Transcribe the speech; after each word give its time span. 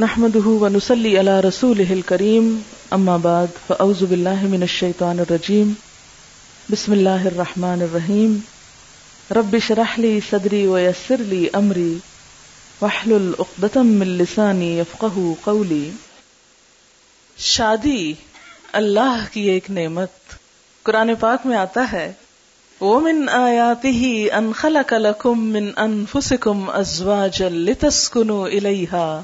نحمده 0.00 0.48
ونصلي 0.48 1.18
على 1.18 1.40
رسوله 1.40 1.92
الكريم. 1.92 2.62
اما 2.92 3.16
بعد 3.16 3.48
فاعوذ 3.68 4.06
بالله 4.06 4.42
من 4.42 4.62
الشيطان 4.62 5.20
الرجيم. 5.20 5.72
بسم 6.72 6.92
الله 6.92 7.26
الرحمن 7.26 7.82
الرحيم. 7.82 8.38
رب 9.30 9.54
اشرح 9.54 9.98
لي 9.98 10.20
صدري 10.30 10.66
ويسر 10.66 11.16
لي 11.20 11.48
امري 11.54 11.98
واحلل 12.80 13.32
عقدة 13.38 13.82
من 13.82 14.06
لساني 14.06 14.78
يفقهوا 14.78 15.34
قولي. 15.44 15.90
شادی 17.36 18.14
اللہ 18.72 19.24
کی 19.32 19.40
ایک 19.40 19.70
نعمت. 19.70 20.36
قرآن 20.82 21.14
پاک 21.14 21.46
میں 21.46 21.56
آتا 21.56 21.86
ہے، 21.92 22.12
ومن 22.80 23.28
آیاته 23.28 24.06
ان 24.32 24.52
خلق 24.52 24.92
لكم 24.92 25.40
من 25.40 25.70
انفسكم 25.76 26.70
ازواجا 26.70 27.48
لتسكنوا 27.48 28.48
اليها 28.48 29.22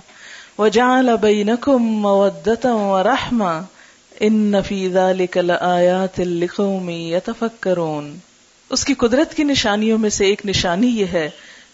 وجعل 0.59 1.17
بينكم 1.17 1.82
مودة 1.82 2.71
ورحمة. 2.71 3.61
ان 4.21 4.62
في 4.68 4.89
ذلك 4.89 5.36
لآيات 5.36 6.21
لقوم 6.21 6.90
يتفكرون. 6.90 8.17
اس 8.71 8.85
کی 8.85 8.95
قدرت 8.95 9.35
کی 9.35 9.45
نشانیوں 9.45 9.98
میں 9.98 10.11
سے 10.11 10.25
ایک 10.25 10.46
نشانی 10.46 10.86
یہ 10.86 11.07
ہے 11.07 11.31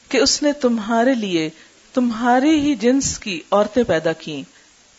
کہ 0.08 0.18
اس 0.18 0.42
نے 0.42 0.52
تمہارے 0.52 1.14
لیے 1.14 1.50
تمہاری 1.94 2.60
ہی 2.60 2.74
جنس 2.74 3.18
کی 3.18 3.40
عورتیں 3.50 3.82
پیدا 3.82 4.12
کی 4.12 4.42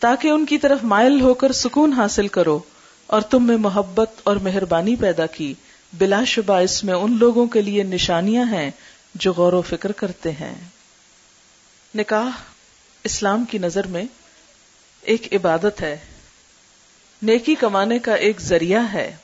تاکہ 0.00 0.28
ان 0.28 0.46
کی 0.46 0.58
طرف 0.58 0.78
مائل 0.82 1.20
ہو 1.20 1.34
کر 1.34 1.52
سکون 1.52 1.92
حاصل 1.92 2.28
کرو 2.28 2.58
اور 3.06 3.20
تم 3.20 3.42
میں 3.42 3.56
محبت 3.56 4.10
اور 4.24 4.36
مہربانی 4.36 4.96
پیدا 4.96 5.26
کی. 5.26 5.54
بلا 5.92 6.24
شبہ 6.24 6.54
اس 6.54 6.84
میں 6.84 6.94
ان 6.94 7.16
لوگوں 7.18 7.46
کے 7.46 7.62
لیے 7.62 7.82
نشانیاں 7.82 8.44
ہیں 8.44 8.70
جو 9.14 9.32
غور 9.32 9.52
و 9.52 9.62
فکر 9.62 9.92
کرتے 9.92 10.30
ہیں. 10.30 10.54
نکاح 11.94 12.30
اسلام 13.04 13.44
کی 13.44 13.58
نظر 13.58 13.86
میں 13.86 14.04
ایک 15.02 15.34
عبادت 15.34 15.80
ہے۔ 15.80 15.98
نیکی 17.22 17.54
کمانے 17.54 17.98
کا 17.98 18.14
ایک 18.14 18.40
ذریعہ 18.40 18.92
ہے۔ 18.92 19.16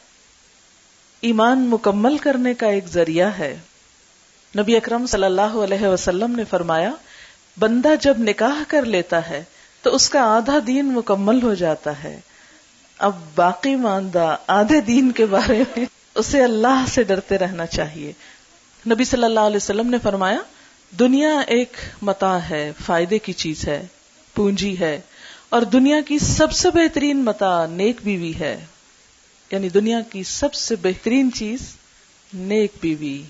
ایمان 1.21 1.59
مکمل 1.59 2.19
کرنے 2.19 2.55
کا 2.55 2.67
ایک 2.67 2.87
ذریعہ 2.87 3.31
ہے۔ 3.39 3.59
نبی 4.59 4.77
اکرم 4.77 5.07
صلی 5.07 5.25
اللہ 5.25 5.41
علیہ 5.41 5.87
وسلم 5.87 6.37
نے 6.37 6.45
فرمایا، 6.45 6.91
بندہ 7.59 7.89
جب 8.01 8.15
نکاح 8.19 8.63
کر 8.69 8.85
لیتا 8.85 9.31
ہے 9.31 9.45
تو 9.83 9.95
اس 9.95 10.11
کا 10.11 10.21
آدھا 10.21 10.59
دین 10.67 10.87
مکمل 10.87 11.43
ہو 11.43 11.55
جاتا 11.55 12.03
ہے۔ 12.03 12.21
اب 12.99 13.17
باقی 13.35 13.77
ماندہ 13.77 14.37
آدھے 14.47 14.81
دین 14.81 15.13
کے 15.13 15.27
بارے 15.27 15.65
میں 15.77 15.87
اسے 16.15 16.45
اللہ 16.45 16.85
سے 16.89 17.03
ڈرتے 17.03 17.39
رہنا 17.39 17.67
چاہیے۔ 17.67 18.13
نبی 18.91 19.05
صلی 19.05 19.25
اللہ 19.25 19.41
علیہ 19.41 19.57
وسلم 19.57 19.91
نے 19.91 19.99
فرمایا 20.03 20.39
دنیا 20.91 21.39
ایک 21.39 21.77
متا 22.03 22.51
ہے، 22.51 22.73
فائدے 22.87 23.19
کی 23.19 23.33
چیز 23.33 23.69
ہے، 23.69 23.87
پونجی 24.35 24.79
ہے، 24.81 25.01
اور 25.49 25.63
دنیا 25.63 26.01
کی 26.01 26.19
سب 26.19 26.53
سے 26.53 26.71
بہترین 26.71 27.25
متا 27.25 27.67
نیک 27.67 27.97
بیوی 28.05 28.33
ہے۔ 28.41 28.65
یعنی 29.51 29.69
دنیا 29.69 30.01
کی 30.01 30.23
سب 30.23 30.55
سے 30.55 30.77
بہترین 30.83 31.33
چیز 31.33 31.59
نیک 32.35 32.73
بیوی۔ 32.81 33.23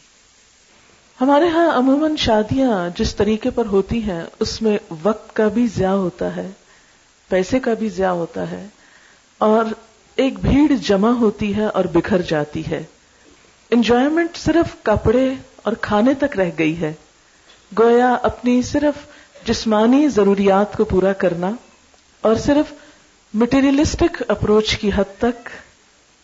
ہمارے 1.21 1.49
ہاں 1.49 1.79
عموماً 1.79 2.17
شادیاں 2.17 2.89
جس 2.99 3.15
طریقے 3.15 3.51
پر 3.51 3.67
ہوتی 3.67 4.03
ہیں، 4.03 4.23
اس 4.41 4.63
میں 4.63 4.79
وقت 5.03 5.37
کا 5.37 5.49
بھی 5.49 5.67
ضیاع 5.67 5.95
ہوتا 5.95 6.37
ہے، 6.37 6.51
پیسے 7.29 7.59
کا 7.59 7.75
بھی 7.75 7.89
ضیاع 7.89 8.13
ہوتا 8.13 8.51
ہے، 8.51 8.67
اور 9.39 9.65
ایک 10.17 10.39
بھیڑ 10.39 10.77
جمع 10.77 11.11
ہوتی 11.11 11.57
ہے 11.57 11.65
اور 11.65 11.85
بکھر 11.85 12.23
جاتی 12.23 12.63
ہے۔ 12.71 12.83
انجوائمنٹ 13.71 14.37
صرف 14.37 14.83
کپڑے 14.83 15.35
اور 15.57 15.73
کھانے 15.73 16.15
تک 16.15 16.37
رہ 16.37 16.51
گئی 16.59 16.81
ہے۔ 16.81 16.93
گویا 17.73 18.13
اپنی 18.23 18.61
صرف 18.63 19.07
جسمانی 19.47 20.09
ضروریات 20.09 20.77
کو 20.77 20.85
پورا 20.85 21.13
کرنا 21.13 21.51
اور 22.25 22.37
صرف 22.37 22.73
مٹیریلسٹک 23.35 24.23
اپروچ 24.29 24.77
کی 24.77 24.91
حد 24.97 25.19
تک 25.19 25.49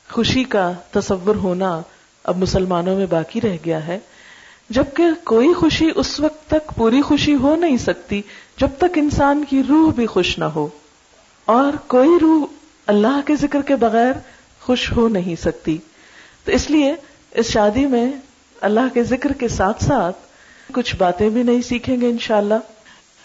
خوشی 0.09 0.45
کا 0.45 0.71
تصور 0.91 1.37
ہونا 1.37 1.81
اب 2.25 2.39
مسلمانوں 2.39 2.97
میں 2.97 3.07
باقی 3.07 3.41
رہ 3.41 3.57
گیا 3.65 3.87
ہے، 3.87 3.99
جبکہ 4.71 5.11
کوئی 5.25 5.53
خوشی 5.55 5.89
اس 5.95 6.19
وقت 6.21 6.49
تک 6.51 6.75
پوری 6.77 7.03
خوشی 7.03 7.35
ہو 7.35 7.55
نہیں 7.57 7.77
سکتی 7.77 8.21
جب 8.59 8.77
تک 8.79 8.99
انسان 8.99 9.45
کی 9.51 9.63
روح 9.69 9.91
بھی 9.93 10.07
خوش 10.07 10.39
نہ 10.39 10.45
ہو، 10.55 10.69
اور 11.49 11.77
کوئی 11.87 12.19
روح 12.21 12.45
اللہ 12.87 13.21
کے 13.27 13.37
ذکر 13.37 13.63
کے 13.63 13.77
بغیر 13.77 14.13
خوش 14.63 14.91
ہو 14.93 15.09
نہیں 15.09 15.41
سکتی۔ 15.43 15.77
تو 16.45 16.53
اس 16.53 16.71
لیے 16.71 16.95
اس 17.33 17.51
شادی 17.51 17.87
میں 17.87 18.07
اللہ 18.63 18.95
کے 18.95 19.03
ذکر 19.05 19.33
کے 19.33 19.49
ساتھ 19.49 19.85
ساتھ 19.85 20.24
کچھ 20.73 20.97
باتیں 20.97 21.29
بھی 21.29 21.43
نہیں 21.43 21.63
سیکھیں 21.63 22.01
گے 22.01 22.07
انشاءاللہ۔ 22.07 22.55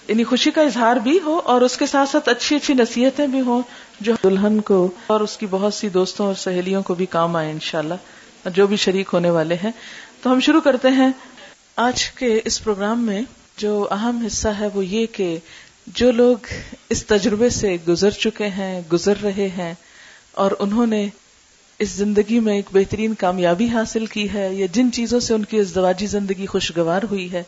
یعنی 0.07 0.23
خوشی 0.23 0.51
کا 0.51 0.61
اظہار 0.61 0.95
بھی 0.95 1.19
ہو 1.25 1.39
اور 1.45 1.61
اس 1.61 1.77
کے 1.77 1.85
ساتھ 1.85 2.09
ساتھ 2.09 2.29
اچھی 2.29 2.55
اچھی 2.55 2.73
نصیحتیں 2.73 3.27
بھی 3.27 3.41
ہوں 3.41 3.61
جو 3.99 4.13
دلہن 4.23 4.61
کو 4.61 4.91
اور 5.07 5.21
اس 5.21 5.37
کی 5.37 5.45
بہت 5.49 5.73
سی 5.73 5.89
دوستوں 5.89 6.25
اور 6.25 6.35
سہیلیوں 6.35 6.83
کو 6.83 6.93
بھی 6.93 7.05
کام 7.05 7.35
آئے 7.35 7.51
انشاءاللہ 7.51 7.93
جو 8.49 8.67
بھی 8.67 8.75
شریک 8.75 9.09
ہونے 9.13 9.29
والے 9.29 9.55
ہیں۔ 9.55 9.71
تو 10.21 10.31
ہم 10.31 10.39
شروع 10.39 10.61
کرتے 10.61 10.87
ہیں۔ 10.87 11.09
آج 11.75 12.05
کے 12.11 12.39
اس 12.45 12.63
پروگرام 12.63 13.05
میں 13.05 13.21
جو 13.57 13.87
اہم 13.91 14.23
حصہ 14.25 14.47
ہے 14.47 14.67
وہ 14.73 14.85
یہ 14.85 15.05
کہ 15.05 15.37
جو 15.87 16.11
لوگ 16.11 16.35
اس 16.89 17.05
تجربے 17.05 17.49
سے 17.49 17.77
گزر 17.87 18.09
چکے 18.09 18.47
ہیں، 18.47 18.81
گزر 18.93 19.13
رہے 19.23 19.49
ہیں 19.57 19.73
اور 20.31 20.51
انہوں 20.59 20.87
نے 20.87 21.09
اس 21.79 21.89
زندگی 21.89 22.39
میں 22.39 22.55
ایک 22.55 22.65
بہترین 22.73 23.13
کامیابی 23.13 23.69
حاصل 23.69 24.05
کی 24.05 24.33
ہے 24.33 24.53
یا 24.53 24.67
جن 24.71 24.91
چیزوں 24.91 25.19
سے 25.19 25.33
ان 25.33 25.45
کی 25.45 25.59
ازدواجی 25.59 26.05
زندگی 26.05 26.45
خوشگوار 26.45 27.01
ہوئی 27.11 27.31
ہے، 27.31 27.43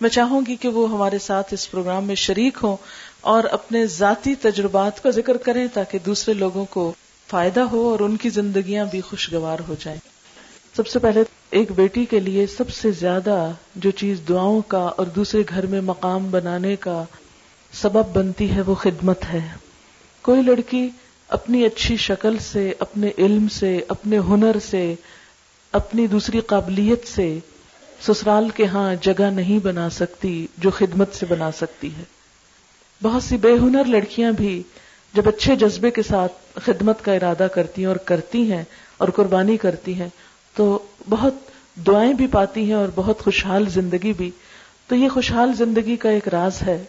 میں 0.00 0.10
چاہوں 0.10 0.40
گی 0.46 0.56
کہ 0.56 0.68
وہ 0.68 0.90
ہمارے 0.90 1.18
ساتھ 1.18 1.54
اس 1.54 1.70
پروگرام 1.70 2.04
میں 2.04 2.14
شریک 2.14 2.58
ہوں 2.62 2.76
اور 3.20 3.44
اپنے 3.44 3.86
ذاتی 3.86 4.34
تجربات 4.34 5.02
کا 5.02 5.10
ذکر 5.10 5.36
کریں 5.36 5.66
تاکہ 5.74 5.98
دوسرے 6.06 6.34
لوگوں 6.34 6.64
کو 6.64 6.92
فائدہ 7.28 7.60
ہو 7.60 7.88
اور 7.88 8.00
ان 8.00 8.16
کی 8.16 8.28
زندگیاں 8.28 8.86
بھی 8.90 9.00
خوشگوار 9.00 9.58
ہو 9.68 9.74
جائیں۔ 9.80 9.98
سب 10.76 10.86
سے 10.86 10.98
پہلے 10.98 11.22
ایک 11.50 11.72
بیٹی 11.72 12.04
کے 12.04 12.20
لیے 12.20 12.46
سب 12.46 12.70
سے 12.70 12.90
زیادہ 12.90 13.50
جو 13.74 13.90
چیز 13.90 14.20
دعاؤں 14.28 14.62
کا 14.68 14.90
اور 14.96 15.06
دوسرے 15.06 15.42
گھر 15.48 15.66
میں 15.66 15.80
مقام 15.80 16.30
بنانے 16.30 16.76
کا 16.76 17.04
سبب 17.72 18.16
بنتی 18.16 18.50
ہے 18.50 18.60
وہ 18.60 18.74
خدمت 18.74 19.24
ہے۔ 19.32 19.48
کوئی 20.22 20.42
لڑکی 20.42 20.88
اپنی 21.30 21.64
اچھی 21.64 21.96
شکل 21.96 22.38
سے، 22.38 22.72
اپنے 22.78 23.10
علم 23.18 23.48
سے، 23.48 23.80
اپنے 23.88 24.18
ہنر 24.18 24.56
سے، 24.70 24.94
اپنی 25.72 26.06
دوسری 26.06 26.40
قابلیت 26.40 27.08
سے 27.08 27.38
سسرال 28.06 28.48
کے 28.48 28.66
ہاں 28.66 28.94
جگہ 29.00 29.22
نہیں 29.22 29.58
بنا 29.58 29.90
سکتی 29.90 30.46
جو 30.58 30.70
خدمت 30.70 31.14
سے 31.14 31.26
بنا 31.26 31.50
سکتی 31.52 31.94
ہے۔ 31.96 32.02
بہت 33.02 33.22
سی 33.22 33.36
بے 33.36 33.52
ہنر 33.52 33.84
لڑکیاں 33.84 34.32
بھی 34.32 34.62
جب 35.14 35.28
اچھے 35.28 35.56
جذبے 35.56 35.90
کے 35.90 36.02
ساتھ 36.02 36.32
خدمت 36.54 37.04
کا 37.04 37.12
ارادہ 37.12 37.46
کرتی 37.54 37.82
ہیں 37.82 37.88
اور 37.88 37.96
کرتی 37.96 38.52
ہیں 38.52 38.64
اور 38.98 39.08
قربانی 39.08 39.56
کرتی 39.56 39.94
ہیں 39.94 40.08
تو 40.54 40.78
بہت 41.08 41.34
دعائیں 41.86 42.12
بھی 42.12 42.26
پاتی 42.26 42.64
ہیں 42.64 42.74
اور 42.74 42.88
بہت 42.94 43.20
خوشحال 43.20 43.68
زندگی 43.68 44.12
بھی۔ 44.12 44.30
تو 44.88 44.94
یہ 44.94 45.08
خوشحال 45.08 45.52
زندگی 45.54 45.96
کا 45.96 46.10
ایک 46.10 46.28
راز 46.28 46.62
ہے۔ 46.62 46.84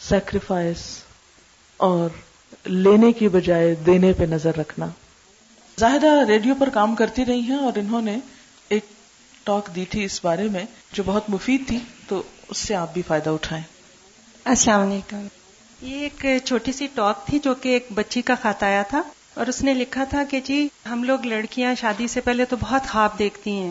سیکریفائس 0.00 1.02
اور 1.76 2.08
لینے 2.64 3.12
کی 3.12 3.28
بجائے 3.28 3.74
دینے 3.74 4.12
پہ 4.12 4.24
نظر 4.24 4.56
رکھنا۔ 4.56 4.86
زاہدہ 5.78 6.26
ریڈیو 6.28 6.54
پر 6.58 6.68
کام 6.68 6.94
کرتی 6.94 7.24
رہی 7.24 7.40
ہیں 7.40 7.56
اور 7.56 7.78
انہوں 7.78 8.02
نے 8.02 8.18
ایک 8.68 8.84
ٹاک 9.44 9.74
دی 9.74 9.84
تھی 9.84 10.04
اس 10.04 10.24
بارے 10.24 10.48
میں 10.48 10.64
جو 10.92 11.02
بہت 11.06 11.30
مفید 11.30 11.68
تھی 11.68 11.78
تو 12.08 12.22
اس 12.48 12.58
سے 12.58 12.74
آپ 12.74 12.94
بھی 12.94 13.02
فائدہ 13.06 13.30
اٹھائیں۔ 13.30 13.64
السلام 14.44 14.80
علیکم۔ 14.80 15.26
یہ 15.82 16.08
ایک 16.20 16.44
چھوٹی 16.44 16.72
سی 16.72 16.86
ٹاک 16.94 17.26
تھی 17.26 17.38
جو 17.38 17.54
کہ 17.54 17.68
ایک 17.68 17.86
بچی 17.94 18.22
کا 18.22 18.34
خط 18.42 18.62
آیا 18.62 18.82
تھا 18.82 19.02
اور 19.34 19.46
اس 19.46 19.62
نے 19.62 19.74
لکھا 19.74 20.04
تھا 20.04 20.24
کہ 20.24 20.40
جی 20.40 20.68
ہم 20.90 21.04
لوگ 21.04 21.26
لڑکیاں 21.26 21.74
شادی 21.74 22.08
سے 22.08 22.20
پہلے 22.20 22.44
تو 22.44 22.56
بہت 22.60 22.82
خواب 22.88 23.18
دیکھتی 23.18 23.50
ہیں 23.50 23.70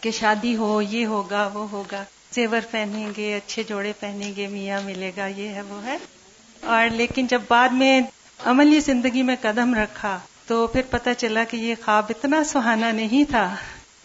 کہ 0.00 0.10
شادی 0.10 0.56
ہو 0.56 0.82
یہ 0.82 1.06
ہوگا 1.06 1.50
وہ 1.54 1.70
ہوگا 1.70 2.04
زیور 2.30 2.60
پہنیں 2.70 3.10
گے 3.16 3.36
اچھے 3.36 3.62
جوڑے 3.62 3.92
پہنیں 4.00 4.32
گے 4.36 4.46
میاں 4.46 4.80
ملے 4.84 5.12
گا 5.16 5.26
یہ 5.26 5.48
ہے 5.48 5.62
وہ 5.62 5.84
ہے۔ 5.84 5.98
اور 6.60 6.94
لیکن 6.94 7.26
جب 7.26 7.42
بعد 7.48 7.68
میں 7.68 8.00
عملی 8.44 8.80
زندگی 8.80 9.22
میں 9.22 9.36
قدم 9.40 9.74
رکھا 9.74 10.18
تو 10.46 10.66
پھر 10.66 10.80
پتہ 10.90 11.10
چلا 11.18 11.44
کہ 11.44 11.56
یہ 11.56 11.74
خواب 11.84 12.04
اتنا 12.08 12.44
سہانا 12.44 12.92
نہیں 12.92 13.30
تھا۔ 13.30 13.54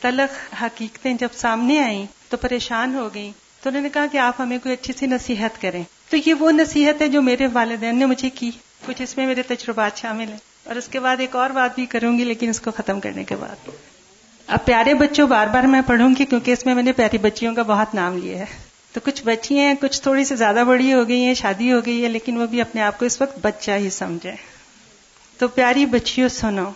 تلخ 0.01 0.63
حقیقتیں 0.63 1.13
جب 1.13 1.27
سامنے 1.33 1.79
آئیں 1.79 2.05
تو 2.29 2.37
پریشان 2.37 2.95
ہو 2.95 3.09
گئیں۔ 3.13 3.31
تو 3.63 3.69
انہوں 3.69 3.81
نے 3.81 3.89
کہا 3.89 4.05
کہ 4.11 4.17
آپ 4.17 4.41
ہمیں 4.41 4.57
کوئی 4.63 4.73
اچھی 4.73 4.93
سی 4.97 5.05
نصیحت 5.05 5.61
کریں۔ 5.61 5.83
تو 6.09 6.17
یہ 6.25 6.33
وہ 6.33 6.51
نصیحت 6.51 7.01
ہے 7.01 7.07
جو 7.07 7.21
میرے 7.21 7.47
والدین 7.53 7.99
نے 7.99 8.05
مجھے 8.05 8.29
کی، 8.29 8.51
کچھ 8.85 9.01
اس 9.01 9.17
میں 9.17 9.27
میرے 9.27 9.41
تجربات 9.41 9.97
شامل 9.97 10.29
ہیں۔ 10.29 10.37
اور 10.63 10.75
اس 10.75 10.87
کے 10.87 10.99
بعد 10.99 11.17
ایک 11.19 11.35
اور 11.35 11.49
بات 11.49 11.75
بھی 11.75 11.85
کروں 11.85 12.17
گی، 12.17 12.23
لیکن 12.23 12.49
اس 12.49 12.61
کو 12.61 12.71
ختم 12.71 12.99
کرنے 12.99 13.23
کے 13.23 13.35
بعد۔ 13.35 13.69
اب 14.47 14.65
پیارے 14.65 14.93
بچوں، 14.93 15.27
بار 15.27 15.47
بار 15.47 15.63
میں 15.63 15.81
پڑھوں 15.87 16.09
گی 16.19 16.25
کیونکہ 16.25 16.51
اس 16.51 16.65
میں 16.65 16.75
میں 16.75 16.83
نے 16.83 16.91
پیاری 16.91 17.17
بچیوں 17.17 17.55
کا 17.55 17.61
بہت 17.61 17.95
نام 17.95 18.17
لیا 18.17 18.39
ہے۔ 18.39 18.70
تو 18.93 18.99
کچھ 19.03 19.23
بچی 19.23 19.59
ہیں، 19.59 19.73
کچھ 19.81 20.01
تھوڑی 20.01 20.25
سی 20.25 20.35
زیادہ 20.35 20.63
بڑی 20.67 20.93
ہو 20.93 21.07
گئی 21.07 21.23
ہیں، 21.23 21.33
شادی 21.33 21.73
ہو 21.73 21.85
گئی 21.85 22.03
ہے 22.03 22.09
لیکن 22.09 22.41
وہ 22.41 22.45
بھی 22.45 22.61
اپنے 22.61 22.81
آپ 22.81 22.99
کو 22.99 23.05
اس 23.05 23.21
وقت 23.21 23.39
بچہ 23.41 23.71
ہی 23.71 23.89
سمجھے۔ 23.89 24.31
تو 25.37 25.47
پیاری 25.47 25.85
بچیوں، 25.85 26.29
سنو۔ 26.29 26.69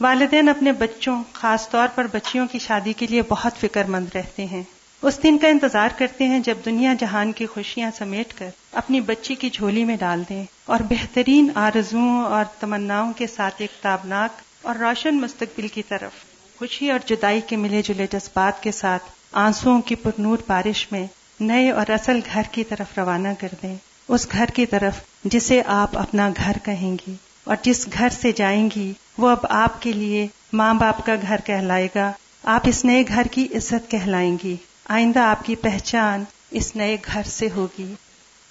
والدین 0.00 0.48
اپنے 0.48 0.72
بچوں، 0.72 1.22
خاص 1.32 1.68
طور 1.68 1.88
پر 1.94 2.06
بچیوں 2.12 2.46
کی 2.52 2.58
شادی 2.58 2.92
کے 2.92 3.06
لیے 3.06 3.22
بہت 3.28 3.56
فکر 3.60 3.84
مند 3.84 4.06
رہتے 4.14 4.44
ہیں۔ 4.44 4.62
اس 5.02 5.22
دن 5.22 5.38
کا 5.38 5.48
انتظار 5.48 5.88
کرتے 5.98 6.24
ہیں 6.24 6.40
جب 6.40 6.54
دنیا 6.64 6.94
جہان 7.00 7.32
کی 7.32 7.46
خوشیاں 7.46 7.90
سمیٹ 7.98 8.34
کر 8.38 8.48
اپنی 8.72 9.00
بچی 9.00 9.34
کی 9.34 9.50
جھولی 9.50 9.84
میں 9.84 9.96
ڈال 9.96 10.22
دیں 10.28 10.44
اور 10.64 10.80
بہترین 10.80 11.50
آرزوؤں 11.54 12.24
اور 12.24 12.44
تمناؤں 12.60 13.12
کے 13.12 13.26
ساتھ 13.26 13.54
ایک 13.58 13.82
تابناک 13.82 14.40
اور 14.62 14.74
روشن 14.74 15.20
مستقبل 15.20 15.68
کی 15.68 15.82
طرف 15.82 16.10
خوشی 16.58 16.90
اور 16.90 16.98
جدائی 17.06 17.40
کے 17.40 17.56
ملے 17.56 17.82
جلے 17.82 18.06
جذبات 18.12 18.62
کے 18.62 18.72
ساتھ 18.72 19.02
آنسو 19.32 19.80
کی 19.80 19.94
پرنور 19.94 20.38
بارش 20.46 20.92
میں 20.92 21.06
نئے 21.40 21.70
اور 21.70 21.90
اصل 21.90 22.20
گھر 22.32 22.42
کی 22.52 22.64
طرف 22.64 22.98
روانہ 22.98 23.28
کر 23.38 23.48
دیں۔ 23.62 23.76
اس 24.08 24.26
گھر 24.32 24.44
کی 24.46 24.66
طرف 24.66 24.94
جسے 25.24 25.62
آپ 25.66 25.98
اپنا 25.98 26.30
گھر 26.36 26.52
کہیں 26.62 26.96
گی۔ 27.06 27.14
اور 27.44 27.56
جس 27.62 27.88
گھر 27.92 28.08
سے 28.08 28.32
جائیں 28.32 28.68
گی، 28.76 28.92
وہ 29.18 29.28
اب 29.28 29.38
آپ 29.42 29.82
کے 29.82 29.92
لیے 29.92 30.26
ماں 30.52 30.74
باپ 30.74 31.06
کا 31.06 31.14
گھر 31.22 31.36
کہلائے 31.44 31.88
گا۔ 31.94 32.12
آپ 32.44 32.60
اس 32.64 32.84
نئے 32.84 33.04
گھر 33.08 33.22
کی 33.30 33.48
عزت 33.54 33.90
کہلائیں 33.90 34.36
گی۔ 34.44 34.56
آئندہ 34.88 35.18
آپ 35.18 35.44
کی 35.44 35.54
پہچان 35.54 36.24
اس 36.50 36.76
نئے 36.76 36.96
گھر 37.12 37.22
سے 37.22 37.48
ہوگی۔ 37.56 37.94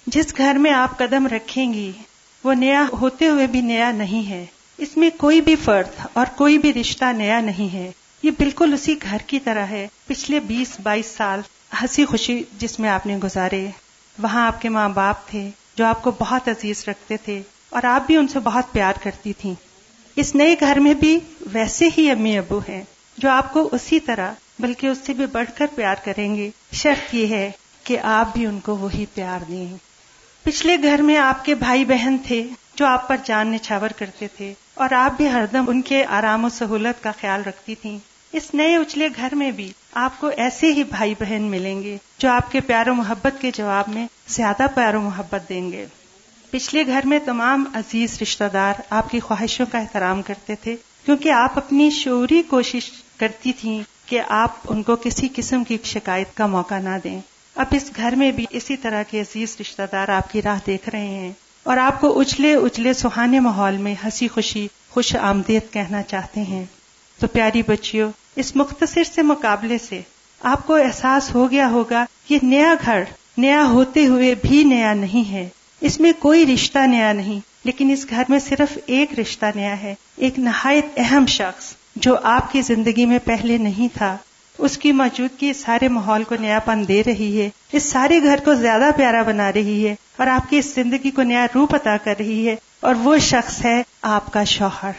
جس 0.06 0.36
گھر 0.36 0.54
میں 0.58 0.72
آپ 0.72 0.98
قدم 0.98 1.26
رکھیں 1.26 1.72
گی، 1.72 1.92
وہ 2.44 2.54
نیا 2.54 2.86
ہوتے 2.92 3.28
ہوئے 3.28 3.46
بھی 3.46 3.60
نیا 3.60 3.90
نہیں 3.90 4.30
ہے۔ 4.30 4.46
اس 4.78 4.96
میں 4.96 5.10
کوئی 5.16 5.40
بھی 5.40 5.56
فرد 5.56 6.06
اور 6.12 6.26
کوئی 6.36 6.58
بھی 6.58 6.74
رشتہ 6.74 7.04
نیا 7.04 7.40
نہیں 7.40 7.72
ہے۔ 7.72 7.90
یہ 8.22 8.30
بالکل 8.30 8.72
اسی 8.72 8.94
گھر 9.02 9.16
کی 9.26 9.40
طرح 9.40 9.66
ہے۔ 9.66 9.88
پچھلے 10.06 10.40
بیس، 10.40 10.80
بائیس 10.82 11.06
سال 11.06 11.40
ہنسی 11.82 12.04
خوشی 12.04 12.42
جس 12.58 12.80
میں 12.80 12.90
آپ 12.90 13.06
نے 13.06 13.16
گزارے، 13.16 13.66
وہاں 14.18 14.46
آپ 14.46 14.62
کے 14.62 14.68
ماں 14.68 14.88
باپ 14.88 15.28
تھے 15.28 15.50
جو 15.76 15.86
آپ 15.86 16.02
کو 16.02 16.10
بہت 16.10 16.48
عزیز 16.48 16.84
رکھتے 16.88 17.16
تھے 17.16 17.42
اور 17.70 17.82
آپ 17.82 18.06
بھی 18.06 18.16
ان 18.16 18.28
سے 18.28 18.38
بہت 18.38 18.72
پیار 18.72 18.92
کرتی 19.02 19.32
تھیں۔ 19.32 19.54
اس 20.16 20.34
نئے 20.34 20.56
گھر 20.60 20.78
میں 20.78 20.94
بھی 20.94 21.18
ویسے 21.40 21.88
ہی 21.98 22.10
امی 22.10 22.38
ابو 22.38 22.60
ہیں 22.68 22.82
جو 23.18 23.30
آپ 23.30 23.52
کو 23.52 23.68
اسی 23.72 24.00
طرح، 24.00 24.32
بلکہ 24.58 24.86
اس 24.86 24.98
سے 25.06 25.12
بھی 25.12 25.26
بڑھ 25.26 25.58
کر 25.58 25.66
پیار 25.74 25.94
کریں 26.04 26.36
گے۔ 26.36 26.50
شرط 26.72 27.14
یہ 27.14 27.26
ہے 27.26 27.50
کہ 27.84 27.98
آپ 27.98 28.32
بھی 28.32 28.46
ان 28.46 28.60
کو 28.60 28.76
وہی 28.76 29.06
پیار 29.14 29.40
دیں۔ 29.48 29.76
پچھلے 30.42 30.76
گھر 30.82 31.02
میں 31.02 31.16
آپ 31.16 31.44
کے 31.44 31.54
بھائی 31.54 31.84
بہن 31.84 32.16
تھے 32.26 32.48
جو 32.74 32.86
آپ 32.86 33.08
پر 33.08 33.16
جان 33.24 33.48
نچھاور 33.48 33.88
کرتے 33.88 34.28
تھے 34.28 34.54
اور 34.74 34.92
آپ 34.92 35.16
بھی 35.16 35.30
ہردم 35.30 35.64
ان 35.68 35.82
کے 35.82 36.04
آرام 36.04 36.44
و 36.44 36.48
سہولت 36.48 37.02
کا 37.02 37.12
خیال 37.20 37.42
رکھتی 37.46 37.74
تھیں۔ 37.74 37.98
اس 38.32 38.54
نئے 38.54 38.76
اچلے 38.76 39.08
گھر 39.16 39.34
میں 39.34 39.50
بھی 39.50 39.72
آپ 39.98 40.20
کو 40.20 40.30
ایسے 40.36 40.72
ہی 40.72 40.84
بھائی 40.84 41.14
بہن 41.20 41.42
ملیں 41.42 41.82
گے 41.82 41.96
جو 42.18 42.30
آپ 42.30 42.52
کے 42.52 42.60
پیار 42.60 42.86
و 42.86 42.94
محبت 42.94 43.40
کے 43.40 43.50
جواب 43.54 43.84
میں 43.88 44.06
زیادہ 44.28 44.66
پیار 44.74 44.94
و 44.94 45.00
محبت 45.00 45.48
دیں 45.48 45.72
گے۔ 45.72 45.86
پچھلے 46.50 46.86
گھر 46.86 47.00
میں 47.04 47.18
تمام 47.18 47.64
عزیز 47.74 48.18
رشتہ 48.22 48.44
دار 48.52 48.74
آپ 48.90 49.10
کی 49.10 49.20
خواہشوں 49.20 49.66
کا 49.72 49.78
احترام 49.78 50.22
کرتے 50.22 50.54
تھے، 50.54 50.76
کیونکہ 51.04 51.32
آپ 51.32 51.58
اپنی 51.58 51.90
شعوری 51.90 52.42
کوشش 52.42 52.90
کرتی 53.16 53.52
تھیں 53.52 53.82
کہ 54.06 54.22
آپ 54.28 54.50
ان 54.68 54.82
کو 54.82 54.96
کسی 54.96 55.28
قسم 55.36 55.64
کی 55.64 55.78
شکایت 55.84 56.36
کا 56.36 56.46
موقع 56.46 56.78
نہ 56.78 56.96
دیں۔ 57.04 57.20
اب 57.56 57.66
اس 57.70 57.90
گھر 57.96 58.14
میں 58.16 58.32
بھی 58.32 58.46
اسی 58.50 58.76
طرح 58.76 59.02
کے 59.02 59.20
عزیز 59.20 59.56
رشتہ 59.60 59.82
دار 59.92 60.08
آپ 60.08 60.32
کی 60.32 60.42
راہ 60.42 60.58
دیکھ 60.66 60.88
رہے 60.88 61.06
ہیں 61.06 61.32
اور 61.62 61.76
آپ 61.76 62.00
کو 62.00 62.20
اچھلے 62.20 62.54
اچھلے 62.54 62.92
سہانے 62.92 63.40
ماحول 63.40 63.76
میں 63.76 63.94
ہنسی 64.04 64.28
خوشی، 64.28 64.68
خوش 64.90 65.16
آمدید 65.16 65.72
کہنا 65.72 66.02
چاہتے 66.02 66.40
ہیں۔ 66.40 66.64
تو 67.18 67.26
پیاری 67.26 67.62
بچیوں 67.62 68.12
اس 68.36 68.56
مختصر 68.56 69.04
سے 69.14 69.22
مقابلے 69.22 69.78
سے 69.78 70.00
آپ 70.42 70.66
کو 70.66 70.74
احساس 70.74 71.34
ہو 71.34 71.50
گیا 71.50 71.68
ہوگا 71.68 72.04
یہ 72.28 72.38
نیا 72.42 72.74
گھر، 72.84 73.02
نیا 73.38 73.64
ہوتے 73.64 74.06
ہوئے 74.06 74.34
بھی 74.42 74.64
نیا 74.64 74.92
نہیں 74.92 75.32
ہے۔ 75.32 75.48
اس 75.80 76.00
میں 76.00 76.12
کوئی 76.18 76.54
رشتہ 76.54 76.78
نیا 76.78 77.12
نہیں، 77.12 77.40
لیکن 77.64 77.90
اس 77.90 78.06
گھر 78.10 78.22
میں 78.28 78.38
صرف 78.38 78.78
ایک 78.86 79.20
رشتہ 79.20 79.46
نیا 79.54 79.82
ہے، 79.82 79.94
ایک 80.16 80.38
نہایت 80.38 80.86
اہم 80.96 81.26
شخص 81.26 81.74
جو 81.96 82.16
آپ 82.22 82.52
کی 82.52 82.62
زندگی 82.62 83.06
میں 83.06 83.18
پہلے 83.24 83.58
نہیں 83.58 83.88
تھا۔ 83.98 84.16
اس 84.58 84.78
کی 84.78 84.92
موجودگی 84.92 85.52
سارے 85.52 85.88
ماحول 85.88 86.24
کو 86.24 86.34
نیا 86.40 86.58
پن 86.58 86.88
دے 86.88 87.02
رہی 87.06 87.40
ہے، 87.40 87.50
اس 87.72 87.82
سارے 87.82 88.22
گھر 88.22 88.38
کو 88.44 88.54
زیادہ 88.54 88.90
پیارا 88.96 89.22
بنا 89.22 89.52
رہی 89.52 89.88
ہے 89.88 89.94
اور 90.16 90.26
آپ 90.26 90.50
کی 90.50 90.58
اس 90.58 90.74
زندگی 90.74 91.10
کو 91.10 91.22
نیا 91.22 91.46
روپ 91.54 91.74
عطا 91.74 91.96
کر 92.04 92.14
رہی 92.18 92.48
ہے۔ 92.48 92.56
اور 92.80 92.94
وہ 92.94 93.18
شخص 93.18 93.64
ہے 93.64 93.82
آپ 94.02 94.32
کا 94.32 94.44
شوہر، 94.44 94.90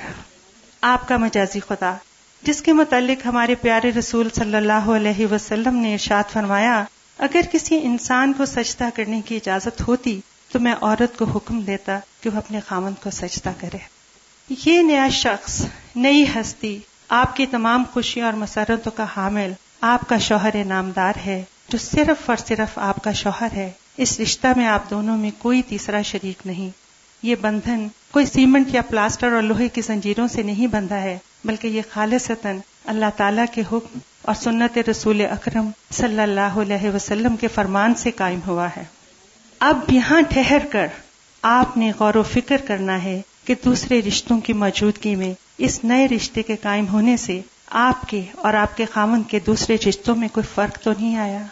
آپ 0.81 1.07
کا 1.07 1.17
مجازی 1.17 1.59
خدا۔ 1.59 1.95
جس 2.41 2.61
کے 2.61 2.73
متعلق 2.73 3.25
ہمارے 3.25 3.55
پیارے 3.55 3.91
رسول 3.91 4.27
صلی 4.35 4.55
اللہ 4.55 4.71
علیہ 4.71 5.25
وسلم 5.25 5.75
نے 5.75 5.93
ارشاد 5.93 6.31
فرمایا، 6.33 6.83
اگر 7.17 7.41
کسی 7.51 7.79
انسان 7.83 8.33
کو 8.33 8.45
سجدہ 8.45 8.89
کرنے 8.93 9.21
کی 9.25 9.35
اجازت 9.35 9.87
ہوتی، 9.87 10.21
تو 10.51 10.59
میں 10.59 10.75
عورت 10.81 11.17
کو 11.17 11.25
حکم 11.25 11.61
دیتا 11.61 11.99
کہ 12.21 12.29
وہ 12.29 12.37
اپنے 12.37 12.59
خامن 12.67 12.93
کو 13.03 13.09
سجدہ 13.09 13.51
کرے۔ 13.59 13.77
یہ 14.65 14.81
نیا 14.81 15.09
شخص، 15.09 15.65
نئی 15.95 16.23
ہستی، 16.23 16.79
آپ 17.09 17.35
کی 17.35 17.45
تمام 17.45 17.83
خوشیوں 17.93 18.25
اور 18.25 18.33
مسرتوں 18.33 18.91
کا 18.95 19.05
حامل، 19.17 19.51
آپ 19.81 20.09
کا 20.09 20.17
شوہر 20.17 20.63
نامدار 20.65 21.13
ہے، 21.25 21.43
جو 21.69 21.77
صرف 21.77 22.29
اور 22.29 22.37
صرف 22.47 22.77
آپ 22.77 23.03
کا 23.03 23.11
شوہر 23.11 23.47
ہے۔ 23.53 23.71
اس 23.97 24.19
رشتہ 24.19 24.47
میں 24.57 24.67
آپ 24.67 24.89
دونوں 24.89 25.17
میں 25.17 25.31
کوئی 25.37 25.61
تیسرا 25.61 26.01
شریک 26.01 26.47
نہیں۔ 26.47 26.69
یہ 27.23 27.35
بندھن 27.41 27.87
کوئی 28.11 28.25
سیمنٹ 28.25 28.67
یا 28.69 28.81
پلاسٹر 28.81 29.31
اور 29.31 29.41
لوہے 29.41 29.69
کی 29.69 29.81
زنجیروں 29.81 30.27
سے 30.27 30.43
نہیں 30.43 30.67
بندھا 30.67 31.01
ہے۔ 31.01 31.17
بلکہ 31.45 31.67
یہ 31.67 31.81
خالصتاً 31.91 32.57
اللہ 32.85 33.05
تعالی 33.17 33.41
کے 33.51 33.61
حکم 33.61 33.99
اور 34.21 34.35
سنت 34.35 34.77
رسول 34.89 35.21
اکرم 35.21 35.69
صلی 35.91 36.19
اللہ 36.19 36.55
علیہ 36.55 36.89
وسلم 36.89 37.35
کے 37.35 37.47
فرمان 37.47 37.95
سے 37.95 38.11
قائم 38.11 38.39
ہوا 38.47 38.67
ہے۔ 38.77 38.83
اب 39.59 39.79
یہاں 39.89 40.21
ٹھہر 40.21 40.65
کر 40.71 40.87
آپ 41.41 41.77
نے 41.77 41.91
غور 41.99 42.15
و 42.15 42.23
فکر 42.23 42.57
کرنا 42.67 43.03
ہے 43.03 43.21
کہ 43.45 43.55
دوسرے 43.65 44.01
رشتوں 44.01 44.39
کی 44.39 44.53
موجودگی 44.53 45.15
میں 45.15 45.33
اس 45.57 45.83
نئے 45.83 46.07
رشتے 46.07 46.41
کے 46.41 46.55
قائم 46.55 46.87
ہونے 46.87 47.17
سے 47.17 47.41
آپ 47.67 48.09
کے 48.09 48.21
اور 48.35 48.53
آپ 48.53 48.77
کے 48.77 48.85
خامن 48.93 49.23
کے 49.23 49.39
دوسرے 49.39 49.77
رشتوں 49.89 50.15
میں 50.15 50.27
کوئی 50.27 50.43
فرق 50.55 50.79
تو 50.83 50.91
نہیں 50.91 51.17
آیا؟ 51.17 51.43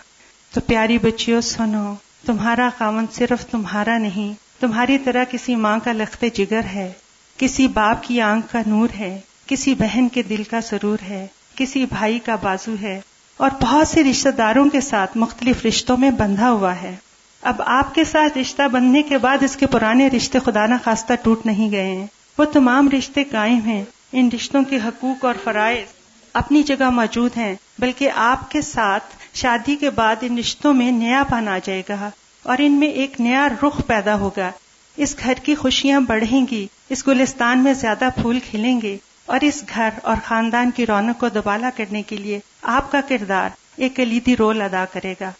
تو 0.53 0.61
پیاری 0.61 0.97
بچیوں، 0.97 1.41
سنو، 1.41 1.93
تمہارا 2.25 2.69
خامن 2.77 3.05
صرف 3.13 3.45
تمہارا 3.45 3.97
نہیں، 3.97 4.33
تمہاری 4.59 4.97
طرح 4.97 5.23
کسی 5.31 5.55
ماں 5.55 5.79
کا 5.83 5.91
لخت 5.91 6.25
جگر 6.33 6.61
ہے، 6.73 6.91
کسی 7.37 7.67
باپ 7.67 8.03
کی 8.03 8.21
آنکھ 8.21 8.51
کا 8.51 8.61
نور 8.67 8.87
ہے 8.99 9.19
کسی 9.47 9.75
بہن 9.75 10.09
کے 10.09 10.21
دل 10.23 10.43
کا 10.43 10.61
سرور 10.61 10.97
ہے، 11.03 11.27
کسی 11.55 11.85
بھائی 11.85 12.19
کا 12.19 12.35
بازو 12.35 12.75
ہے، 12.81 13.01
اور 13.37 13.49
بہت 13.61 13.87
سے 13.87 14.03
رشتہ 14.03 14.29
داروں 14.29 14.69
کے 14.69 14.81
ساتھ 14.81 15.17
مختلف 15.17 15.65
رشتوں 15.65 15.97
میں 15.97 16.11
بندھا 16.11 16.51
ہوا 16.51 16.81
ہے۔ 16.81 16.95
اب 17.41 17.61
آپ 17.65 17.95
کے 17.95 18.03
ساتھ 18.03 18.37
رشتہ 18.37 18.67
بندھنے 18.67 19.01
کے 19.03 19.17
بعد 19.17 19.43
اس 19.43 19.55
کے 19.55 19.65
پرانے 19.65 20.07
رشتے 20.07 20.39
خدا 20.39 20.65
نہ 20.65 20.75
ٹوٹ 21.23 21.45
نہیں 21.45 21.71
گئے 21.71 21.95
ہیں۔ 21.95 22.07
وہ 22.37 22.45
تمام 22.45 22.89
رشتے 22.89 23.23
قائم 23.23 23.59
ہیں۔ 23.59 23.83
ان 24.11 24.29
رشتوں 24.35 24.63
کے 24.63 24.77
حقوق 24.85 25.25
اور 25.25 25.33
فرائض 25.43 25.85
اپنی 26.33 26.63
جگہ 26.63 26.89
موجود 26.89 27.37
ہیں، 27.37 27.55
بلکہ 27.79 28.11
آپ 28.15 28.51
کے 28.51 28.61
ساتھ 28.61 29.03
شادی 29.33 29.75
کے 29.75 29.89
بعد 29.89 30.15
ان 30.21 30.37
رشتوں 30.37 30.73
میں 30.73 30.91
نیا 30.91 31.23
پن 31.29 31.47
آ 31.47 31.57
جائے 31.63 31.83
گا 31.89 32.09
اور 32.43 32.57
ان 32.59 32.71
میں 32.71 32.87
ایک 32.87 33.21
نیا 33.21 33.47
رخ 33.63 33.81
پیدا 33.87 34.19
ہوگا۔ 34.19 34.51
اس 34.97 35.15
گھر 35.23 35.33
کی 35.33 35.55
خوشیاں 35.55 35.99
بڑھیں 35.99 36.45
گی، 36.51 36.67
اس 36.89 37.07
گلستان 37.07 37.63
میں 37.63 37.73
زیادہ 37.73 38.09
پھول 38.21 38.39
کھلیں 38.51 38.81
گے۔ 38.81 38.97
اور 39.25 39.39
اس 39.41 39.63
گھر 39.75 39.89
اور 40.03 40.15
خاندان 40.25 40.71
کی 40.71 40.85
رونق 40.85 41.19
کو 41.19 41.29
دوبالا 41.29 41.69
کرنے 41.77 42.01
کے 42.01 42.17
لیے 42.17 42.39
آپ 42.61 42.91
کا 42.91 43.01
کردار 43.01 43.49
ایک 43.75 43.95
کلیدی 43.95 44.37
رول 44.37 44.61
ادا 44.61 44.85
کرے 44.93 45.13
گا۔ 45.21 45.31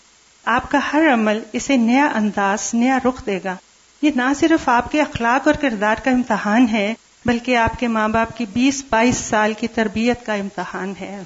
آپ 0.45 0.71
کا 0.71 0.79
ہر 0.93 1.13
عمل 1.13 1.43
اسے 1.53 1.77
نیا 1.77 2.09
انداز، 2.13 2.73
نیا 2.73 2.99
رخ 3.05 3.25
دے 3.25 3.39
گا۔ 3.43 3.55
یہ 4.01 4.11
نہ 4.15 4.33
صرف 4.39 4.69
آپ 4.69 4.91
کے 4.91 5.01
اخلاق 5.01 5.47
اور 5.47 5.55
کردار 5.55 5.95
کا 6.03 6.11
امتحان 6.11 6.67
ہے، 6.71 6.93
بلکہ 7.25 7.57
آپ 7.57 7.79
کے 7.79 7.87
ماں 7.87 8.07
باپ 8.07 8.37
کی 8.37 8.45
بیس 8.53 8.83
بائیس 8.89 9.17
سال 9.17 9.53
کی 9.53 9.67
تربیت 9.67 10.25
کا 10.25 10.33
امتحان 10.33 10.93
ہے۔ 11.01 11.23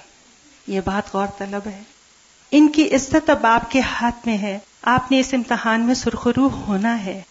یہ 0.67 0.81
بات 0.85 1.15
غور 1.15 1.27
طلب 1.37 1.67
ہے۔ 1.67 1.83
ان 2.51 2.67
کی 2.67 2.95
عزت 2.95 3.29
اب 3.29 3.45
آپ 3.45 3.71
کے 3.71 3.81
ہاتھ 3.81 4.15
میں 4.25 4.37
ہے۔ 4.37 4.59
آپ 4.81 5.11
نے 5.11 5.19
اس 5.19 5.33
امتحان 5.33 5.81
میں 5.81 5.95
سرخرو 5.95 6.47
ہونا 6.47 7.05
ہے۔ 7.05 7.21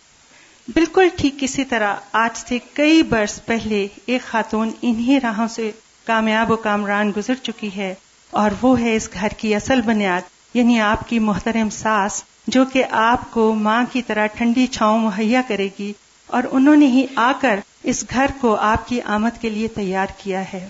بالکل 0.69 1.09
ٹھیک 1.17 1.35
کسی 1.41 1.65
طرح 1.65 1.95
آج 2.13 2.37
سے 2.37 2.59
کئی 2.73 3.03
برس 3.03 3.41
پہلے 3.47 3.89
ایک 4.07 4.23
خاتون 4.23 4.71
انہی 4.83 5.21
راہوں 5.23 5.49
سے 5.49 5.71
کامیاب 6.07 6.51
و 6.51 6.57
کامران 6.57 7.13
گزر 7.17 7.35
چکی 7.35 7.71
ہے 7.77 7.95
اور 8.31 8.51
وہ 8.63 8.81
ہے 8.81 8.97
اس 8.97 9.09
گھر 9.15 9.29
کی 9.29 9.55
اصل 9.55 9.81
بنیاد 9.81 10.21
یعنی 10.55 10.81
آپ 10.81 11.09
کی 11.09 11.19
محترم 11.19 11.71
ساس، 11.71 12.23
جو 12.47 12.65
کہ 12.65 12.85
آپ 12.91 13.31
کو 13.31 13.55
ماں 13.55 13.85
کی 13.93 14.03
طرح 14.03 14.27
ٹھنڈی 14.27 14.67
چھاؤں 14.67 14.99
مہیا 14.99 15.43
کرے 15.49 15.69
گی 15.79 15.93
اور 16.27 16.43
انہوں 16.51 16.77
نے 16.77 16.87
ہی 16.87 17.07
آ 17.17 17.33
کر 17.41 17.61
اس 17.83 18.05
گھر 18.11 18.27
کو 18.41 18.55
آپ 18.55 18.89
کی 18.89 19.01
آمد 19.01 19.41
کے 19.41 19.51
لیے 19.51 19.69
تیار 19.69 20.07
کیا 20.19 20.53
ہے۔ 20.53 20.69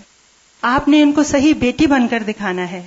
آپ 0.61 0.87
نے 0.87 1.01
ان 1.01 1.11
کو 1.11 1.23
صحیح 1.23 1.53
بیٹی 1.53 1.87
بن 1.87 2.07
کر 2.07 2.23
دکھانا 2.23 2.71
ہے۔ 2.71 2.85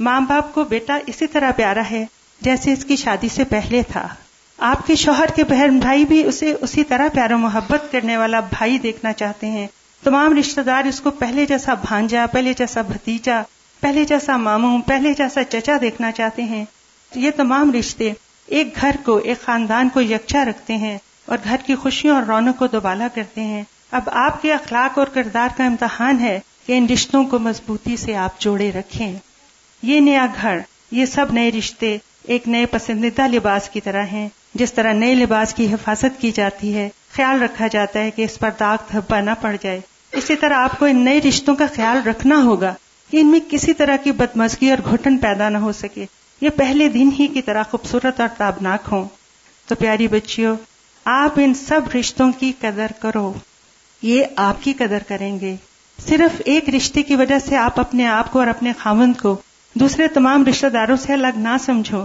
ماں 0.00 0.20
باپ 0.20 0.54
کو 0.54 0.64
بیٹا 0.64 0.98
اسی 1.06 1.26
طرح 1.26 1.50
پیارا 1.50 1.82
ہے 1.90 2.04
جیسے 2.40 2.72
اس 2.72 2.84
کی 2.84 2.96
شادی 2.96 3.28
سے 3.28 3.44
پہلے 3.44 3.82
تھا۔ 3.82 4.08
آپ 4.58 4.86
کے 4.86 4.94
شوہر 4.94 5.26
کے 5.34 5.44
بہن 5.44 5.78
بھائی 5.78 6.04
بھی 6.04 6.24
اسے 6.24 6.54
اسی 6.60 6.84
طرح 6.84 7.08
پیار 7.08 7.30
و 7.30 7.38
محبت 7.38 7.92
کرنے 7.92 8.16
والا 8.16 8.40
بھائی 8.40 8.78
دیکھنا 8.78 9.12
چاہتے 9.12 9.46
ہیں۔ 9.46 9.66
تمام 10.04 10.38
رشتہ 10.38 10.60
دار 10.60 10.84
اس 10.84 11.00
کو 11.00 11.10
پہلے 11.10 11.46
جیسا 11.46 11.74
بھانجا، 11.74 12.26
پہلے 12.26 12.52
جیسا 12.58 12.82
بھتیجا، 12.82 13.42
پہلے 13.80 14.04
جیسا 14.04 14.36
ماموں، 14.36 14.82
پہلے 14.82 15.14
جیسا 15.18 15.44
چچا 15.44 15.76
دیکھنا 15.80 16.12
چاہتے 16.12 16.42
ہیں۔ 16.42 16.64
یہ 17.14 17.30
تمام 17.36 17.72
رشتے 17.72 18.12
ایک 18.46 18.74
گھر 18.80 18.90
کو، 19.04 19.16
ایک 19.16 19.40
خاندان 19.40 19.88
کو 19.88 20.00
یکجا 20.00 20.44
رکھتے 20.44 20.76
ہیں 20.76 20.98
اور 21.26 21.38
گھر 21.44 21.56
کی 21.66 21.74
خوشیوں 21.74 22.14
اور 22.14 22.22
رونق 22.22 22.58
کو 22.58 22.66
دوبالا 22.66 23.08
کرتے 23.14 23.40
ہیں۔ 23.40 23.62
اب 23.90 24.02
آپ 24.06 24.42
کے 24.42 24.52
اخلاق 24.52 24.98
اور 24.98 25.06
کردار 25.06 25.48
کا 25.56 25.64
امتحان 25.64 26.20
ہے 26.20 26.40
کہ 26.66 26.78
ان 26.78 26.86
رشتوں 26.92 27.24
کو 27.24 27.38
مضبوطی 27.38 27.96
سے 27.96 28.16
آپ 28.16 28.40
جوڑے 28.40 28.72
رکھیں۔ 28.72 29.16
یہ 29.82 30.00
نیا 30.00 30.26
گھر، 30.42 30.58
یہ 30.90 31.06
سب 31.06 31.26
نئے 31.32 31.50
رشتے 31.50 31.98
ایک 32.22 32.48
نئے 32.48 32.66
پسندیدہ 32.66 33.26
لباس 33.26 33.68
کی 33.68 33.80
طرح 33.80 34.02
ہیں۔ 34.02 34.28
جس 34.54 34.72
طرح 34.72 34.92
نئے 34.92 35.14
لباس 35.14 35.54
کی 35.54 35.72
حفاظت 35.72 36.20
کی 36.20 36.30
جاتی 36.30 36.74
ہے، 36.74 36.88
خیال 37.12 37.42
رکھا 37.42 37.66
جاتا 37.66 38.00
ہے 38.00 38.10
کہ 38.10 38.22
اس 38.22 38.38
پر 38.38 38.50
داغ 38.60 38.76
دھبا 38.92 39.20
نہ 39.20 39.30
پڑ 39.40 39.56
جائے۔ 39.62 39.80
اسی 40.12 40.36
طرح 40.36 40.54
آپ 40.54 40.78
کو 40.78 40.84
ان 40.84 41.04
نئے 41.04 41.20
رشتوں 41.20 41.56
کا 41.56 41.66
خیال 41.76 42.08
رکھنا 42.08 42.36
ہوگا 42.36 42.74
کہ 43.10 43.20
ان 43.20 43.26
میں 43.26 43.40
کسی 43.48 43.74
طرح 43.74 43.96
کی 43.96 44.12
بدمزگی 44.12 44.70
اور 44.70 44.78
گھٹن 44.90 45.18
پیدا 45.18 45.48
نہ 45.48 45.58
ہو 45.58 45.72
سکے۔ 45.72 46.06
یہ 46.40 46.50
پہلے 46.50 46.88
دن 46.88 47.10
ہی 47.18 47.26
کی 47.26 47.42
طرح 47.42 47.62
خوبصورت 47.70 48.20
اور 48.20 48.28
تابناک 48.38 48.80
ہوں۔ 48.92 49.04
تو 49.66 49.74
پیاری 49.74 50.08
بچیوں، 50.08 50.56
آپ 51.04 51.32
ان 51.36 51.54
سب 51.54 51.80
رشتوں 51.94 52.32
کی 52.38 52.52
قدر 52.60 52.86
کرو۔ 53.00 53.32
یہ 54.02 54.24
آپ 54.36 54.62
کی 54.62 54.72
قدر 54.72 55.02
کریں 55.08 55.40
گے۔ 55.40 55.56
صرف 56.08 56.42
ایک 56.44 56.68
رشتے 56.68 57.02
کی 57.02 57.14
وجہ 57.14 57.38
سے 57.38 57.56
آپ 57.56 57.80
اپنے 57.80 58.06
آپ 58.06 58.32
کو 58.32 58.38
اور 58.38 58.46
اپنے 58.46 58.72
خامند 58.78 59.12
کو 59.22 59.36
دوسرے 59.74 60.08
تمام 60.08 60.46
رشتہ 60.46 60.66
داروں 60.66 60.96
سے 60.96 61.12
الگ 61.12 61.36
نہ 61.36 61.56
سمجھو۔ 61.64 62.04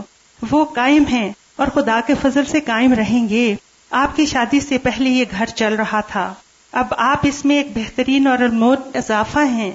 وہ 0.51 0.65
قائم 0.65 1.03
ہیں۔ 1.05 1.31
اور 1.59 1.67
خدا 1.67 1.99
کے 2.07 2.13
فضل 2.21 2.45
سے 2.45 2.59
قائم 2.59 2.93
رہیں 2.93 3.29
گے۔ 3.29 3.55
آپ 3.91 4.15
کی 4.15 4.25
شادی 4.25 4.59
سے 4.59 4.77
پہلے 4.77 5.09
یہ 5.09 5.25
گھر 5.31 5.45
چل 5.45 5.73
رہا 5.75 6.01
تھا۔ 6.01 6.33
اب 6.71 6.85
آپ 6.97 7.19
اس 7.23 7.45
میں 7.45 7.55
ایک 7.55 7.67
بہترین 7.75 8.27
اور 8.27 8.39
الموت 8.39 8.95
اضافہ 8.97 9.39
ہیں۔ 9.39 9.71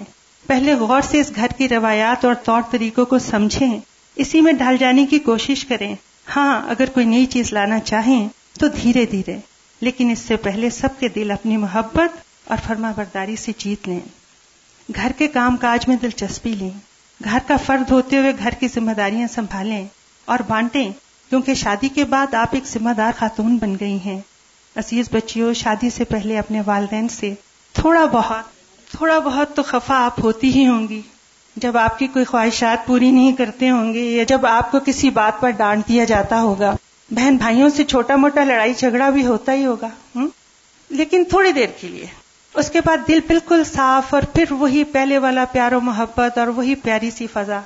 پہلے 0.46 0.74
غور 0.74 1.00
سے 1.00 1.20
اس 1.20 1.32
گھر 1.36 1.46
کی 1.58 1.68
روایات 1.68 2.24
اور 2.24 2.34
طور 2.34 2.62
طریقوں 2.70 3.06
کو 3.06 3.18
سمجھیں۔ 3.18 3.78
اسی 4.16 4.40
میں 4.40 4.52
ڈھال 4.52 4.76
جانے 4.76 5.06
کی 5.06 5.18
کوشش 5.18 5.64
کریں۔ 5.64 5.94
ہاں 6.36 6.68
اگر 6.68 6.84
کوئی 6.94 7.06
نئی 7.06 7.26
چیز 7.26 7.52
لانا 7.52 7.80
چاہیں 7.80 8.28
تو 8.60 8.68
دھیرے 8.68 9.06
دھیرے۔ 9.06 9.36
لیکن 9.80 10.10
اس 10.10 10.18
سے 10.18 10.36
پہلے 10.36 10.70
سب 10.70 10.88
کے 10.98 11.08
دل 11.08 11.30
اپنی 11.30 11.56
محبت 11.56 12.16
اور 12.44 12.56
فرما 12.66 12.92
برداری 12.96 13.36
سے 13.36 13.52
جیت 13.58 13.88
لیں۔ 13.88 14.00
گھر 14.94 15.12
کے 15.18 15.28
کام 15.28 15.56
کاج 15.56 15.88
میں 15.88 15.96
دلچسپی 15.96 16.50
لیں۔ 16.50 16.70
گھر 17.24 17.38
کا 17.46 17.56
فرد 17.56 17.90
ہوتے 17.90 18.18
ہوئے 18.18 18.32
گھر 18.38 18.50
کی 18.50 18.68
ذمہ 18.68 18.92
داریاں 18.92 19.28
سنبھالیں 19.34 19.86
اور 20.24 20.38
بانٹیں۔ 20.48 20.92
کیونکہ 21.30 21.54
شادی 21.54 21.88
کے 21.88 22.04
بعد 22.04 22.34
آپ 22.34 22.48
ایک 22.50 22.66
ذمہ 22.66 22.90
دار 22.90 23.12
خاتون 23.18 23.56
بن 23.56 23.76
گئی 23.80 23.98
ہیں۔ 24.04 24.20
عزیز 24.76 25.08
بچیوں، 25.12 25.52
شادی 25.54 25.90
سے 25.90 26.04
پہلے 26.04 26.38
اپنے 26.38 26.62
والدین 26.66 27.08
سے 27.08 27.34
تھوڑا 27.72 28.04
بہت 28.04 28.52
تھوڑا 28.90 29.18
بہت 29.18 29.56
تو 29.56 29.62
خفا 29.62 30.04
آپ 30.04 30.20
ہوتی 30.20 30.54
ہی 30.54 30.68
ہوں 30.68 30.88
گی۔ 30.88 31.02
جب 31.56 31.76
آپ 31.76 31.98
کی 31.98 32.06
کوئی 32.06 32.24
خواہشات 32.24 32.86
پوری 32.86 33.10
نہیں 33.10 33.32
کرتے 33.32 33.70
ہوں 33.70 33.94
گے 33.94 34.00
یا 34.00 34.24
جب 34.24 34.46
آپ 34.46 34.70
کو 34.70 34.78
کسی 34.86 35.10
بات 35.10 35.40
پر 35.40 35.50
ڈانٹ 35.50 35.88
دیا 35.88 36.04
جاتا 36.04 36.40
ہوگا۔ 36.40 36.74
بہن 37.10 37.36
بھائیوں 37.36 37.68
سے 37.68 37.84
چھوٹا 37.84 38.16
موٹا 38.16 38.44
لڑائی 38.44 38.74
جھگڑا 38.74 39.10
بھی 39.10 39.26
ہوتا 39.26 39.52
ہی 39.52 39.66
ہوگا 39.66 39.88
لیکن 40.90 41.24
تھوڑی 41.24 41.52
دیر 41.52 41.68
کے 41.80 41.88
لیے۔ 41.88 42.06
اس 42.54 42.70
کے 42.70 42.80
بعد 42.80 43.08
دل 43.08 43.18
بالکل 43.26 43.64
صاف 43.64 44.14
اور 44.14 44.22
پھر 44.22 44.52
وہی 44.52 44.84
پہلے 44.84 45.18
والا 45.18 45.44
پیار 45.44 45.72
و 45.72 45.80
محبت 45.80 46.38
اور 46.38 46.46
وہی 46.46 46.74
پیاری 46.74 47.10
سی 47.10 47.26
فضا۔ 47.32 47.60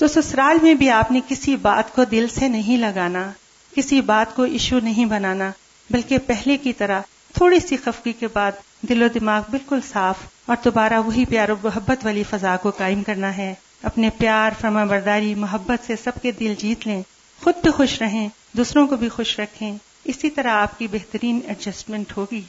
تو 0.00 0.08
سسرال 0.08 0.58
میں 0.62 0.74
بھی 0.74 0.90
آپ 0.90 1.10
نے 1.10 1.20
کسی 1.28 1.56
بات 1.56 1.94
کو 1.94 2.04
دل 2.04 2.26
سے 2.34 2.48
نہیں 2.48 2.76
لگانا، 2.76 3.30
کسی 3.76 4.00
بات 4.00 4.36
کو 4.36 4.42
ایشو 4.42 4.78
نہیں 4.78 5.04
بنانا، 5.04 5.50
بلکہ 5.90 6.18
پہلے 6.18 6.56
کی 6.56 6.72
طرح 6.72 7.00
تھوڑی 7.34 7.60
سی 7.60 7.76
خفگی 7.76 8.12
کے 8.12 8.28
بعد 8.28 8.52
دل 8.80 9.02
و 9.02 9.08
دماغ 9.08 9.42
بالکل 9.50 9.78
صاف 9.92 10.16
اور 10.46 10.56
دوبارہ 10.64 11.00
وہی 11.00 11.24
پیار 11.24 11.48
و 11.48 11.54
محبت 11.62 12.04
والی 12.04 12.22
فضا 12.30 12.56
کو 12.56 12.70
قائم 12.70 13.02
کرنا 13.02 13.36
ہے۔ 13.36 13.54
اپنے 13.82 14.10
پیار، 14.10 14.50
فرما 14.60 14.84
برداری، 14.84 15.34
محبت 15.34 15.86
سے 15.86 15.94
سب 16.04 16.12
کے 16.22 16.30
دل 16.30 16.54
جیت 16.58 16.86
لیں۔ 16.86 17.02
خود 17.42 17.54
بھی 17.62 17.70
خوش 17.70 18.02
رہیں، 18.02 18.28
دوسروں 18.52 18.86
کو 18.86 18.96
بھی 18.96 19.08
خوش 19.08 19.40
رکھیں۔ 19.40 19.76
اسی 20.04 20.30
طرح 20.30 20.50
آپ 20.50 20.78
کی 20.78 20.86
بہترین 20.86 21.40
ایڈجسٹمنٹ 21.46 22.16
ہوگی۔ 22.16 22.42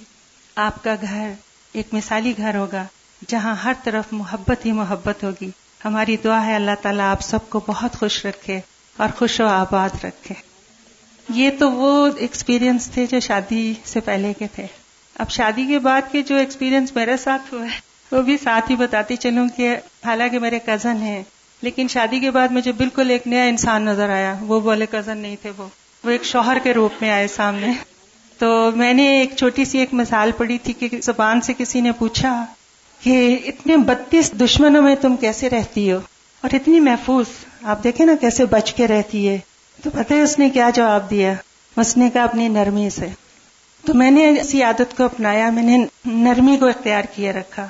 آپ 0.56 0.84
کا 0.84 0.96
گھر 1.02 1.32
ایک 1.74 1.94
مثالی 1.94 2.34
گھر 2.38 2.56
ہوگا، 2.56 2.86
جہاں 3.28 3.56
ہر 3.56 3.74
طرف 3.84 4.04
محبت 4.12 4.66
ہی 4.66 4.72
محبت 4.72 5.24
ہوگی۔ 5.24 5.52
ہماری 5.86 6.18
دعا 6.18 6.46
ہے 6.46 6.56
اللہ 6.56 6.72
تعالیٰ 6.82 7.12
آپ 7.12 7.22
سب 7.22 7.50
کو 7.50 7.62
بہت 7.68 7.96
خوش 7.96 8.26
رکھے 8.26 8.60
اور 8.98 9.10
خوش 9.18 9.42
و 9.42 9.46
آباد 9.46 9.90
رکھے۔ 10.04 10.34
یہ 11.30 11.50
تو 11.60 11.72
وہ 11.72 12.10
ایکسپیرینس 12.18 12.90
تھے 12.94 13.06
جو 13.06 13.20
شادی 13.20 13.74
سے 13.86 14.00
پہلے 14.00 14.34
کے 14.40 14.48
تھے۔ 14.56 14.68
اب 15.20 15.30
شادی 15.30 15.66
کے 15.66 15.80
بعد 15.80 16.02
کے 16.12 16.22
جو 16.22 16.36
ایکسپیرینس 16.36 16.96
میرے 16.96 17.18
ساتھ 17.18 17.54
ہوا 17.54 17.66
ہے 17.66 17.80
وہ 18.12 18.22
بھی 18.22 18.38
ساتھ 18.38 18.72
ہی 18.72 18.76
بتاتی 18.76 19.16
چلوں 19.16 19.48
کہ 19.56 19.76
حالانکہ 20.06 20.40
میرے 20.40 20.60
کزن 20.66 20.98
ہیں، 20.98 21.24
لیکن 21.62 21.88
شادی 21.88 22.20
کے 22.20 22.32
بعد 22.32 22.48
مجھے 22.52 22.72
بالکل 22.72 23.10
ایک 23.10 23.28
نیا 23.28 23.44
انسان 23.44 23.86
نظر 23.86 24.10
آیا۔ 24.10 24.36
وہ 24.42 24.60
بولے 24.60 24.86
کزن 24.92 25.18
نہیں 25.18 25.36
تھے 25.42 25.52
وہ۔ 25.58 25.68
وہ 26.04 26.10
ایک 26.10 26.24
شوہر 26.24 26.58
کے 26.64 26.74
روپ 26.74 26.94
میں 27.02 27.12
آئے 27.12 27.28
سامنے۔ 27.28 27.74
تو 28.38 28.72
میں 28.76 28.94
نے 28.94 29.20
ایک 29.20 29.36
چھوٹی 29.38 29.66
سی 29.66 29.78
ایک 29.78 29.94
مثال 29.94 30.32
پڑی 30.38 30.58
تھی 30.58 30.74
کہ 30.74 30.90
زبان 31.02 31.42
سے 31.42 31.54
کسی 31.58 31.82
نے 31.82 31.92
پوچھا 31.92 32.46
کہ 33.04 33.40
اتنے 33.46 33.78
بتیس 33.78 34.32
دشمنوں 34.32 34.82
میں 34.82 34.96
تم 34.96 35.16
کیسے 35.16 35.50
رہتی 35.50 35.92
ہو؟ 35.92 35.98
اور 36.42 36.56
اتنی 36.56 36.80
محفوظ، 36.80 37.26
آپ 37.64 37.84
دیکھیں 37.84 38.06
نا 38.06 38.16
کیسے 38.22 38.46
بچ 38.46 38.74
کے 38.74 38.88
رہتی 38.88 39.30
ہے۔ 39.30 39.40
تو 39.84 39.90
پتہ 39.90 40.14
ہے 40.14 40.22
اس 40.22 40.40
نے 40.40 40.50
کیا 40.50 40.70
جواب 40.70 41.10
دیا؟ 41.10 41.34
اس 41.78 41.98
نے 41.98 42.10
کہا، 42.14 42.24
اپنی 42.24 42.48
نرمی 42.48 42.90
سے۔ 42.90 43.08
تو 43.86 43.94
میں 43.94 44.12
نے 44.12 44.30
اسی 44.42 44.64
عادت 44.64 44.98
کو 44.98 45.04
اپنایا، 45.04 45.50
میں 45.50 45.64
نے 45.64 45.86
نرمی 46.06 46.58
کو 46.58 46.66
اختیار 46.66 47.04
کیے 47.16 47.32
رکھا۔ 47.32 47.68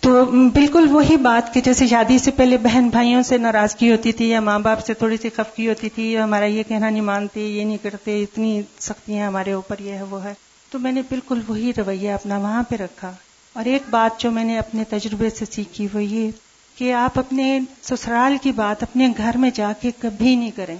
تو 0.00 0.24
بالکل 0.24 0.86
وہی 0.90 1.16
بات 1.16 1.54
کہ 1.54 1.60
جیسے 1.60 1.86
شادی 1.86 2.18
سے 2.18 2.30
پہلے 2.30 2.56
بہن 2.56 2.88
بھائیوں 2.88 3.22
سے 3.22 3.38
ناراضگی 3.38 3.90
ہوتی 3.90 4.12
تھی، 4.12 4.28
یا 4.28 4.40
ماں 4.40 4.58
باپ 4.58 4.86
سے 4.86 4.94
تھوڑی 4.94 5.16
سی 5.16 5.28
خفکی 5.28 5.68
ہوتی 5.68 5.88
تھی، 5.88 6.12
یا 6.12 6.24
ہمارا 6.24 6.44
یہ 6.44 6.62
کہنا 6.68 6.90
نہیں 6.90 7.00
مانتے، 7.00 7.40
یہ 7.40 7.64
نہیں 7.64 7.78
کرتے، 7.82 8.22
اتنی 8.22 8.62
سختی 8.80 9.14
ہیں 9.14 9.26
ہمارے 9.26 9.52
اوپر 9.52 9.76
یہ 9.78 9.92
ہے، 9.92 10.02
وہ 10.02 10.24
ہے۔ 10.24 10.34
تو 10.70 10.78
میں 10.78 10.92
نے 10.92 11.02
بالکل 11.02 11.40
وہی 11.48 11.72
رویہ 11.76 12.12
اپنا 12.12 12.38
وہاں 12.38 12.62
پہ 12.62 12.76
رکھا۔ 12.76 13.12
اور 13.56 13.64
ایک 13.64 13.82
بات 13.90 14.20
جو 14.20 14.30
میں 14.30 14.44
نے 14.44 14.58
اپنے 14.58 14.84
تجربے 14.84 15.30
سے 15.30 15.44
سیکھی 15.50 15.88
وہ 15.92 16.04
یہ 16.04 16.30
کہ 16.76 16.92
آپ 16.92 17.18
اپنے 17.18 17.60
سسرال 17.82 18.36
کی 18.42 18.52
بات 18.52 18.82
اپنے 18.82 19.08
گھر 19.16 19.36
میں 19.36 19.50
جا 19.54 19.72
کے 19.80 19.90
کبھی 19.98 20.34
نہیں 20.36 20.50
کریں 20.50 20.76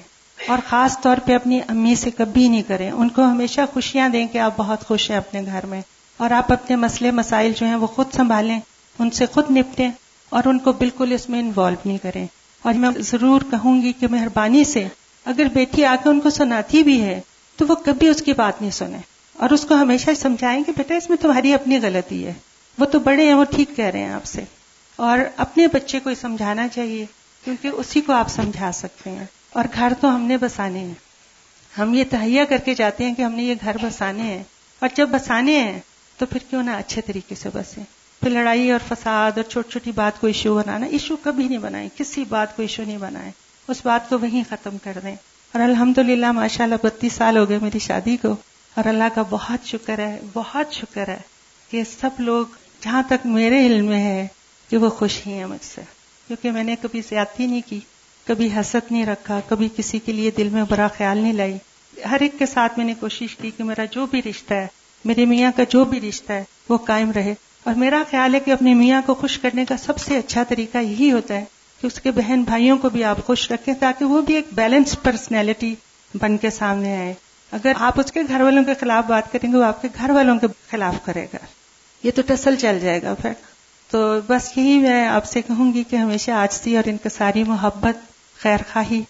اور 0.49 0.59
خاص 0.68 1.00
طور 1.00 1.16
پہ 1.25 1.35
اپنی 1.35 1.61
امی 1.68 1.95
سے 1.95 2.11
کبھی 2.11 2.49
نہیں 2.49 2.62
کریں 2.62 2.90
ان 2.90 3.09
کو 3.09 3.23
ہمیشہ 3.25 3.61
خوشیاں 3.73 4.09
دیں 4.09 4.26
کہ 4.26 4.38
آپ 4.38 4.54
بہت 4.56 4.87
خوش 4.87 5.11
ہیں 5.11 5.16
اپنے 5.16 5.42
گھر 5.47 5.66
میں 5.66 5.80
اور 6.16 6.30
آپ 6.30 6.52
اپنے 6.52 6.76
مسئلے 6.76 7.11
مسائل 7.11 7.52
جو 7.56 7.66
ہیں 7.66 7.75
وہ 7.75 7.87
خود 7.87 8.06
سنبھالیں، 8.16 8.61
ان 8.99 9.11
سے 9.11 9.26
خود 9.26 9.45
نپٹیں 9.50 9.90
اور 10.30 10.42
ان 10.47 10.59
کو 10.59 10.73
بالکل 10.73 11.12
اس 11.12 11.28
میں 11.28 11.40
انوالو 11.40 11.76
نہیں 11.85 11.99
کریں۔ 11.99 12.26
اور 12.62 12.75
میں 12.75 12.90
ضرور 12.99 13.40
کہوں 13.50 13.83
گی 13.83 13.92
کہ 13.92 14.06
مہربانی 14.09 14.64
سے 14.64 14.88
اگر 15.25 15.45
بیٹی 15.52 15.85
آ 15.85 15.97
کے 16.02 16.09
ان 16.09 16.21
کو 16.21 16.30
سناتی 16.30 16.83
بھی 16.83 17.00
ہے 17.02 17.21
تو 17.56 17.64
وہ 17.68 17.75
کبھی 17.75 18.09
اس 18.09 18.23
کی 18.23 18.33
بات 18.33 18.61
نہیں 18.61 18.71
سنیں 18.71 18.99
اور 19.33 19.50
اس 19.50 19.64
کو 19.64 19.75
ہمیشہ 19.75 20.11
سمجھائیں 20.16 20.64
کہ 20.64 20.73
بیٹا 20.76 20.95
اس 20.95 21.09
میں 21.09 21.16
تمہاری 21.16 21.54
اپنی 21.54 21.78
غلطی 21.83 22.26
ہے۔ 22.26 22.33
وہ 22.78 22.87
تو 22.87 22.99
بڑے 22.99 23.26
ہیں، 23.26 23.35
وہ 23.35 23.45
ٹھیک 23.45 23.71
کہہ 23.76 23.85
رہے 23.85 23.99
ہیں 23.99 24.12
آپ 24.12 24.25
سے۔ 24.25 24.45
اور 24.97 25.18
اپنے 25.37 25.66
بچے 25.66 26.00
کو 26.00 26.11
سمجھانا 26.14 26.68
چاہیے، 26.68 27.06
کیونکہ 27.45 27.68
اسی 27.68 28.00
کو 28.00 28.12
آپ 28.12 28.28
سمجھا 28.28 28.73
سکتے 28.73 29.11
ہیں۔ 29.11 29.26
اور 29.50 29.64
گھر 29.75 29.92
تو 30.00 30.16
ہم 30.16 30.23
نے 30.23 30.37
بسانے 30.37 30.78
ہیں۔ 30.78 30.95
ہم 31.78 31.95
یہ 31.95 32.04
تہیا 32.11 32.45
کر 32.45 32.56
کے 32.56 32.75
جاتے 32.75 33.04
ہیں 33.04 33.14
کہ 33.14 33.23
ہم 33.23 33.33
نے 33.33 33.42
یہ 33.42 33.54
گھر 33.61 33.76
بسانے 33.83 34.23
ہیں۔ 34.23 34.42
اور 34.80 34.88
جب 34.95 35.09
بسانے 35.09 35.59
ہیں، 35.59 35.80
تو 36.18 36.26
پھر 36.26 36.38
کیوں 36.50 36.62
نہ 36.62 36.71
اچھے 36.71 37.02
طریقے 37.02 37.35
سے 37.35 37.49
بسیں۔ 37.54 37.83
پھر 38.21 38.30
لڑائی 38.30 38.71
اور 38.71 38.80
فساد 38.88 39.33
اور 39.37 39.42
چھوٹی 39.42 39.71
چھوٹی 39.71 39.92
بات 39.92 40.21
کو 40.21 40.26
ایشو 40.26 40.54
بنانا، 40.54 40.87
ایشو 40.87 41.16
کبھی 41.23 41.49
نہیں 41.49 41.59
بنائے 41.59 41.88
کسی 41.97 42.25
بات 42.25 42.56
کو 42.56 42.62
ایشو 42.62 42.83
نہیں 42.83 42.99
بنائے 42.99 43.30
اس 43.68 43.87
بات 43.87 44.09
کو 44.09 44.18
وہیں 44.18 44.45
ختم 44.50 44.78
کر 44.78 44.99
دیں۔ 45.02 45.16
اور 45.52 45.61
الحمد 45.61 45.99
للہ 45.99 46.33
ماشاء 46.33 46.64
اللہ 46.64 46.75
بتیس 46.83 47.12
سال 47.12 47.37
ہو 47.37 47.49
گئے 47.49 47.59
میری 47.62 47.78
شادی 47.78 48.16
کو۔ 48.16 48.37
اور 48.75 48.88
اللہ 48.88 49.04
کا 49.14 49.23
بہت 49.30 49.66
شکر 49.66 49.99
ہے، 49.99 50.21
بہت 50.33 50.75
شکر 50.75 51.09
ہے 51.09 51.18
کہ 51.71 51.83
سب 52.00 52.11
لوگ 52.18 52.47
جہاں 52.83 53.02
تک 53.09 53.26
میرے 53.26 53.66
علم 53.66 53.87
میں 53.87 54.04
ہے 54.04 54.26
کہ 54.71 54.76
وہ 54.76 54.90
خوش 54.90 55.26
ہی 55.26 55.33
ہیں 55.33 55.47
مجھ 55.47 55.64
سے۔ 55.64 55.80
کیونکہ 56.26 56.50
میں 56.50 56.64
نے 56.64 56.76
کبھی 56.83 57.00
زیادتی 57.09 57.47
نہیں 57.47 57.61
کی، 57.66 57.80
کبھی 58.26 58.49
حسد 58.56 58.92
نہیں 58.92 59.06
رکھا، 59.06 59.40
کبھی 59.49 59.68
کسی 59.76 59.99
کے 59.99 60.12
لیے 60.12 60.30
دل 60.30 60.49
میں 60.49 60.62
برا 60.68 60.88
خیال 60.97 61.18
نہیں 61.18 61.33
لائی۔ 61.33 61.59
ہر 62.11 62.16
ایک 62.21 62.33
کے 62.38 62.47
ساتھ 62.47 62.78
میں 62.78 62.87
نے 62.87 62.95
کوشش 63.00 63.37
کی 63.37 63.50
کہ 63.56 63.64
میرا 63.64 63.85
جو 63.85 64.06
بھی 64.06 64.23
رشتہ 64.23 64.54
ہے، 64.54 64.66
میرے 65.04 65.25
میاں 65.25 65.52
کا 65.56 65.62
جو 65.68 65.85
بھی 65.85 66.00
رشتہ 66.00 66.33
ہے، 66.33 66.45
وہ 66.68 66.78
قائم 66.78 67.11
رہے۔ 67.11 67.35
اور 67.64 67.75
میرا 67.75 68.02
خیال 68.11 68.35
ہے 68.35 68.40
کہ 68.40 68.50
اپنے 68.50 68.75
میاں 68.75 69.02
کو 69.06 69.14
خوش 69.14 69.38
کرنے 69.38 69.64
کا 69.64 69.76
سب 69.76 69.99
سے 69.99 70.16
اچھا 70.16 70.42
طریقہ 70.42 70.78
یہی 70.78 71.12
ہوتا 71.12 71.35
ہے 71.35 71.45
کہ 71.80 71.87
اس 71.87 72.00
کے 72.00 72.11
بہن 72.11 72.42
بھائیوں 72.42 72.78
کو 72.78 72.88
بھی 72.88 73.04
آپ 73.04 73.26
خوش 73.26 73.50
رکھیں 73.50 73.75
تاکہ 73.75 74.04
وہ 74.04 74.21
بھی 74.21 74.35
ایک 74.35 74.47
بیلنس 74.52 74.97
پرسنالٹی 75.02 75.75
بن 76.14 76.37
کے 76.37 76.50
سامنے 76.50 76.97
آئے۔ 76.97 77.14
اگر 77.52 77.73
آپ 77.78 78.00
اس 78.00 78.12
کے 78.12 78.21
گھر 78.28 78.40
والوں 78.40 78.64
کے 78.64 78.75
خلاف 78.80 79.04
بات 79.04 79.33
کریں 79.33 79.52
گے، 79.52 79.59
وہ 79.59 79.64
آپ 79.64 79.83
کے 79.83 79.88
گھر 79.99 80.11
والوں 80.11 80.38
کے 80.38 80.47
خلاف 80.71 80.95
کرے 81.04 81.26
گا۔ 81.33 81.38
یہ 82.03 82.11
تو 82.15 82.23
ٹسل 82.26 82.57
چل 82.57 82.79
جائے 82.81 83.03
گا 83.03 83.15
پھر۔ 83.15 83.33
تو 83.91 84.21
بس 84.26 84.59
یہی 84.59 84.79
میں 84.79 85.09
آپ 85.09 85.25
سے 85.25 85.43
کہوں 85.43 85.75
گی 85.75 85.85
کہ 85.91 85.97
ہمیشہ 85.97 86.31
آجتی 86.31 86.76
اور 86.76 86.88
ان 86.88 86.97
کا 86.97 87.09
ساری 87.09 87.45
محبت 87.45 87.97
خیر 88.43 88.57
خواہی 88.73 89.03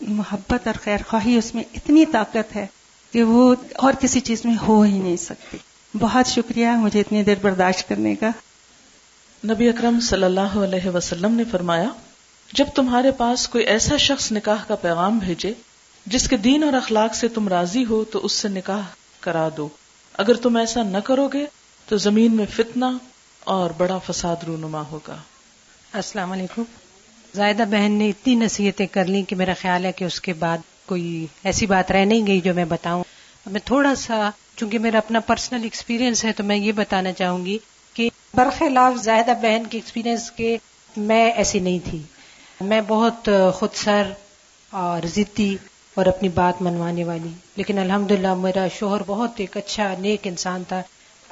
محبت 0.00 0.66
اور 0.66 0.74
خیر 0.82 0.96
خواہی 1.08 1.36
اس 1.36 1.54
میں 1.54 1.64
اتنی 1.74 2.06
طاقت 2.06 2.56
ہے 2.56 2.66
کہ 3.12 3.22
وہ 3.22 3.54
اور 3.74 3.92
کسی 4.00 4.20
چیز 4.20 4.44
میں 4.44 4.54
ہو 4.68 4.82
ہی 4.82 4.98
نہیں 4.98 5.16
سکتی۔ 5.16 5.56
بہت 5.94 6.26
شکریہ 6.26 6.68
مجھے 6.68 7.00
اتنی 7.00 7.22
دیر 7.22 7.34
برداشت 7.42 7.88
کرنے 7.88 8.14
کا۔ 8.14 8.30
نبی 9.44 9.68
اکرم 9.68 10.00
صلی 10.00 10.24
اللہ 10.24 10.40
علیہ 10.40 10.88
وسلم 10.88 11.34
نے 11.34 11.44
فرمایا، 11.50 11.88
جب 12.52 12.64
تمہارے 12.74 13.10
پاس 13.10 13.48
کوئی 13.48 13.64
ایسا 13.64 13.96
شخص 13.96 14.32
نکاح 14.32 14.64
کا 14.68 14.74
پیغام 14.74 15.18
بھیجے 15.18 15.52
جس 16.06 16.28
کے 16.28 16.36
دین 16.36 16.64
اور 16.64 16.72
اخلاق 16.72 17.14
سے 17.14 17.28
تم 17.28 17.48
راضی 17.48 17.84
ہو 17.84 18.04
تو 18.04 18.20
اس 18.22 18.32
سے 18.32 18.48
نکاح 18.48 18.80
کرا 19.20 19.48
دو۔ 19.56 19.68
اگر 20.18 20.34
تم 20.34 20.56
ایسا 20.56 20.82
نہ 20.82 20.98
کرو 20.98 21.28
گے 21.28 21.46
تو 21.88 21.96
زمین 21.96 22.36
میں 22.36 22.46
فتنہ 22.56 22.84
اور 23.40 23.70
بڑا 23.76 23.98
فساد 23.98 24.36
رونما 24.46 24.82
ہوگا۔ 24.90 25.16
السلام 25.92 26.32
علیکم۔ 26.32 26.62
زائدہ 27.34 27.62
بہن 27.62 27.92
نے 27.92 28.08
اتنی 28.08 28.34
نصیحتیں 28.34 28.86
کر 28.86 29.04
لی 29.04 29.22
کہ 29.22 29.36
میرا 29.36 29.52
خیال 29.60 29.84
ہے 29.84 29.92
کہ 29.92 30.04
اس 30.04 30.20
کے 30.20 30.32
بعد 30.32 30.58
کوئی 30.86 31.26
ایسی 31.44 31.66
بات 31.66 31.92
رہ 31.92 32.04
نہیں 32.04 32.26
گئی 32.26 32.40
جو 32.40 32.54
میں 32.54 32.64
بتاؤں۔ 32.64 33.04
میں 33.46 33.60
تھوڑا 33.64 33.94
سا، 33.94 34.30
چونکہ 34.56 34.78
میرا 34.78 34.98
اپنا 34.98 35.20
پرسنل 35.20 35.62
ایکسپیرینس 35.62 36.24
ہے، 36.24 36.32
تو 36.32 36.44
میں 36.44 36.56
یہ 36.56 36.72
بتانا 36.72 37.12
چاہوں 37.12 37.46
گی 37.46 37.58
کہ 37.94 38.10
برخلاف 38.34 39.04
زاہدہ 39.04 39.30
بہن 39.30 39.62
کے 39.70 39.78
ایکسپیرینس 39.78 40.30
کے 40.30 40.58
میں 40.96 41.32
ایسی 41.32 41.58
نہیں 41.58 41.78
تھی۔ 41.90 42.02
میں 42.60 42.80
بہت 42.88 43.28
خود 43.54 43.68
سر 43.74 44.12
اور 44.70 45.06
ضدی 45.06 45.56
اور 45.94 46.06
اپنی 46.06 46.28
بات 46.28 46.62
منوانے 46.62 47.04
والی۔ 47.04 47.30
لیکن 47.56 47.78
الحمدللہ 47.78 48.34
میرا 48.34 48.66
شوہر 48.78 49.00
بہت 49.06 49.30
ایک 49.36 49.56
اچھا 49.56 49.94
نیک 49.98 50.20
انسان 50.24 50.62
تھا۔ 50.68 50.82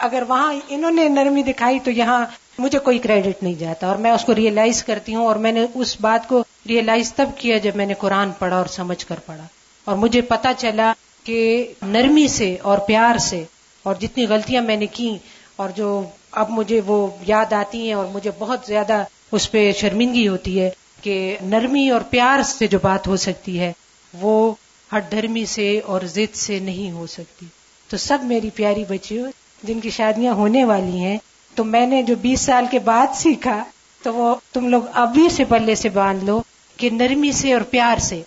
اگر 0.01 0.23
وہاں 0.29 0.53
انہوں 0.69 0.91
نے 0.91 1.09
نرمی 1.09 1.43
دکھائی 1.43 1.79
تو 1.79 1.91
یہاں 1.91 2.27
مجھے 2.59 2.79
کوئی 2.79 2.99
کریڈٹ 2.99 3.43
نہیں 3.43 3.55
جاتا 3.55 3.87
اور 3.87 3.97
میں 3.97 4.11
اس 4.11 4.25
کو 4.25 4.35
ریئلائز 4.35 4.85
کرتی 4.85 5.15
ہوں 5.15 5.27
اور 5.27 5.37
میں 5.37 5.53
نے 5.53 5.67
اس 5.75 6.01
بات 6.01 6.29
کو 6.29 6.45
ریئلائز 6.69 7.13
تب 7.13 7.31
کیا 7.37 7.59
جب 7.59 7.77
میں 7.77 7.87
نے 7.87 7.95
قرآن 7.95 8.31
پڑھا 8.39 8.57
اور 8.57 8.67
سمجھ 8.67 9.07
کر 9.07 9.15
پڑھا۔ 9.27 9.45
اور 9.85 9.97
مجھے 9.97 10.21
پتا 10.21 10.53
چلا 10.59 10.93
کہ 11.25 11.73
نرمی 11.83 12.29
سے 12.29 12.57
اور 12.63 12.79
پیار 12.79 13.19
سے 13.19 13.45
اور 13.83 13.95
جتنی 13.95 14.27
غلطیاں 14.27 14.63
میں 14.63 14.77
نے 14.77 14.87
کی 14.87 15.19
اور 15.57 15.69
جو 15.77 16.03
اب 16.31 16.51
مجھے 16.51 16.81
وہ 16.87 17.07
یاد 17.27 17.53
آتی 17.53 17.87
ہیں 17.87 17.93
اور 17.93 18.07
مجھے 18.07 18.31
بہت 18.39 18.59
زیادہ 18.67 19.05
اس 19.33 19.51
پہ 19.51 19.73
شرمندگی 19.73 20.29
ہوتی 20.29 20.61
ہے 20.61 20.71
کہ 21.03 21.37
نرمی 21.43 21.91
اور 21.91 22.01
پیار 22.01 22.43
سے 22.43 22.67
جو 22.67 22.79
بات 22.83 23.07
ہو 23.07 23.17
سکتی 23.17 23.61
ہے، 23.61 23.73
وہ 24.21 24.55
ہٹ 24.97 25.11
دھرمی 25.11 25.45
سے 25.45 25.81
اور 25.87 26.01
ضد 26.05 26.35
سے 26.35 26.59
نہیں 26.59 26.91
ہو 26.91 27.07
سکتی۔ 27.07 27.47
تو 27.89 27.97
سب 27.97 28.19
میری 28.23 28.51
پیاری 28.51 28.85
بچیوں 28.89 29.33
جن 29.63 29.81
کی 29.81 29.91
شادیاں 29.91 30.33
ہونے 30.33 30.65
والی 30.65 30.99
ہیں، 30.99 31.19
تو 31.55 31.65
میں 31.65 31.87
نے 31.87 32.03
جو 32.03 32.15
بیس 32.21 32.41
سال 32.41 32.65
کے 32.71 32.79
بعد 32.79 33.07
سیکھا، 33.15 33.65
تو 34.03 34.15
وہ 34.15 34.35
تم 34.53 34.69
لوگ 34.69 34.83
ابھی 34.93 35.29
سے 35.29 35.45
پلے 35.45 35.75
سے 35.75 35.89
باندھ 35.89 36.25
لو 36.25 36.43
کہ 36.77 36.91
نرمی 36.91 37.33
سے 37.33 37.53
اور 37.53 37.63
پیار 37.63 37.99
سے۔ 37.99 38.23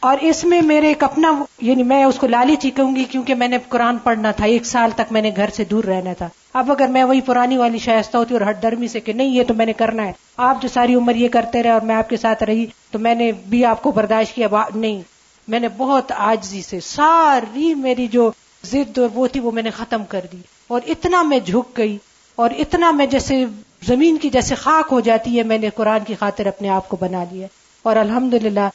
اور 0.00 0.16
اس 0.20 0.44
میں 0.44 0.62
میرے 0.62 0.88
ایک 0.88 1.04
اپنا 1.04 1.44
یعنی 1.60 1.82
میں 1.82 2.04
اس 2.04 2.14
کو 2.18 2.26
لالچ 2.26 2.64
ہی 2.64 2.70
کہوں 2.70 2.96
گی 2.96 3.04
کیونکہ 3.04 3.34
میں 3.34 3.48
نے 3.48 3.58
قرآن 3.68 3.98
پڑھنا 3.98 4.30
تھا، 4.30 4.44
ایک 4.44 4.66
سال 4.66 4.90
تک 4.96 5.12
میں 5.12 5.22
نے 5.22 5.30
گھر 5.36 5.50
سے 5.50 5.64
دور 5.64 5.84
رہنا 5.84 6.12
تھا۔ 6.12 6.28
اب 6.52 6.70
اگر 6.70 6.86
میں 6.86 7.04
وہی 7.04 7.20
پرانی 7.20 7.56
والی 7.56 7.78
شائستہ 7.78 8.16
ہوتی 8.16 8.34
اور 8.34 8.50
ہٹ 8.50 8.62
درمی 8.62 8.88
سے 8.88 9.00
کہ 9.00 9.12
نہیں، 9.12 9.28
یہ 9.28 9.42
تو 9.44 9.54
میں 9.54 9.66
نے 9.66 9.72
کرنا 9.72 10.06
ہے۔ 10.06 10.12
آپ 10.36 10.62
جو 10.62 10.68
ساری 10.68 10.94
عمر 10.94 11.14
یہ 11.14 11.28
کرتے 11.28 11.62
رہے 11.62 11.70
اور 11.70 11.80
میں 11.80 11.96
آپ 11.96 12.08
کے 12.08 12.16
ساتھ 12.16 12.42
رہی، 12.42 12.66
تو 12.90 12.98
میں 12.98 13.14
نے 13.14 13.32
بھی 13.32 13.64
آپ 13.64 13.82
کو 13.82 13.90
برداشت 13.90 14.34
کیا 14.34 14.46
نہیں۔ 14.74 15.02
میں 15.48 15.60
نے 15.60 15.68
بہت 15.76 16.12
آجزی 16.16 16.62
سے 16.62 16.80
ساری 16.80 17.74
میری 17.74 18.06
جو 18.06 18.30
ضد 18.64 18.98
اور 18.98 19.08
وہ 19.14 19.26
تھی، 19.26 19.40
وہ 19.40 19.50
میں 19.50 19.62
نے 19.62 19.70
ختم 19.70 20.04
کر 20.08 20.20
دی۔ 20.32 20.36
اور 20.68 20.80
اتنا 20.86 21.22
میں 21.22 21.38
جھک 21.38 21.78
گئی 21.78 21.98
اور 22.36 22.50
اتنا 22.58 22.90
میں 22.90 23.06
جیسے 23.06 23.44
زمین 23.86 24.16
کی 24.16 24.30
جیسے 24.30 24.54
خاک 24.54 24.88
ہو 24.92 25.00
جاتی 25.00 25.38
ہے، 25.38 25.42
میں 25.42 25.58
نے 25.58 25.68
قرآن 25.74 26.00
کی 26.06 26.14
خاطر 26.14 26.46
اپنے 26.46 26.68
آپ 26.68 26.88
کو 26.88 26.96
بنا 27.00 27.24
لیا 27.32 27.46
اور 27.82 27.96
الحمد 27.96 28.34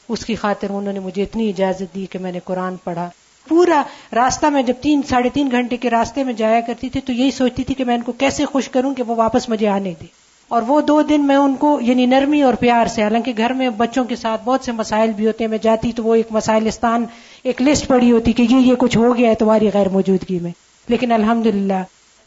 اس 0.09 0.25
کی 0.25 0.35
خاطر 0.35 0.67
انہوں 0.69 0.93
نے 0.93 0.99
مجھے 0.99 1.23
اتنی 1.23 1.49
اجازت 1.49 1.95
دی 1.95 2.05
کہ 2.05 2.19
میں 2.19 2.31
نے 2.31 2.39
قرآن 2.45 2.75
پڑھا۔ 2.83 3.09
پورا 3.47 3.83
راستہ 4.15 4.45
میں 4.45 4.63
جب 4.63 4.73
تین، 4.81 5.01
ساڑھے 5.09 5.29
تین 5.29 5.51
گھنٹے 5.51 5.77
کے 5.77 5.89
راستے 5.89 6.23
میں 6.23 6.33
جایا 6.33 6.61
کرتی 6.61 6.89
تھی 6.89 7.01
تو 7.01 7.13
یہی 7.13 7.31
سوچتی 7.31 7.63
تھی 7.63 7.73
کہ 7.73 7.83
میں 7.83 7.95
ان 7.95 8.01
کو 8.01 8.11
کیسے 8.11 8.45
خوش 8.45 8.69
کروں 8.69 8.93
کہ 8.93 9.03
وہ 9.03 9.15
واپس 9.15 9.49
مجھے 9.49 9.67
آنے 9.67 9.93
دے۔ 10.01 10.05
اور 10.47 10.61
وہ 10.67 10.81
دو 10.81 11.01
دن 11.01 11.27
میں 11.27 11.35
ان 11.35 11.55
کو 11.55 11.79
یعنی 11.81 12.05
نرمی 12.05 12.41
اور 12.41 12.53
پیار 12.53 12.87
سے، 12.87 13.03
حالانکہ 13.03 13.33
گھر 13.37 13.53
میں 13.53 13.69
بچوں 13.69 14.03
کے 14.03 14.15
ساتھ 14.15 14.41
بہت 14.45 14.65
سے 14.65 14.71
مسائل 14.71 15.11
بھی 15.11 15.27
ہوتے 15.27 15.43
ہیں۔ 15.43 15.49
میں 15.49 15.57
جاتی 15.61 15.91
تو 15.91 16.03
وہ 16.03 16.15
ایک 16.15 16.27
مسائلستان، 16.31 17.05
ایک 17.43 17.61
لسٹ 17.61 17.87
پڑی 17.87 18.11
ہوتی 18.11 18.33
کہ 18.33 18.41
یہ 18.41 18.57
یہ 18.57 18.75
کچھ 18.75 18.97
ہو 18.97 19.17
گیا 19.17 19.29
ہے 19.29 19.35
تمہاری 19.35 19.69
غیر 19.73 19.89
موجودگی 19.89 20.39
میں۔ 20.39 20.51
لیکن 20.87 21.11
الحمد 21.11 21.47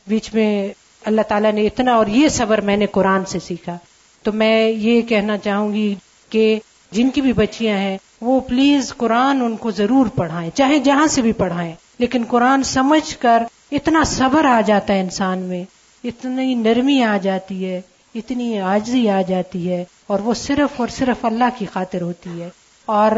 بیچ 0.07 0.35
میں 0.35 0.69
اللہ 1.05 1.21
تعالیٰ 1.29 1.53
نے 1.53 1.67
اتنا 1.67 1.95
اور 1.95 2.07
یہ 2.07 2.29
صبر 2.29 2.61
میں 2.61 2.77
نے 2.77 2.87
قرآن 2.87 3.25
سے 3.25 3.39
سیکھا۔ 3.39 3.79
تو 4.23 4.33
میں 4.33 4.69
یہ 4.69 5.03
کہنا 5.03 5.39
چاہوں 5.39 5.73
گی 5.73 5.95
کہ 6.31 6.61
جن 6.91 7.11
کی 7.11 7.21
بھی 7.21 7.33
بچیاں 7.33 7.79
ہیں، 7.79 7.99
وہ 8.21 8.41
پلیز 8.41 8.95
قرآن 8.97 9.43
ان 9.43 9.57
کو 9.57 9.71
ضرور 9.71 10.07
پڑھائیں، 10.07 10.51
چاہے 10.55 10.79
جہاں 10.79 11.07
سے 11.07 11.23
بھی 11.23 11.33
پڑھائیں۔ 11.33 11.75
لیکن 11.99 12.23
قرآن 12.29 12.63
سمجھ 12.63 13.19
کر 13.19 13.43
اتنا 13.73 14.05
صبر 14.07 14.45
آ 14.45 14.61
جاتا 14.67 14.95
ہے 14.95 15.01
انسان 15.01 15.39
میں، 15.39 15.65
اتنی 16.05 16.55
نرمی 16.55 17.03
آ 17.03 17.17
جاتی 17.17 17.67
ہے، 17.67 17.81
اتنی 18.15 18.61
آجزی 18.61 19.09
آ 19.09 19.23
جاتی 19.29 19.73
ہے، 19.73 19.85
اور 20.07 20.21
وہ 20.21 20.35
صرف 20.35 20.81
اور 20.81 20.89
صرف 20.89 21.25
اللہ 21.25 21.45
کی 21.59 21.67
خاطر 21.73 22.03
ہوتی 22.03 22.43
ہے۔ 22.43 22.49
اور 22.87 23.11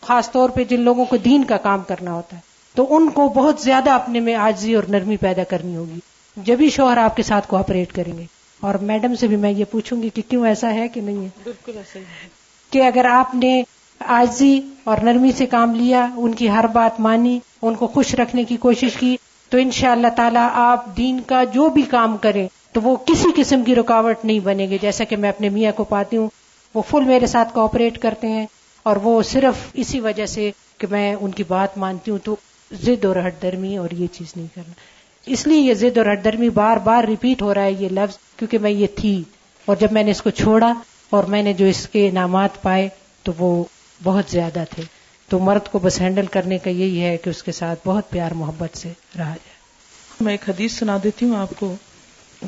خاص 0.00 0.30
طور 0.32 0.50
پہ 0.50 0.64
جن 0.64 0.80
لوگوں 0.80 1.04
کو 1.04 1.16
دین 1.16 1.44
کا 1.44 1.56
کام 1.56 1.82
کرنا 1.88 2.12
ہوتا 2.12 2.36
ہے۔ 2.36 2.47
تو 2.74 2.96
ان 2.96 3.10
کو 3.10 3.28
بہت 3.28 3.60
زیادہ 3.60 3.90
اپنے 3.90 4.20
میں 4.20 4.34
آجزی 4.34 4.74
اور 4.74 4.84
نرمی 4.88 5.16
پیدا 5.16 5.44
کرنی 5.44 5.76
ہوگی۔ 5.76 5.98
جبھی 6.36 6.70
شوہر 6.70 6.96
آپ 6.96 7.16
کے 7.16 7.22
ساتھ 7.22 7.48
کوآپریٹ 7.48 7.92
کریں 7.92 8.18
گے۔ 8.18 8.24
اور 8.60 8.74
میڈم 8.74 9.14
سے 9.14 9.26
بھی 9.26 9.36
میں 9.36 9.50
یہ 9.50 9.64
پوچھوں 9.70 10.02
گی 10.02 10.08
کہ 10.08 10.22
کیوں 10.28 10.46
ایسا 10.46 10.74
ہے 10.74 10.88
کہ 10.88 11.00
نہیں 11.00 11.16
ہے؟ 11.16 11.28
بالکل 11.44 11.76
ایسا 11.76 11.98
ہی 11.98 12.04
ہے۔ 12.04 12.28
کہ 12.70 12.82
اگر 12.82 13.04
آپ 13.04 13.34
نے 13.34 13.62
آجزی 13.98 14.60
اور 14.84 14.96
نرمی 15.02 15.32
سے 15.32 15.46
کام 15.46 15.74
لیا 15.74 16.06
ان 16.16 16.32
کی 16.32 16.50
ہر 16.50 16.66
بات 16.66 17.00
مانی 17.00 17.40
ان 17.62 17.74
کو 17.74 17.86
خوش 17.86 18.14
رکھنے 18.14 18.44
کی 18.44 18.56
کوشش 18.56 18.96
کی 18.98 19.16
تو 19.50 19.58
ان 19.58 19.70
شاء 19.70 19.92
اللہ 19.92 20.08
تعالی 20.16 20.38
آپ 20.52 20.96
دین 20.96 21.20
کا 21.26 21.44
جو 21.44 21.68
بھی 21.68 21.82
کام 21.82 22.16
کریں 22.16 22.48
تو 22.72 22.80
وہ 22.82 22.96
کسی 22.96 23.28
قسم 23.36 23.64
کی 23.64 23.74
رکاوٹ 23.74 24.24
نہیں 24.24 24.40
بنے 24.40 24.66
گی۔ 24.66 24.78
جیسا 24.82 25.04
کہ 25.04 25.16
میں 25.16 25.28
اپنے 25.28 25.48
میاں 25.48 25.72
کو 25.72 25.84
پاتی 25.84 26.16
ہوں 26.16 26.28
وہ 26.74 26.82
فل 26.90 27.04
میرے 27.04 27.26
ساتھ 27.26 27.54
کوآپریٹ 27.54 27.98
کرتے 27.98 28.28
ہیں 28.28 28.46
اور 28.82 28.96
وہ 28.96 29.22
صرف 29.22 29.54
اسی 29.72 30.00
وجہ 30.00 30.26
سے 30.26 30.50
کہ 30.78 30.86
میں 30.90 31.14
ان 31.14 31.30
کی 31.30 31.42
بات 31.48 31.78
مانتی 31.78 32.10
ہوں۔ 32.10 32.18
تو 32.24 32.36
ضد 32.72 33.04
اور 33.04 33.16
ہٹ 33.26 33.42
درمی 33.42 33.76
اور 33.76 33.88
یہ 33.90 34.06
چیز 34.12 34.36
نہیں 34.36 34.46
کرنا۔ 34.54 34.72
اس 35.26 35.46
لیے 35.46 35.58
یہ 35.58 35.74
ضد 35.74 35.98
اور 35.98 36.06
ہٹ 36.12 36.24
درمی 36.24 36.48
بار 36.48 36.76
بار 36.76 37.04
ریپیٹ 37.04 37.42
ہو 37.42 37.54
رہا 37.54 37.62
ہے 37.62 37.72
یہ 37.72 37.88
لفظ، 37.88 38.18
کیونکہ 38.36 38.58
میں 38.58 38.70
یہ 38.70 38.86
تھی۔ 38.96 39.22
اور 39.64 39.76
جب 39.76 39.92
میں 39.92 40.02
نے 40.02 40.10
اس 40.10 40.22
کو 40.22 40.30
چھوڑا 40.30 40.74
اور 41.10 41.24
میں 41.24 41.42
نے 41.42 41.52
جو 41.52 41.66
اس 41.66 41.88
کے 41.88 42.08
انعامات 42.08 42.62
پائے، 42.62 42.88
تو 43.22 43.32
وہ 43.38 43.64
بہت 44.02 44.24
زیادہ 44.30 44.64
تھے۔ 44.70 44.82
تو 45.28 45.38
مرد 45.38 45.68
کو 45.72 45.78
بس 45.78 46.00
ہینڈل 46.00 46.26
کرنے 46.26 46.58
کا 46.58 46.70
یہی 46.70 47.00
ہے 47.00 47.16
کہ 47.16 47.30
اس 47.30 47.42
کے 47.42 47.52
ساتھ 47.52 47.78
بہت 47.84 48.10
پیار 48.10 48.30
محبت 48.30 48.76
سے 48.76 48.88
رہا 49.18 49.24
جائے۔ 49.24 49.58
میں 50.20 50.32
ایک 50.32 50.48
حدیث 50.48 50.72
سنا 50.78 50.98
دیتی 51.04 51.26
ہوں 51.26 51.36
آپ 51.36 51.48
کو۔ 51.58 51.74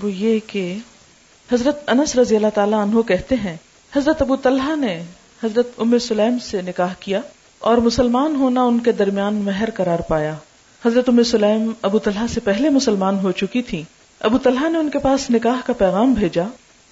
وہ 0.02 0.12
یہ 0.12 0.38
کہ 0.46 0.76
حضرت 1.52 1.85
انس 1.87 2.16
رضی 2.16 2.37
اللہ 2.37 2.46
تعالیٰ 2.54 2.83
عنہ 2.83 3.02
کہتے 3.02 3.35
ہیں، 3.35 3.56
حضرت 3.96 4.22
ابو 4.22 4.37
طلحہ 4.37 4.76
نے 4.76 5.02
حضرت 5.44 5.68
ام 5.78 5.98
سلیم 5.98 6.38
سے 6.38 6.62
نکاح 6.62 6.94
کیا۔ 7.00 7.20
اور 7.60 7.76
مسلمان 7.76 8.36
ہونا 8.36 8.62
ان 8.62 8.78
کے 8.78 8.92
درمیان 8.92 9.34
مہر 9.34 9.70
قرار 9.74 9.98
پایا۔ 9.98 10.34
حضرت 10.86 11.08
ام 11.08 11.22
سلیم 11.22 11.72
ابو 11.82 11.98
طلحہ 11.98 12.26
سے 12.26 12.40
پہلے 12.40 12.68
مسلمان 12.68 13.18
ہو 13.18 13.32
چکی 13.32 13.62
تھی 13.62 13.82
ابو 14.20 14.38
طلحہ 14.38 14.68
نے 14.68 14.78
ان 14.78 14.90
کے 14.90 14.98
پاس 14.98 15.30
نکاح 15.30 15.60
کا 15.66 15.72
پیغام 15.72 16.12
بھیجا۔ 16.12 16.42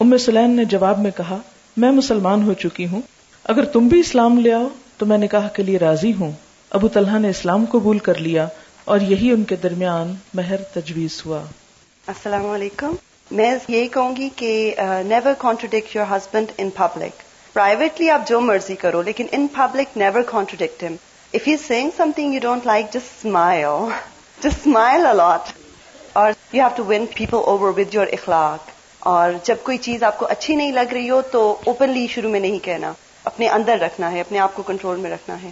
ام 0.01 0.17
سلیم 0.17 0.51
نے 0.51 0.65
جواب 0.65 0.99
میں 0.99 1.11
کہا، 1.17 1.37
میں 1.77 1.91
مسلمان 1.91 2.43
ہو 2.43 2.53
چکی 2.53 2.87
ہوں۔ 2.89 3.01
اگر 3.45 3.65
تم 3.65 3.89
بھی 3.89 4.01
اسلام 4.01 4.39
لے 4.39 4.53
آؤ، 4.53 4.69
تو 4.99 5.07
میں 5.07 5.19
نکاح 5.19 5.49
کے 5.49 5.63
لیے 5.63 5.79
راضی 5.79 6.13
ہوں۔ 6.21 6.33
ابو 6.71 6.89
طلحہ 6.89 7.19
نے 7.19 7.31
اسلام 7.31 7.65
قبول 7.71 7.99
کر 7.99 8.19
لیا 8.19 8.49
اور 8.85 9.01
یہی 9.01 9.31
ان 9.31 9.45
کے 9.45 9.57
درمیان 9.57 10.15
مہر 10.35 10.57
تجویز 10.57 11.23
ہوا۔ 11.27 11.43
السلام 12.07 12.47
علیکم۔ 12.47 12.95
میں 13.31 13.55
یہی 13.69 13.89
کہوں 13.89 14.17
گی 14.17 14.29
کہ 14.37 14.75
never 15.07 15.33
contradict 15.39 15.97
your 15.97 16.13
husband 16.13 16.53
in 16.59 16.71
public 16.71 17.28
privately 17.59 18.11
آپ 18.11 18.29
جو 18.29 18.41
مرضی 18.41 18.77
کرو، 18.77 19.03
لیکن 19.03 19.27
in 19.33 19.47
public 19.53 19.97
never 19.97 20.21
contradict 20.27 20.83
him 20.83 20.95
if 21.33 21.49
you 21.49 21.57
seeing 21.67 21.91
something 22.15 22.35
you 22.35 22.41
don't 22.41 22.67
like 22.67 22.87
just 22.87 22.97
smile 22.97 23.67
just 24.39 24.59
smile 24.61 25.07
a lot 25.07 25.53
اور 26.13 26.33
you 26.53 26.63
have 26.63 26.69
to 26.77 26.85
win 26.85 27.07
people 27.15 27.37
over 27.47 27.73
with 27.79 27.95
your 27.95 28.07
اخلاق 28.13 28.71
اور 28.99 29.31
جب 29.43 29.57
کوئی 29.63 29.79
چیز 29.79 30.03
آپ 30.03 30.19
کو 30.19 30.27
اچھی 30.27 30.55
نہیں 30.55 30.73
لگ 30.73 30.93
رہی 30.93 31.11
ہو 31.11 31.23
تو 31.23 31.57
اوپنلی 31.67 32.07
شروع 32.07 32.31
میں 32.31 32.41
نہیں 32.41 32.59
کہنا. 32.59 32.93
اپنے 33.25 33.49
اندر 33.49 33.79
رکھنا 33.81 34.13
ہے، 34.13 34.21
اپنے 34.21 34.39
آپ 34.39 34.55
کو 34.55 34.63
کنٹرول 34.63 34.97
میں 34.97 35.11
رکھنا 35.11 35.43
ہے. 35.43 35.51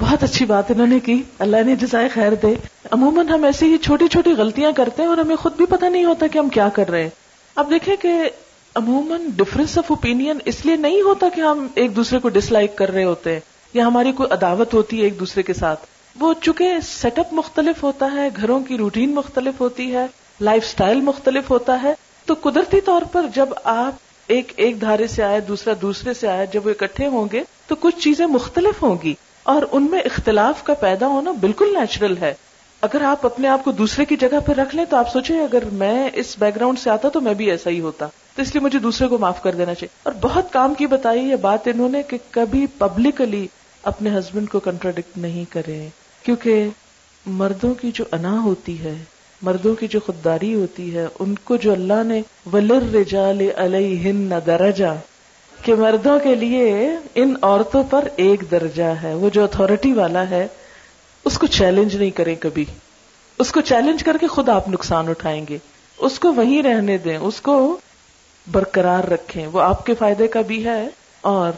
بہت 0.00 0.22
اچھی 0.22 0.44
بات 0.44 0.70
انہوں 0.70 0.86
نے 0.86 1.00
کی۔ 1.00 1.22
اللہ 1.38 1.62
نے 1.66 1.76
جزائے 1.76 2.08
خیر 2.08 2.34
دے۔ 2.34 2.54
عموماً 2.90 3.28
ہم 3.28 3.44
ایسی 3.44 3.72
ہی 3.72 3.78
چھوٹی 3.78 4.08
چھوٹی 4.08 4.32
غلطیاں 4.32 4.72
کرتے 4.72 5.02
ہیں 5.02 5.08
اور 5.08 5.18
ہمیں 5.18 5.36
خود 5.36 5.52
بھی 5.56 5.66
پتہ 5.66 5.84
نہیں 5.84 6.04
ہوتا 6.04 6.26
کہ 6.26 6.38
ہم 6.38 6.48
کیا 6.48 6.68
کر 6.68 6.90
رہے 6.90 7.02
ہیں۔ 7.02 7.10
اب 7.54 7.70
دیکھیں 7.70 7.96
کہ 7.96 8.30
عموماً 8.76 9.22
ڈفرینس 9.36 9.78
آف 9.78 9.84
اوپین 9.88 10.32
اس 10.44 10.66
لیے 10.66 10.76
نہیں 10.76 11.02
ہوتا 11.02 11.26
کہ 11.34 11.40
ہم 11.40 11.66
ایک 11.74 11.96
دوسرے 11.96 12.18
کو 12.18 12.28
ڈس 12.28 12.52
لائک 12.52 12.76
کر 12.76 12.90
رہے 12.90 13.04
ہوتے 13.04 13.32
ہیں 13.32 13.40
یا 13.74 13.86
ہماری 13.86 14.12
کوئی 14.12 14.32
عداوت 14.32 14.74
ہوتی 14.74 14.98
ہے 14.98 15.02
ایک 15.02 15.20
دوسرے 15.20 15.42
کے 15.42 15.54
ساتھ۔ 15.54 15.80
وہ 16.20 16.34
چونکہ 16.42 16.72
سیٹ 16.82 17.18
اپ 17.18 17.32
مختلف 17.32 17.82
ہوتا 17.82 18.12
ہے، 18.12 18.28
گھروں 18.36 18.60
کی 18.60 18.76
روٹین 18.76 19.14
مختلف 19.14 19.60
ہوتی 19.60 19.94
ہے 19.94 20.06
لائف 20.40 20.66
سٹائل 20.66 21.00
مختلف 21.00 21.50
ہوتا 21.50 21.82
ہے، 21.82 21.94
تو 22.24 22.34
قدرتی 22.40 22.80
طور 22.80 23.02
پر 23.12 23.26
جب 23.34 23.48
آپ 23.64 23.92
ایک 24.26 24.52
ایک 24.56 24.80
دھارے 24.80 25.06
سے 25.06 25.22
آئے، 25.22 25.40
دوسرا 25.40 25.74
دوسرے 25.82 26.14
سے 26.14 26.28
آئے، 26.28 26.46
جب 26.52 26.66
وہ 26.66 26.70
اکٹھے 26.70 27.06
ہوں 27.06 27.26
گے، 27.32 27.42
تو 27.66 27.74
کچھ 27.74 27.98
چیزیں 27.98 28.26
مختلف 28.26 28.82
ہوں 28.82 28.96
گی۔ 29.02 29.14
اور 29.42 29.62
ان 29.72 29.86
میں 29.90 30.00
اختلاف 30.00 30.62
کا 30.62 30.74
پیدا 30.74 31.06
ہونا 31.06 31.32
بالکل 31.32 31.74
نیچرل 31.74 32.14
ہے۔ 32.20 32.34
اگر 32.80 33.02
آپ 33.02 33.26
اپنے 33.26 33.48
آپ 33.48 33.64
کو 33.64 33.72
دوسرے 33.72 34.04
کی 34.04 34.16
جگہ 34.16 34.40
پہ 34.46 34.52
رکھ 34.52 34.76
لیں 34.76 34.84
تو 34.84 34.96
آپ 34.96 35.12
سوچیں، 35.12 35.40
اگر 35.40 35.64
میں 35.72 36.10
اس 36.14 36.36
بیک 36.38 36.56
گراؤنڈ 36.56 36.78
سے 36.78 36.90
آتا 36.90 37.08
تو 37.08 37.20
میں 37.20 37.34
بھی 37.34 37.50
ایسا 37.50 37.70
ہی 37.70 37.80
ہوتا۔ 37.80 38.06
تو 38.34 38.42
اس 38.42 38.54
لیے 38.54 38.60
مجھے 38.60 38.78
دوسرے 38.78 39.08
کو 39.08 39.18
معاف 39.18 39.42
کر 39.42 39.54
دینا 39.54 39.74
چاہیے۔ 39.74 39.88
اور 40.02 40.12
بہت 40.20 40.52
کام 40.52 40.74
کی 40.74 40.86
بتائی 40.86 41.22
یہ 41.22 41.36
بات 41.36 41.68
انہوں 41.68 41.88
نے 41.88 42.02
کہ 42.02 42.18
کبھی 42.30 42.66
پبلکلی 42.78 43.46
اپنے 43.82 44.10
ہسبینڈ 44.10 44.48
کو 44.50 44.60
کنٹراڈکٹ 44.60 45.18
نہیں 45.18 45.52
کرے 45.52 45.88
کیونکہ 46.22 46.68
مردوں 47.26 47.74
کی 47.74 47.90
جو 47.94 48.04
انا 48.12 48.40
ہوتی 48.42 48.84
ہے، 48.84 48.94
مردوں 49.42 49.74
کی 49.74 49.88
جو 49.88 50.00
خودداری 50.00 50.54
ہوتی 50.54 50.94
ہے، 50.94 51.06
ان 51.18 51.34
کو 51.34 51.56
جو 51.56 51.72
اللہ 51.72 52.04
نے 52.04 52.22
ولر 52.52 52.94
رجال 52.94 53.40
علیہن 53.56 54.32
درجہ، 54.46 54.98
کہ 55.62 55.74
مردوں 55.74 56.18
کے 56.20 56.34
لیے 56.34 56.88
ان 57.14 57.34
عورتوں 57.42 57.84
پر 57.90 58.08
ایک 58.16 58.44
درجہ 58.50 58.94
ہے، 59.02 59.14
وہ 59.14 59.30
جو 59.30 59.44
اتارٹی 59.44 59.92
والا 59.92 60.30
ہے، 60.30 60.48
اس 61.24 61.38
کو 61.38 61.46
چیلنج 61.46 61.96
نہیں 61.96 62.10
کریں 62.10 62.34
کبھی۔ 62.40 62.64
اس 63.38 63.52
کو 63.52 63.60
چیلنج 63.60 64.02
کر 64.02 64.16
کے 64.20 64.26
خود 64.26 64.48
آپ 64.48 64.68
نقصان 64.68 65.08
اٹھائیں 65.08 65.44
گے۔ 65.48 65.58
اس 65.98 66.18
کو 66.18 66.32
وہیں 66.32 66.62
رہنے 66.62 66.98
دیں۔ 66.98 67.16
اس 67.16 67.40
کو 67.40 67.78
برقرار 68.50 69.04
رکھیں۔ 69.04 69.46
وہ 69.46 69.60
آپ 69.60 69.86
کے 69.86 69.94
فائدے 69.94 70.26
کا 70.26 70.40
بھی 70.40 70.64
ہے 70.64 70.88
اور 71.20 71.52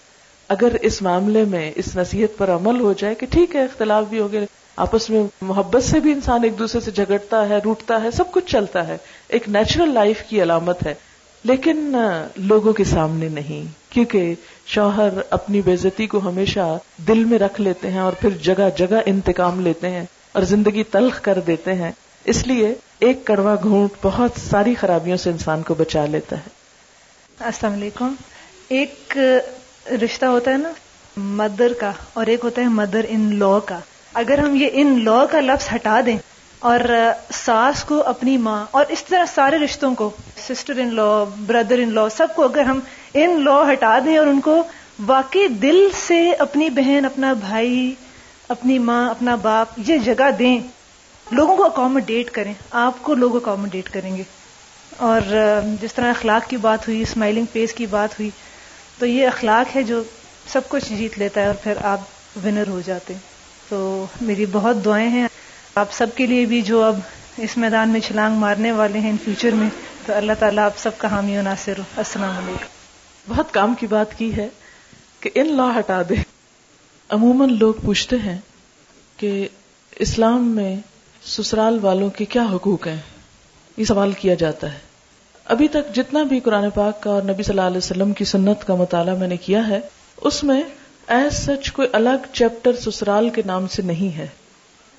اگر 0.49 0.77
اس 0.83 1.03
معاملے 1.03 1.45
میں 1.45 1.73
اس 1.77 1.97
نصیحت 1.97 2.39
پر 2.39 2.51
عمل 2.51 2.81
ہو 2.81 2.93
جائے 2.93 3.15
کہ 3.15 3.27
ٹھیک 3.31 3.57
ہے، 3.57 3.63
اختلاف 3.63 4.05
بھی 4.11 4.19
ہوگے 4.19 4.41
آپس 4.77 5.11
میں 5.11 5.23
محبت 5.41 5.83
سے 5.83 6.01
بھی 6.01 6.13
انسان 6.13 6.45
ایک 6.45 6.59
دوسرے 6.59 6.81
سے 6.81 6.91
جھگڑتا 6.91 7.49
ہے، 7.49 7.59
روٹتا 7.65 8.03
ہے، 8.03 8.11
سب 8.11 8.33
کچھ 8.33 8.53
چلتا 8.53 8.89
ہے، 8.89 8.97
ایک 9.29 9.49
نیچرل 9.49 9.95
لائف 9.95 10.23
کی 10.29 10.43
علامت 10.43 10.87
ہے۔ 10.87 10.95
لیکن 11.45 11.97
لوگوں 12.37 12.73
کے 12.73 12.85
سامنے 12.85 13.29
نہیں، 13.29 13.93
کیونکہ 13.93 14.35
شوہر 14.67 15.09
اپنی 15.31 15.61
بےزتی 15.61 16.07
کو 16.07 16.19
ہمیشہ 16.19 16.79
دل 17.09 17.25
میں 17.25 17.39
رکھ 17.39 17.61
لیتے 17.61 17.91
ہیں 17.91 17.99
اور 17.99 18.13
پھر 18.13 18.31
جگہ 18.31 18.69
جگہ 18.77 19.01
انتقام 19.07 19.61
لیتے 19.61 19.91
ہیں 19.91 20.05
اور 20.33 20.43
زندگی 20.43 20.83
تلخ 20.83 21.21
کر 21.21 21.39
دیتے 21.47 21.75
ہیں۔ 21.75 21.93
اس 22.25 22.47
لیے 22.47 22.75
ایک 22.99 23.25
کڑوا 23.25 23.57
گھونٹ 23.63 23.91
بہت 24.03 24.31
ساری 24.51 24.75
خرابیوں 24.75 25.17
سے 25.17 25.31
انسان 25.31 25.63
کو 25.63 25.75
بچا 25.75 26.07
لیتا 26.07 26.37
ہے۔ 26.37 26.64
السلام 27.41 27.73
علیکم۔ 27.73 28.15
ایک 28.69 29.19
رشتہ 30.05 30.27
ہوتا 30.27 30.51
ہے 30.51 30.57
نا، 30.57 30.71
مدر 31.17 31.73
کا، 31.81 31.91
اور 32.13 32.27
ایک 32.27 32.41
ہوتا 32.45 32.63
ہے 32.63 32.69
مدر 32.69 33.05
ان 33.09 33.35
لا 33.39 33.59
کا۔ 33.65 33.79
اگر 34.15 34.39
ہم 34.39 34.55
یہ 34.55 34.69
ان 34.73 35.05
لا 35.05 35.25
کا 35.31 35.41
لفظ 35.41 35.69
ہٹا 35.75 36.01
دیں 36.07 36.19
اور 36.59 36.81
ساس 37.33 37.85
کو 37.85 38.03
اپنی 38.03 38.37
ماں 38.37 38.67
اور 38.71 38.85
اس 38.89 39.05
طرح 39.05 39.25
سارے 39.35 39.59
رشتوں 39.59 39.95
کو 39.95 40.11
sister 40.49 40.79
in 40.79 40.95
law 40.95 41.25
brother 41.47 41.79
in 41.79 41.95
لا 41.95 42.09
سب 42.09 42.29
کو 42.37 42.45
اگر 42.45 42.63
ہم 42.63 42.81
ان 43.15 43.45
لا 43.45 43.73
ہٹا 43.73 43.99
دیں 44.05 44.19
اور 44.19 44.27
ان 44.27 44.41
کو 44.41 44.63
واقعی 45.07 45.49
دل 45.49 45.89
سے 46.07 46.33
اپنی 46.33 46.71
بہن، 46.71 47.05
اپنا 47.05 47.33
بھائی، 47.33 47.95
اپنی 48.49 48.79
ماں، 48.79 49.11
اپنا 49.11 49.35
باپ، 49.35 49.67
یہ 49.77 49.99
جگہ 49.99 50.31
دیں، 50.39 50.59
لوگوں 51.31 51.57
کو 51.57 51.65
اکوموڈیٹ 51.65 52.31
کریں۔ 52.31 52.55
آپ 52.71 53.03
کو 53.03 53.15
لوگ 53.15 53.37
اکوموڈیٹ 53.37 53.89
کریں 53.89 54.17
گے۔ 54.17 54.23
اور 54.97 55.21
جس 55.81 55.95
طرح 55.95 56.11
اخلاق 56.11 56.51
کی 56.51 56.57
بات 56.57 56.89
ہوئی 56.89 57.03
اسمائلنگ 57.03 57.45
پیس 57.53 57.73
کی 57.73 57.87
بات 57.87 58.13
ہوئی، 58.13 58.31
تو 58.99 59.07
یہ 59.07 59.27
اخلاق 59.27 59.77
ہے 59.77 59.83
جو 59.83 60.03
سب 60.47 60.61
کچھ 60.69 60.93
جیت 60.93 61.19
لیتا 61.19 61.41
ہے 61.41 61.47
اور 61.47 61.55
پھر 61.55 61.73
آپ 61.83 62.01
ونر 62.45 62.69
ہو 62.69 62.81
جاتے 62.85 63.15
تو 63.69 64.07
میری 64.21 64.47
بہت 64.53 64.85
دعائیں 64.85 65.09
ہیں۔ 65.09 65.29
آپ 65.75 65.93
سب 65.93 66.07
کے 66.15 66.27
لیے 66.27 66.45
بھی 66.45 66.63
جو 66.63 66.83
اب 66.83 66.99
اس 67.37 67.57
میدان 67.57 67.89
میں 67.89 68.01
چھلانگ 68.01 68.35
مارنے 68.35 68.73
والے 68.73 68.99
ہیں 68.99 69.11
ان 69.11 69.17
فیوچر 69.25 69.51
میں، 69.51 69.69
تو 70.07 70.13
اللہ 70.15 70.33
تعالیٰ 70.39 70.65
آپ 70.65 70.79
سب 70.79 70.99
کا 70.99 71.11
حامی 71.11 71.39
و 71.39 71.43
ناصر 71.43 71.79
ہو۔ 71.79 71.83
السلام 71.97 72.37
علیکم۔ 72.37 72.65
بہت 73.29 73.55
کام 73.55 73.75
کی 73.75 73.87
بات 73.87 74.19
کی 74.19 74.37
ہے 74.37 74.49
کہ 75.21 75.31
ان 75.35 75.57
لا 75.57 75.79
ہٹا 75.79 76.03
دے۔ 76.09 76.15
عموماً 77.09 77.59
لوگ 77.59 77.75
پوچھتے 77.85 78.17
ہیں 78.17 78.39
کہ 79.17 79.49
اسلام 79.97 80.49
میں 80.49 80.77
سسرال 81.25 81.79
والوں 81.83 82.11
کے 82.11 82.25
کیا 82.25 82.43
حقوق 82.43 82.87
ہیں؟ 82.87 83.01
یہ 83.77 83.85
سوال 83.85 84.13
کیا 84.13 84.35
جاتا 84.35 84.73
ہے۔ 84.73 84.79
ابھی 85.45 85.69
تک 85.69 85.95
جتنا 85.95 86.23
بھی 86.23 86.41
قرآن 86.41 86.71
پاک 86.71 87.03
کا 87.03 87.11
اور 87.11 87.23
نبی 87.23 87.43
صلی 87.43 87.53
اللہ 87.53 87.61
علیہ 87.61 87.79
وسلم 87.79 88.13
کی 88.13 88.25
سنت 88.25 88.67
کا 88.67 88.75
مطالعہ 88.75 89.15
میں 89.15 89.29
نے 89.29 89.37
کیا 89.37 89.69
ہے، 89.69 89.81
اس 90.17 90.45
میں 90.45 90.63
ایز 91.07 91.47
سچ 91.47 91.73
کوئی 91.73 91.89
الگ 91.93 92.33
چیپٹر 92.33 92.77
سسرال 92.77 93.29
کے 93.29 93.43
نام 93.47 93.67
سے 93.67 93.83
نہیں 93.83 94.19
ہے۔ 94.19 94.27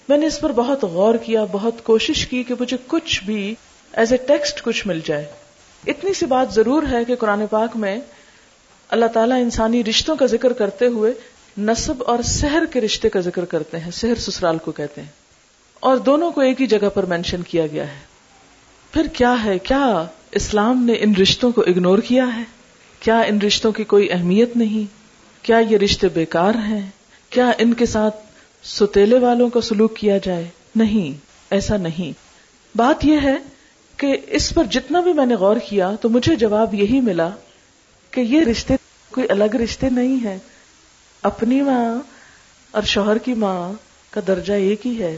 میں 0.10 0.18
نے 0.18 0.26
اس 0.26 0.40
پر 0.40 0.52
بہت 0.52 0.84
غور 0.84 1.16
کیا، 1.16 1.46
بہت 1.52 1.84
کوشش 1.84 2.28
کی 2.28 2.44
کہ 2.44 2.54
مجھے 2.60 2.78
کچھ 2.88 3.24
بھی 3.24 3.56
ایز 3.94 4.12
اے 4.12 4.18
ٹیکسٹ 4.18 4.62
کچھ 4.62 4.88
مل 4.88 5.00
جائے۔ 5.06 5.26
اتنی 5.88 6.14
سی 6.14 6.26
بات 6.26 6.54
ضرور 6.54 6.84
ہے 6.92 7.06
کہ 7.06 7.16
قرآن 7.16 7.48
پاک 7.48 7.76
میں 7.76 8.00
اللہ 8.90 9.06
تعالیٰ 9.06 9.38
انسانی 9.38 9.84
رشتوں 9.84 10.16
کا 10.16 10.26
ذکر 10.26 10.54
کرتے 10.54 10.88
ہوئے 10.88 11.14
نصب 11.58 12.04
اور 12.08 12.22
سحر 12.24 12.64
کے 12.66 12.82
رشتے 12.82 13.10
کا 13.10 13.20
ذکر 13.20 13.46
کرتے 13.46 13.80
ہیں، 13.80 13.92
سحر 13.92 14.16
سسرال 14.16 14.58
کو 14.58 14.72
کہتے 14.72 15.02
ہیں۔ 15.02 15.10
اور 15.80 15.98
دونوں 15.98 16.32
کو 16.32 16.42
ایک 16.42 16.62
ہی 16.62 16.68
جگہ 16.68 16.90
پر 16.94 17.06
مینشن 17.06 17.42
کیا 17.42 17.68
گیا 17.68 17.88
ہے۔ 17.88 18.15
پھر 18.96 19.08
کیا 19.08 19.44
ہے؟ 19.44 19.60
کیا 19.60 20.06
اسلام 20.32 20.84
نے 20.84 20.94
ان 20.94 21.16
رشتوں 21.16 21.52
کو 21.52 21.62
اگنور 21.62 22.00
کیا 22.00 22.36
ہے؟ 22.36 22.44
کیا 23.00 23.20
ان 23.20 23.42
رشتوں 23.42 23.72
کی 23.72 23.84
کوئی 23.84 24.12
اہمیت 24.12 24.58
نہیں؟ 24.58 24.96
کیا 25.46 25.58
یہ 25.58 25.78
رشتے 25.78 26.08
بیکار 26.08 26.56
ہیں؟ 26.56 26.90
کیا 27.30 27.52
ان 27.58 27.74
کے 27.74 27.86
ساتھ 27.86 28.16
ستیلے 28.64 29.20
والوں 29.20 29.50
کا 29.50 29.62
سلوک 29.62 29.96
کیا 29.96 30.18
جائے؟ 30.18 30.48
نہیں، 30.76 31.18
ایسا 31.50 31.78
نہیں۔ 31.78 32.12
بات 32.78 33.06
یہ 33.06 33.18
ہے 33.24 33.36
کہ 33.98 34.18
اس 34.28 34.54
پر 34.54 34.64
جتنا 34.64 35.00
بھی 35.00 35.14
میں 35.14 35.26
نے 35.26 35.36
غور 35.36 35.56
کیا 35.70 35.92
تو 36.02 36.10
مجھے 36.10 36.36
جواب 36.36 36.74
یہی 36.74 37.02
ملا 37.02 37.30
کہ 38.12 38.22
یہ 38.22 38.42
رشتے 38.42 38.76
کوئی 39.12 39.28
الگ 39.30 39.56
رشتے 39.56 39.90
نہیں 39.90 40.26
ہیں۔ 40.26 40.38
اپنی 41.22 41.62
ماں 41.62 42.00
اور 42.72 42.84
شوہر 42.84 43.18
کی 43.18 43.34
ماں 43.34 43.74
کا 44.10 44.22
درجہ 44.28 44.54
ایک 44.54 44.88
ہی 44.88 45.00
ہے، 45.00 45.18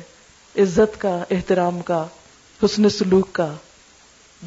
عزت 0.60 1.02
کا، 1.02 1.24
احترام 1.32 1.82
کا، 1.82 2.06
حسن 2.66 2.90
سلوک 2.90 3.28
کا۔ 3.32 3.54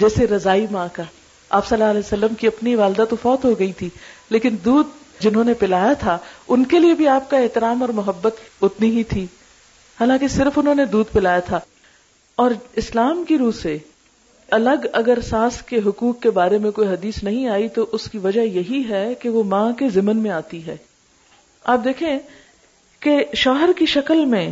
جیسے 0.00 0.26
رضائی 0.26 0.66
ماں 0.70 0.88
کا۔ 0.92 1.02
آپ 1.50 1.66
صلی 1.66 1.82
اللہ 1.82 1.90
علیہ 1.90 2.00
وسلم 2.00 2.34
کی 2.34 2.46
اپنی 2.46 2.74
والدہ 2.74 3.04
تو 3.10 3.16
فوت 3.22 3.44
ہو 3.44 3.58
گئی 3.58 3.72
تھی، 3.72 3.88
لیکن 4.30 4.56
دودھ 4.64 4.88
جنہوں 5.22 5.44
نے 5.44 5.54
پلایا 5.54 5.92
تھا، 5.92 6.18
ان 6.48 6.64
کے 6.64 6.78
لیے 6.78 6.94
بھی 6.94 7.08
آپ 7.08 7.30
کا 7.30 7.36
احترام 7.36 7.80
اور 7.80 7.88
محبت 7.88 8.36
اتنی 8.62 8.90
ہی 8.90 9.04
تھی۔ 9.04 9.26
حالانکہ 10.00 10.28
صرف 10.28 10.58
انہوں 10.58 10.74
نے 10.74 10.84
دودھ 10.84 11.14
پلایا 11.14 11.40
تھا۔ 11.40 11.60
اور 12.36 12.50
اسلام 12.76 13.24
کی 13.24 13.38
روح 13.38 13.52
سے 13.62 13.78
الگ 14.50 14.86
اگر 14.92 15.18
ساس 15.20 15.62
کے 15.62 15.80
حقوق 15.86 16.20
کے 16.20 16.30
بارے 16.30 16.58
میں 16.58 16.70
کوئی 16.70 16.88
حدیث 16.88 17.22
نہیں 17.22 17.48
آئی 17.48 17.68
تو 17.68 17.86
اس 17.92 18.10
کی 18.10 18.18
وجہ 18.18 18.40
یہی 18.40 18.84
ہے 18.88 19.14
کہ 19.14 19.28
وہ 19.28 19.42
ماں 19.42 19.72
کے 19.72 19.88
ذمن 19.88 20.16
میں 20.16 20.30
آتی 20.30 20.66
ہے۔ 20.66 20.76
آپ 21.64 21.84
دیکھیں 21.84 22.18
کہ 23.00 23.24
شوہر 23.34 23.70
کی 23.76 23.86
شکل 23.86 24.24
میں 24.24 24.50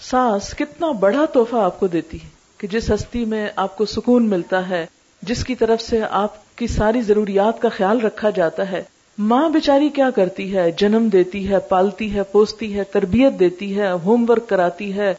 ساس 0.00 0.54
کتنا 0.58 0.90
بڑا 0.90 1.24
تحفہ 1.24 1.56
آپ 1.56 1.80
کو 1.80 1.86
دیتی 1.86 2.16
ہے۔ 2.16 2.37
کہ 2.58 2.68
جس 2.68 2.90
ہستی 2.90 3.24
میں 3.24 3.48
آپ 3.56 3.76
کو 3.76 3.84
سکون 3.84 4.28
ملتا 4.28 4.68
ہے، 4.68 4.86
جس 5.22 5.44
کی 5.44 5.54
طرف 5.54 5.82
سے 5.82 6.00
آپ 6.10 6.56
کی 6.56 6.66
ساری 6.66 7.00
ضروریات 7.00 7.62
کا 7.62 7.68
خیال 7.68 8.00
رکھا 8.00 8.30
جاتا 8.30 8.70
ہے۔ 8.70 8.82
ماں 9.18 9.48
بیچاری 9.48 9.88
کیا 9.88 10.10
کرتی 10.10 10.56
ہے؟ 10.56 10.70
جنم 10.70 11.08
دیتی 11.12 11.48
ہے، 11.48 11.58
پالتی 11.58 12.14
ہے، 12.14 12.22
پوستی 12.22 12.78
ہے، 12.78 12.84
تربیت 12.84 13.40
دیتی 13.40 13.80
ہے، 13.80 13.90
ہوم 13.92 14.24
ورک 14.28 14.48
کراتی 14.48 14.96
ہے، 14.96 15.14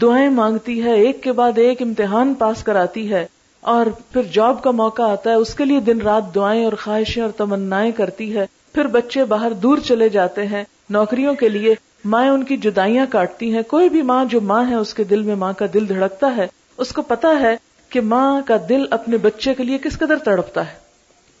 دعائیں 0.00 0.28
مانگتی 0.28 0.82
ہے، 0.82 0.92
ایک 0.92 1.22
کے 1.22 1.32
بعد 1.32 1.58
ایک 1.58 1.82
امتحان 1.82 2.34
پاس 2.34 2.62
کراتی 2.62 3.12
ہے۔ 3.12 3.26
اور 3.60 3.86
پھر 4.12 4.22
جاب 4.32 4.62
کا 4.62 4.70
موقع 4.70 5.02
آتا 5.02 5.30
ہے، 5.30 5.34
اس 5.34 5.54
کے 5.54 5.64
لیے 5.64 5.80
دن 5.80 6.00
رات 6.00 6.34
دعائیں 6.34 6.64
اور 6.64 6.72
خواہشیں 6.72 7.22
اور 7.22 7.30
تمنا 7.30 7.84
کرتی 7.96 8.36
ہے۔ 8.36 8.46
پھر 8.72 8.86
بچے 8.86 9.24
باہر 9.24 9.52
دور 9.52 9.78
چلے 9.78 10.08
جاتے 10.08 10.46
ہیں، 10.46 10.64
نوکریوں 10.90 11.34
کے 11.34 11.48
لیے 11.48 11.74
مائیں 12.04 12.30
ان 12.30 12.42
کی 12.42 12.56
جدائیاں 12.56 13.06
کاٹتی 13.10 13.54
ہیں۔ 13.54 13.62
کوئی 13.62 13.88
بھی 13.88 14.02
ماں 14.02 14.24
جو 14.24 14.40
ماں 14.40 14.70
ہے، 14.70 14.74
اس 14.74 14.94
کے 14.94 15.04
دل 15.04 15.22
میں 15.22 15.34
ماں 15.34 15.52
کا 15.52 15.66
دل 15.74 15.88
دھڑکتا 15.88 16.36
ہے۔ 16.36 16.46
اس 16.82 16.92
کو 16.92 17.02
پتا 17.02 17.28
ہے 17.40 17.56
کہ 17.88 18.00
ماں 18.00 18.40
کا 18.46 18.56
دل 18.68 18.84
اپنے 18.90 19.16
بچے 19.16 19.54
کے 19.54 19.64
لیے 19.64 19.78
کس 19.78 19.98
قدر 19.98 20.16
تڑپتا 20.16 20.68
ہے۔ 20.68 20.76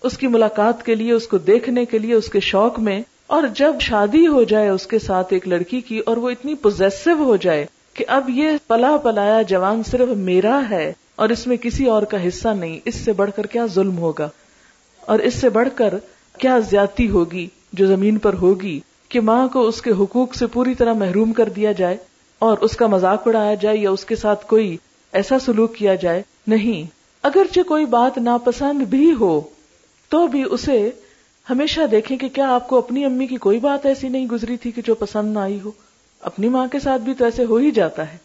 اس 0.02 0.18
کی 0.18 0.26
ملاقات 0.26 0.84
کے 0.86 0.94
لیے، 0.94 1.12
اس 1.12 1.26
کو 1.26 1.38
دیکھنے 1.38 1.84
کے 1.84 1.98
لیے، 1.98 2.14
اس 2.14 2.28
کے 2.28 2.40
شوق 2.40 2.78
میں۔ 2.78 3.02
اور 3.26 3.42
جب 3.54 3.74
شادی 3.80 4.26
ہو 4.26 4.42
جائے 4.42 4.68
اس 4.68 4.86
کے 4.86 4.98
ساتھ 4.98 5.32
ایک 5.32 5.48
لڑکی 5.48 5.80
کی 5.80 5.98
اور 5.98 6.16
وہ 6.16 6.30
اتنی 6.30 6.54
پوزیسو 6.54 7.24
ہو 7.24 7.36
جائے 7.36 7.66
کہ 7.94 8.04
اب 8.08 8.30
یہ 8.30 8.50
پلا 8.66 8.96
پلایا 8.96 9.42
جوان 9.42 9.82
صرف 9.82 10.08
میرا 10.08 10.60
ہے 10.70 10.92
اور 11.16 11.28
اس 11.28 11.46
میں 11.46 11.56
کسی 11.56 11.86
اور 11.86 12.02
کا 12.02 12.28
حصہ 12.28 12.48
نہیں، 12.48 12.78
اس 12.84 12.94
سے 12.94 13.12
بڑھ 13.12 13.30
کر 13.36 13.46
کیا 13.46 13.66
ظلم 13.66 13.98
ہوگا؟ 13.98 14.28
اور 15.00 15.18
اس 15.18 15.34
سے 15.34 15.48
بڑھ 15.48 15.68
کر 15.74 15.94
کیا 16.38 16.58
زیادتی 16.58 17.10
ہوگی 17.10 17.48
جو 17.72 17.86
زمین 17.86 18.18
پر 18.18 18.34
ہوگی 18.34 18.80
کہ 19.08 19.20
ماں 19.20 19.48
کو 19.48 19.68
اس 19.68 19.82
کے 19.82 19.90
حقوق 19.90 20.34
سے 20.34 20.46
پوری 20.46 20.74
طرح 20.74 20.92
محروم 20.92 21.32
کر 21.32 21.48
دیا 21.48 21.72
جائے 21.72 21.96
اور 22.38 22.58
اس 22.58 22.76
کا 22.76 22.86
مذاق 22.86 23.28
اڑایا 23.28 23.54
جائے 23.54 23.76
یا 23.76 23.90
اس 23.90 24.04
کے 24.04 24.16
ساتھ 24.16 24.46
کوئی 24.46 24.76
ایسا 25.12 25.38
سلوک 25.38 25.74
کیا 25.74 25.94
جائے؟ 25.94 26.22
نہیں۔ 26.46 26.90
اگرچہ 27.22 27.60
کوئی 27.60 27.86
بات 27.86 28.18
ناپسند 28.18 28.82
بھی 28.82 29.12
ہو، 29.20 29.40
تو 30.08 30.26
بھی 30.26 30.44
اسے 30.50 30.90
ہمیشہ 31.50 31.80
دیکھیں 31.90 32.16
کہ 32.16 32.28
کیا 32.28 32.54
آپ 32.54 32.68
کو 32.68 32.78
اپنی 32.78 33.04
امی 33.04 33.26
کی 33.26 33.36
کوئی 33.36 33.58
بات 33.58 33.86
ایسی 33.86 34.08
نہیں 34.08 34.26
گزری 34.26 34.56
تھی 34.56 34.70
کہ 34.70 34.82
جو 34.84 34.94
پسند 34.94 35.34
نہ 35.34 35.38
آئی 35.38 35.60
ہو؟ 35.64 35.70
اپنی 36.20 36.48
ماں 36.48 36.66
کے 36.66 36.78
ساتھ 36.78 37.02
بھی 37.02 37.14
تو 37.14 37.24
ایسے 37.24 37.44
ہو 37.44 37.56
ہی 37.56 37.70
جاتا 37.70 38.12
ہے۔ 38.12 38.16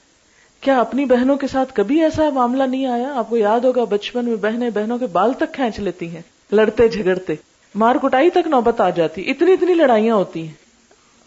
کیا 0.61 0.79
اپنی 0.79 1.05
بہنوں 1.05 1.35
کے 1.35 1.47
ساتھ 1.47 1.73
کبھی 1.73 2.01
ایسا 2.01 2.29
معاملہ 2.29 2.63
نہیں 2.63 2.85
آیا؟ 2.85 3.13
آپ 3.15 3.29
کو 3.29 3.37
یاد 3.37 3.59
ہوگا 3.59 3.83
بچپن 3.83 4.25
میں 4.25 4.35
بہنیں 4.35 4.69
بہنوں 4.69 4.97
کے 4.97 5.05
بال 5.05 5.33
تک 5.33 5.53
کھینچ 5.53 5.79
لیتی 5.79 6.09
ہیں، 6.09 6.21
لڑتے 6.51 6.87
جھگڑتے۔ 6.87 7.33
مار 7.75 7.95
کٹائی 7.95 8.29
تک 8.29 8.47
نوبت 8.47 8.81
آ 8.81 8.89
جاتی، 8.89 9.29
اتنی 9.31 9.53
اتنی 9.53 9.73
لڑائیاں 9.73 10.15
ہوتی 10.15 10.47
ہیں۔ 10.47 10.53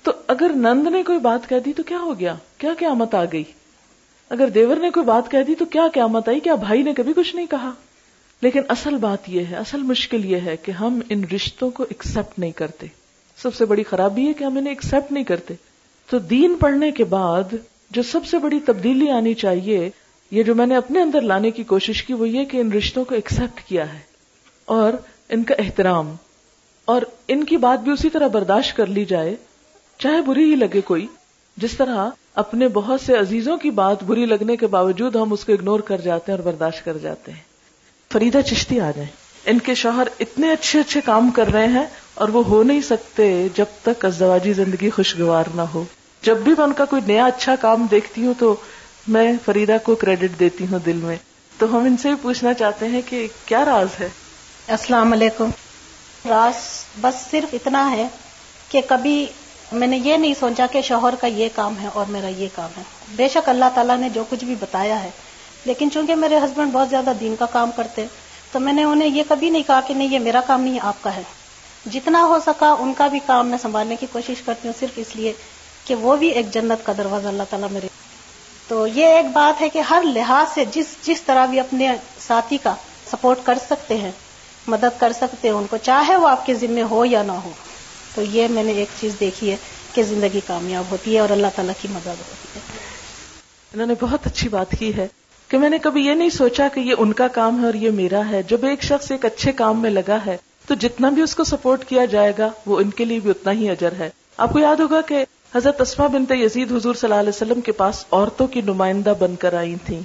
تو 0.03 0.13
اگر 0.27 0.51
نند 0.55 0.87
نے 0.87 1.03
کوئی 1.03 1.19
بات 1.19 1.49
کہہ 1.49 1.57
دی 1.65 1.73
تو 1.73 1.83
کیا 1.83 1.99
ہو 1.99 2.21
گیا؟ 2.21 2.35
کیا 2.59 2.75
قیامت 2.79 3.15
آ 3.15 3.25
گئی؟ 3.25 3.45
اگر 4.31 4.49
دیور 4.49 4.77
نے 4.77 4.91
کوئی 4.91 5.07
بات 5.07 5.31
کہہ 5.31 5.43
دی 5.47 5.55
تو 5.55 5.65
کیا 5.65 5.83
قیامت 5.95 6.29
آئی؟ 6.29 6.41
کیا 6.41 6.55
بھائی 6.55 6.83
نے 6.83 6.95
کبھی 6.95 7.13
کچھ 7.17 7.37
نہیں 7.37 7.47
کہا؟ 7.47 7.71
لیکن 8.43 8.61
اصل 8.69 8.97
بات 8.97 9.29
یہ 9.29 9.45
ہے، 9.51 9.57
اصل 9.57 9.83
مشکل 9.83 10.25
یہ 10.25 10.37
ہے 10.45 10.57
کہ 10.57 10.73
ہم 10.73 11.01
ان 11.09 11.25
رشتوں 11.35 11.71
کو 11.71 11.83
ایکسپٹ 11.83 12.39
نہیں 12.39 12.51
کرتے۔ 12.51 12.87
سب 13.43 13.55
سے 13.55 13.65
بڑی 13.65 13.83
خرابی 13.83 14.29
ہے 14.29 14.33
کہ 14.33 14.45
ہم 14.45 14.59
انہیں 14.59 14.75
ایکسپٹ 14.75 15.13
نہیں 15.13 15.25
کرتے۔ 15.25 15.55
تو 16.11 16.19
دین 16.19 16.55
پڑھنے 16.55 16.91
کے 16.91 17.05
بعد 17.05 17.43
جو 17.91 18.03
سب 18.03 18.27
سے 18.27 18.39
بڑی 18.39 18.61
تبدیلی 18.67 19.11
آنی 19.11 19.35
چاہیے، 19.35 19.91
یہ 20.31 20.43
جو 20.43 20.55
میں 20.55 20.67
نے 20.67 20.77
اپنے 20.77 21.03
اندر 21.03 21.21
لانے 21.21 21.51
کی 21.51 21.65
کوشش 21.65 22.03
کی، 22.03 22.13
وہ 22.13 22.29
یہ 22.29 22.45
کہ 22.45 22.57
ان 22.57 22.73
رشتوں 22.73 23.05
کو 23.05 23.15
ایکسپٹ 23.15 23.69
کیا 23.69 23.93
ہے۔ 23.93 23.99
اور 24.65 24.93
ان 25.29 25.45
کا 25.45 25.55
احترام۔ 25.59 26.15
اور 26.85 27.03
ان 27.29 27.45
کی 27.45 27.57
بات 27.57 27.81
بھی 27.81 27.93
اسی 27.93 28.11
طرح 28.11 28.27
برداشت 28.27 28.77
کر 28.77 28.87
لی 28.87 29.05
جائے، 29.05 29.37
چاہے 29.99 30.23
بری 30.23 30.51
ہی 30.51 30.57
لگے 30.57 30.81
کوئی 30.81 31.07
جس 31.61 31.77
طرح 31.77 32.09
اپنے 32.35 32.69
بہت 32.69 33.01
سے 33.01 33.17
عزیزوں 33.17 33.57
کی 33.57 33.71
بات 33.71 34.03
بری 34.03 34.27
لگنے 34.27 34.57
کے 34.57 34.67
باوجود 34.67 35.17
ہم 35.17 35.33
اس 35.33 35.45
کو 35.45 35.53
اگنور 35.53 35.81
کر 35.81 36.01
جاتے 36.01 36.33
ہیں 36.33 36.39
اور 36.39 36.47
برداشت 36.47 36.85
کر 36.85 36.97
جاتے 36.97 37.33
ہیں۔ 37.33 37.39
فریدہ 38.13 38.41
چشتی 38.41 38.81
آ 38.81 38.91
جائیں۔ 38.91 39.09
ان 39.45 39.59
کے 39.59 39.75
شوہر 39.75 40.09
اتنے 40.21 40.53
اچھے 40.53 40.81
اچھے 40.81 41.01
کام 41.01 41.31
کر 41.31 41.49
رہے 41.49 41.67
ہیں 41.67 41.87
اور 42.15 42.29
وہ 42.29 42.45
ہو 42.45 42.63
نہیں 42.63 42.81
سکتے 42.81 43.49
جب 43.55 43.65
تک 43.83 44.05
ازدواجی 44.05 44.53
زندگی 44.53 44.91
خوشگوار 44.91 45.45
نہ 45.55 45.61
ہو۔ 45.61 45.85
جب 46.23 46.37
بھی 46.37 46.53
میں 46.59 46.67
ان 46.67 46.73
کا 46.73 46.85
کوئی 46.85 47.03
نیا 47.07 47.25
اچھا 47.27 47.57
کام 47.57 47.87
دیکھتی 47.91 48.27
ہوں 48.27 48.35
تو 48.39 48.55
میں 49.09 49.33
فریدہ 49.45 49.77
کو 49.83 49.95
کریڈٹ 49.95 50.41
دیتی 50.41 50.67
ہوں 50.71 50.79
دل 50.79 50.97
میں۔ 50.97 51.17
تو 51.59 51.73
ہم 51.73 51.85
ان 51.85 51.97
سے 51.97 52.09
بھی 52.09 52.17
پوچھنا 52.23 52.55
چاہتے 52.55 52.89
ہیں 52.89 53.03
کہ 53.07 53.29
کیا 53.47 53.65
راز 53.65 53.89
ہے؟ 54.01 54.09
السلام 54.69 55.13
علیکم۔ 55.13 55.51
راز 56.29 56.85
بس 57.01 57.31
صرف 57.31 57.55
اتنا 57.55 57.91
ہے 57.91 58.09
کہ 58.69 58.81
کبھی 58.89 59.27
میں 59.73 59.87
نے 59.87 59.97
یہ 59.97 60.17
نہیں 60.17 60.35
سوچا 60.41 60.67
کہ 60.73 60.81
شوہر 60.81 61.15
کا 61.15 61.27
یہ 61.27 61.49
کام 61.55 61.75
ہے 61.83 61.89
اور 61.95 62.05
میرا 62.09 62.29
یہ 62.29 62.49
کام 62.55 62.71
ہے۔ 62.77 62.83
بے 63.09 63.29
شک 63.29 63.49
اللہ 63.49 63.65
تعالیٰ 63.75 63.97
نے 63.97 64.09
جو 64.09 64.25
کچھ 64.31 64.45
بھی 64.45 64.55
بتایا 64.55 65.03
ہے، 65.03 65.11
لیکن 65.65 65.91
چونکہ 65.91 66.15
میرے 66.15 66.39
ہسبینڈ 66.39 66.73
بہت 66.73 66.91
زیادہ 66.91 67.13
دین 67.21 67.37
کا 67.39 67.47
کام 67.47 67.71
کرتے، 67.77 68.07
تو 68.53 68.61
میں 68.61 68.73
نے 68.73 68.85
انہیں 68.85 69.09
یہ 69.09 69.23
کبھی 69.29 69.51
نہیں 69.51 69.63
کہا 69.67 69.81
کہ 69.81 69.95
نہیں، 69.95 70.09
یہ 70.09 70.19
میرا 70.19 70.41
کام 70.47 70.61
نہیں 70.61 70.79
آپ 70.83 70.95
کا 71.01 71.17
ہے۔ 71.17 71.23
جتنا 71.87 72.25
ہو 72.25 72.39
سکا 72.47 72.77
ان 72.79 72.95
کا 72.95 73.07
بھی 73.07 73.21
کام 73.27 73.49
میں 73.49 73.59
سنبھالنے 73.63 73.97
کی 73.97 74.07
کوشش 74.13 74.43
کرتی 74.43 74.69
ہوں، 74.69 74.81
صرف 74.81 74.91
اس 74.97 75.17
لیے 75.17 75.33
کہ 75.85 75.95
وہ 75.95 76.17
بھی 76.17 76.29
ایک 76.29 76.53
جنت 76.53 76.87
کا 76.87 76.93
دروازہ 76.99 77.29
اللہ 77.29 77.43
تعالیٰ 77.51 77.71
میرے۔ 77.71 77.89
تو 78.69 78.87
یہ 78.87 79.07
ایک 79.07 79.27
بات 79.33 79.61
ہے 79.61 79.69
کہ 79.69 79.79
ہر 79.79 80.03
لحاظ 80.03 80.55
سے 80.55 80.65
جس 80.65 80.87
جس 81.03 81.23
طرح 81.23 81.47
بھی 81.47 81.61
اپنے 81.61 81.89
ساتھی 82.19 82.59
کا 82.59 82.75
سپورٹ 83.11 83.39
کر 83.45 83.59
سکتے 83.71 83.97
ہیں، 83.97 84.13
مدد 84.67 85.01
کر 85.01 85.13
سکتے 85.13 85.49
ہیں، 85.49 85.55
ان 85.55 85.67
کو 85.71 85.77
چاہے 85.77 86.17
وہ 86.17 86.29
آپ 86.29 86.47
کے 86.47 86.55
ذمے 86.55 86.83
ہو 86.83 87.05
یا 87.05 87.23
نہ 87.23 87.33
ہو۔ 87.33 87.51
تو 88.15 88.23
یہ 88.23 88.49
میں 88.49 88.63
نے 88.63 88.73
ایک 88.73 88.89
چیز 89.01 89.13
دیکھی 89.21 89.51
ہے 89.51 89.57
کہ 89.95 90.03
زندگی 90.03 90.41
کامیاب 90.47 90.85
ہوتی 90.91 91.15
ہے 91.15 91.19
اور 91.19 91.31
اللہ 91.31 91.47
تعالیٰ 91.57 91.75
کی 91.83 91.89
مدد 91.91 92.07
ہوتی 92.07 92.49
ہے۔ 92.55 92.61
انہوں 93.75 93.87
نے 93.87 93.95
بہت 94.01 94.27
اچھی 94.27 94.49
بات 94.49 94.71
کی 94.79 94.97
ہے 94.97 95.07
کہ 95.49 95.59
میں 95.59 95.71
نے 95.71 95.79
کبھی 95.79 96.07
یہ 96.07 96.15
نہیں 96.15 96.31
سوچا 96.31 96.69
کہ 96.75 96.81
یہ 96.81 96.95
ان 96.99 97.13
کا 97.13 97.29
کام 97.29 97.61
ہے 97.61 97.67
اور 97.67 97.75
یہ 97.75 97.91
میرا 97.91 98.21
ہے۔ 98.31 98.43
جب 98.43 98.65
ایک 98.65 98.83
شخص 98.83 99.11
ایک 99.11 99.25
اچھے 99.25 99.53
کام 99.53 99.83
میں 99.83 99.91
لگا 99.91 100.19
ہے 100.27 100.37
تو 100.67 100.75
جتنا 100.75 101.11
بھی 101.11 101.23
اس 101.23 101.35
کو 101.35 101.45
سپورٹ 101.45 101.85
کیا 101.85 102.05
جائے 102.05 102.33
گا 102.39 102.49
وہ 102.67 102.81
ان 102.81 102.91
کے 102.91 103.05
لیے 103.05 103.21
بھی 103.21 103.31
اتنا 103.31 103.53
ہی 103.53 103.69
اجر 103.71 103.93
ہے۔ 103.99 104.11
آپ 104.37 104.53
کو 104.53 104.59
یاد 104.59 104.77
ہوگا 104.77 105.01
کہ 105.01 105.25
حضرت 105.55 105.81
اسما 105.81 106.07
بنت 106.07 106.33
یزید 106.33 106.73
حضور 106.73 106.95
صلی 106.95 107.11
اللہ 107.11 107.21
علیہ 107.21 107.29
وسلم 107.29 107.61
کے 107.61 107.73
پاس 107.73 108.05
عورتوں 108.11 108.47
کی 108.47 108.61
نمائندہ 108.61 109.15
بن 109.19 109.37
کر 109.37 109.55
آئی 109.55 109.75
تھیں 109.87 110.01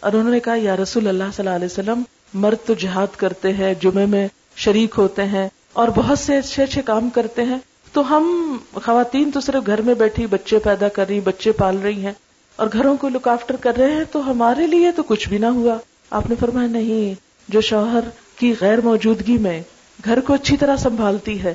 اور 0.00 0.12
انہوں 0.12 0.30
نے 0.30 0.40
کہا، 0.40 0.54
یا 0.56 0.76
رسول 0.76 1.08
اللہ 1.08 1.30
صلی 1.36 1.46
اللہ 1.46 1.56
علیہ 1.56 1.66
وسلم، 1.66 2.02
مرد 2.34 2.66
تو 2.66 2.74
جہاد 2.74 3.16
کرتے 3.16 3.52
ہیں، 3.52 3.74
جمعے 3.80 4.06
میں 4.06 4.28
شریک 4.56 4.94
ہوتے 4.98 5.24
ہیں 5.24 5.48
اور 5.78 5.88
بہت 5.88 6.18
سے 6.18 6.36
اچھے 6.36 6.62
اچھے 6.62 6.82
کام 6.82 7.10
کرتے 7.10 7.42
ہیں 7.42 7.58
تو 7.92 8.16
ہم 8.16 8.56
خواتین 8.84 9.30
تو 9.30 9.40
صرف 9.40 9.66
گھر 9.66 9.82
میں 9.82 9.94
بیٹھی 9.94 10.26
بچے 10.26 10.58
پیدا 10.58 10.88
کر 10.88 11.04
رہی 11.08 11.20
بچے 11.20 11.52
پال 11.52 11.78
رہی 11.78 12.04
ہیں 12.04 12.12
اور 12.56 12.66
گھروں 12.72 12.96
کو 12.96 13.08
لک 13.08 13.28
آفٹر 13.28 13.56
کر 13.56 13.76
رہے 13.76 13.92
ہیں، 13.92 14.04
تو 14.12 14.30
ہمارے 14.30 14.66
لیے 14.66 14.92
تو 14.92 15.02
کچھ 15.02 15.28
بھی 15.28 15.38
نہ 15.38 15.46
ہوا۔ 15.46 15.76
آپ 16.10 16.30
نے 16.30 16.34
فرمایا، 16.40 16.68
نہیں، 16.68 17.14
جو 17.48 17.60
شوہر 17.60 18.00
کی 18.36 18.54
غیر 18.60 18.80
موجودگی 18.84 19.38
میں 19.38 19.62
گھر 20.04 20.20
کو 20.20 20.34
اچھی 20.34 20.56
طرح 20.56 20.76
سنبھالتی 20.76 21.42
ہے 21.42 21.54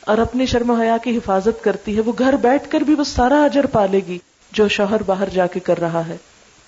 اور 0.00 0.18
اپنی 0.18 0.46
شرم 0.46 0.70
و 0.70 0.74
حیا 0.74 0.96
کی 0.96 1.16
حفاظت 1.16 1.64
کرتی 1.64 1.96
ہے، 1.96 2.00
وہ 2.00 2.12
گھر 2.18 2.36
بیٹھ 2.36 2.70
کر 2.70 2.80
بھی 2.80 2.94
وہ 2.94 3.04
سارا 3.04 3.44
اجر 3.44 3.66
پالے 3.66 4.00
گی 4.06 4.18
جو 4.52 4.68
شوہر 4.68 5.02
باہر 5.02 5.28
جا 5.28 5.46
کے 5.46 5.60
کر 5.60 5.80
رہا 5.80 6.06
ہے۔ 6.06 6.16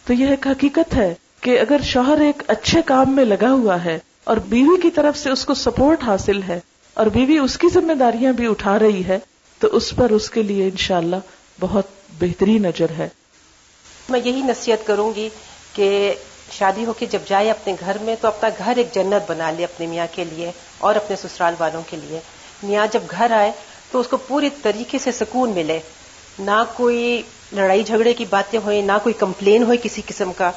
تو 0.06 0.12
یہ 0.12 0.26
ایک 0.26 0.46
حقیقت 0.46 0.94
ہے 0.94 1.14
کہ 1.40 1.60
اگر 1.60 1.76
شوہر 1.84 2.20
ایک 2.20 2.42
اچھے 2.46 2.82
کام 2.82 3.12
میں 3.12 3.24
لگا 3.24 3.50
ہوا 3.50 3.84
ہے 3.84 3.98
اور 4.24 4.36
بیوی 4.36 4.80
کی 4.80 4.90
طرف 4.90 5.18
سے 5.18 5.30
اس 5.30 5.44
کو 5.44 5.54
سپورٹ 5.54 6.02
حاصل 6.02 6.42
ہے 6.42 6.60
اور 6.94 7.06
بیوی 7.06 7.38
اس 7.38 7.58
کی 7.58 7.68
ذمہ 7.68 7.92
داریاں 7.92 8.32
بھی 8.32 8.46
اٹھا 8.46 8.78
رہی 8.78 9.04
ہے، 9.04 9.18
تو 9.58 9.68
اس 9.72 9.96
پر 9.96 10.10
اس 10.10 10.30
کے 10.30 10.42
لیے 10.42 10.64
انشاءاللہ 10.64 11.16
بہت 11.60 11.84
بہترین 12.18 12.66
اجر 12.66 12.86
ہے۔ 12.98 13.08
میں 14.08 14.20
یہی 14.24 14.42
نصیحت 14.42 14.86
کروں 14.86 15.12
گی 15.16 15.28
کہ 15.72 16.14
شادی 16.50 16.84
ہو 16.84 16.92
کے 16.92 17.06
جب 17.06 17.18
جائے 17.26 17.50
اپنے 17.50 17.74
گھر 17.80 17.96
میں، 18.00 18.16
تو 18.20 18.28
اپنا 18.28 18.48
گھر 18.58 18.76
ایک 18.76 18.94
جنت 18.94 19.30
بنا 19.30 19.50
لے 19.50 19.64
اپنے 19.64 19.86
میاں 19.86 20.06
کے 20.12 20.24
لیے 20.24 20.52
اور 20.78 20.94
اپنے 20.94 21.16
سسرال 21.16 21.54
والوں 21.58 21.82
کے 21.90 21.96
لیے۔ 21.96 22.20
میاں 22.62 22.86
جب 22.92 23.00
گھر 23.10 23.30
آئے، 23.30 23.52
تو 23.90 24.00
اس 24.00 24.08
کو 24.08 24.16
پوری 24.16 24.50
طریقے 24.62 24.98
سے 24.98 25.12
سکون 25.12 25.50
ملے۔ 25.50 25.80
نہ 26.38 26.64
کوئی 26.76 27.22
لڑائی 27.52 27.82
جھگڑے 27.82 28.12
کی 28.12 28.24
باتیں 28.30 28.58
ہوئیں، 28.64 28.82
نہ 28.82 28.92
کوئی 29.02 29.12
کمپلین 29.12 29.62
ہوئے 29.62 29.76
کسی 29.82 30.02
قسم 30.06 30.32
کا۔ 30.32 30.50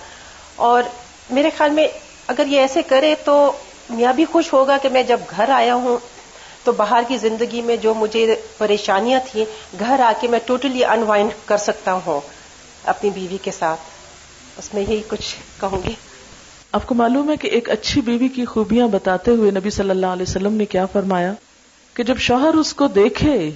اور 0.56 0.84
میرے 1.30 1.50
خیال 1.58 1.72
میں 1.72 1.88
اگر 2.28 2.44
یہ 2.48 2.60
ایسے 2.60 2.82
کرے 2.82 3.16
تو 3.26 3.52
میاں 3.90 4.14
بھی 4.14 4.26
خوش 4.26 4.54
ہوگا 4.54 4.78
کہ 4.82 4.90
میں 4.90 5.04
جب 5.04 5.20
گھر 5.30 5.50
آیا 5.50 5.76
ہوں 5.76 5.98
تو 6.68 6.72
باہر 6.72 7.04
کی 7.08 7.18
زندگی 7.18 7.62
میں 7.62 7.76
جو 7.78 7.94
مجھے 7.94 8.36
پریشانیاں 8.58 9.20
تھیں، 9.32 9.46
گھر 9.80 10.00
آ 10.00 10.12
کے 10.22 10.28
میں 10.28 10.40
ٹوٹلی 10.46 10.86
انوائنڈ 10.86 11.30
کر 11.46 11.58
سکتا 11.58 11.94
ہوں 12.06 12.20
اپنی 12.84 13.10
بیوی 13.10 13.38
کے 13.42 13.52
ساتھ۔ 13.52 13.80
اس 14.58 14.74
میں 14.74 14.82
یہی 14.82 15.02
کچھ 15.08 15.36
کہوں 15.60 15.80
گی۔ 15.88 15.94
آپ 16.72 16.88
کو 16.88 16.96
معلوم 16.96 17.32
ہے 17.32 17.38
کہ 17.38 17.48
ایک 17.48 17.70
اچھی 17.70 18.02
بیوی 18.02 18.28
کی 18.28 18.46
خوبیاں 18.46 18.88
بتاتے 18.88 19.32
ہوئے 19.32 19.52
نبی 19.52 19.70
صلی 19.70 19.90
اللہ 19.90 20.06
علیہ 20.06 20.26
وسلم 20.30 20.54
نے 20.54 20.66
کیا 20.66 20.86
فرمایا؟ 20.86 21.34
کہ 21.94 22.04
جب 22.04 22.18
شوہر 22.18 22.54
اس 22.54 22.74
کو 22.74 22.88
دیکھے 22.88 23.52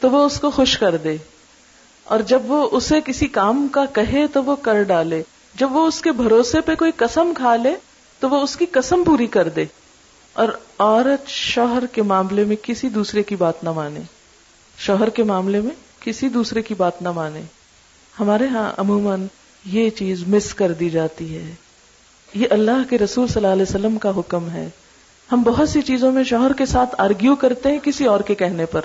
تو 0.00 0.10
وہ 0.10 0.24
اس 0.26 0.40
کو 0.40 0.50
خوش 0.50 0.78
کر 0.78 0.96
دے، 0.96 1.16
اور 2.04 2.20
جب 2.20 2.50
وہ 2.50 2.68
اسے 2.72 3.00
کسی 3.04 3.26
کام 3.28 3.68
کا 3.72 3.84
کہے 3.84 4.26
تو 4.32 4.44
وہ 4.44 4.56
کر 4.56 4.82
ڈالے۔ 4.82 5.22
جب 5.54 5.76
وہ 5.76 5.86
اس 5.86 6.00
کے 6.00 6.12
بھروسے 6.12 6.60
پہ 6.60 6.74
کوئی 6.74 6.92
قسم 6.96 7.32
کھا 7.36 7.56
لے 7.56 7.74
تو 8.20 8.28
وہ 8.30 8.40
اس 8.40 8.56
کی 8.56 8.66
قسم 8.66 9.04
پوری 9.04 9.26
کر 9.26 9.48
دے۔ 9.48 9.64
اور 10.36 10.48
عورت 10.78 11.28
شوہر 11.28 11.86
کے 11.86 12.02
معاملے 12.02 12.44
میں 12.44 12.56
کسی 12.62 12.88
دوسرے 12.88 13.22
کی 13.22 13.36
بات 13.36 13.64
نہ 13.64 13.72
مانے۔ 13.72 14.00
شوہر 14.78 15.08
کے 15.08 15.22
معاملے 15.22 15.60
میں 15.60 15.70
کسی 16.00 16.28
دوسرے 16.28 16.62
کی 16.62 16.74
بات 16.74 17.02
نہ 17.02 17.10
مانے۔ 17.10 17.42
ہمارے 18.20 18.46
ہاں 18.46 18.72
عموماً 18.76 19.26
یہ 19.64 19.90
چیز 19.90 20.28
مس 20.28 20.54
کر 20.54 20.72
دی 20.72 20.90
جاتی 20.90 21.36
ہے۔ 21.36 21.54
یہ 22.34 22.46
اللہ 22.50 22.90
کے 22.90 22.98
رسول 22.98 23.28
صلی 23.28 23.34
اللہ 23.36 23.52
علیہ 23.52 23.62
وسلم 23.62 23.98
کا 23.98 24.12
حکم 24.16 24.50
ہے۔ 24.50 24.68
ہم 25.32 25.42
بہت 25.42 25.68
سی 25.68 25.82
چیزوں 25.82 26.12
میں 26.12 26.24
شوہر 26.24 26.52
کے 26.52 26.66
ساتھ 26.66 26.94
آرگیو 26.98 27.34
کرتے 27.34 27.72
ہیں 27.72 27.78
کسی 27.78 28.04
اور 28.04 28.20
کے 28.20 28.34
کہنے 28.34 28.66
پر۔ 28.66 28.80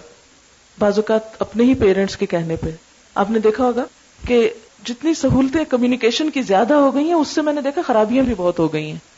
بعض 0.80 0.94
اوقات 0.96 1.42
اپنے 1.42 1.64
ہی 1.64 1.74
پیرنٹس 1.74 2.18
کے 2.18 2.26
کہنے 2.26 2.56
پہ۔ 2.56 2.70
آپ 3.16 3.30
نے 3.30 3.40
دیکھا 3.40 3.64
ہوگا 3.64 3.84
کہ 4.28 4.50
جتنی 4.86 5.14
سہولتیں 5.14 5.64
کمیونیکیشن 5.70 6.30
کی 6.30 6.42
زیادہ 6.42 6.74
ہو 6.74 6.96
گئی 6.96 7.06
ہیں، 7.06 7.14
اس 7.14 7.28
سے 7.28 7.42
میں 7.42 7.54
نے 7.54 7.62
دیکھا 7.62 7.82
خرابیاں 7.88 8.24
بھی 8.24 8.34
بہت 8.38 8.60
ہو 8.60 8.74
گئی 8.74 8.92
ہیں۔ 8.92 9.11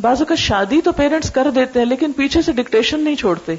بعض 0.00 0.18
اوقات 0.18 0.38
شادی 0.38 0.80
تو 0.80 0.92
پیرنٹس 0.92 1.30
کر 1.30 1.50
دیتے 1.50 1.78
ہیں، 1.78 1.86
لیکن 1.86 2.12
پیچھے 2.12 2.42
سے 2.42 2.52
ڈکٹیشن 2.52 3.00
نہیں 3.00 3.14
چھوڑتے۔ 3.14 3.54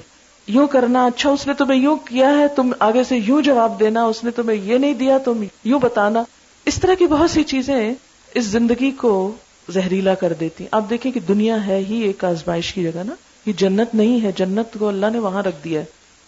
یوں 0.48 0.68
کرنا 0.68 1.06
اچھا 1.06 1.30
اس 1.30 1.48
نے 1.48 1.54
تمہیں 1.54 1.80
یوں 1.80 1.96
کیا 1.96 2.38
ہے، 2.38 2.48
تم 2.48 2.72
آگے 2.80 3.04
سے 3.04 3.18
یوں 3.18 3.42
جواب 3.42 3.80
دینا، 3.80 4.04
اس 4.04 4.24
نے 4.24 4.32
تمہیں 4.32 4.58
یہ 4.58 4.78
نہیں 4.78 4.94
دیا، 4.94 5.18
تم 5.18 5.44
یوں 5.64 5.80
بتانا۔ 5.80 6.24
اس 6.66 6.80
طرح 6.80 6.94
کی 6.94 7.08
بہت 7.08 7.32
سی 7.32 7.44
چیزیں 7.44 7.94
اس 8.34 8.46
زندگی 8.46 8.92
کو 8.92 9.32
زہریلا 9.70 10.14
کر 10.14 10.34
دیتی۔ 10.34 10.66
آپ 10.72 10.90
دیکھیں 10.90 11.12
کہ 11.12 11.20
دنیا 11.20 11.68
ہے 11.68 11.84
ہی 11.90 12.02
ایک 12.02 12.26
آزمائش 12.26 12.74
کی 12.74 12.84
جگہ 12.84 13.04
نا۔ 13.06 13.14
یہ 13.46 13.54
جنت 13.58 13.96
نہیں 13.96 14.24
ہے، 14.24 14.32
جنت 14.36 14.80
کو 14.80 14.88
اللہ 14.88 15.06
نے 15.12 15.20
وہاں 15.20 15.44
رکھ 15.44 15.64
دیا 15.64 15.80
ہے۔ 15.80 15.86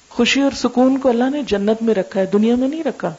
خوشی 0.10 0.42
اور 0.42 0.52
سکون 0.52 0.98
کو 0.98 1.10
اللہ 1.10 1.30
نے 1.32 1.42
جنت 1.48 1.84
میں 1.84 1.96
رکھا 1.96 2.20
ہے، 2.20 2.26
دنیا 2.26 2.56
میں 2.56 2.68
نہیں 2.68 2.84
رکھا۔ 2.84 3.14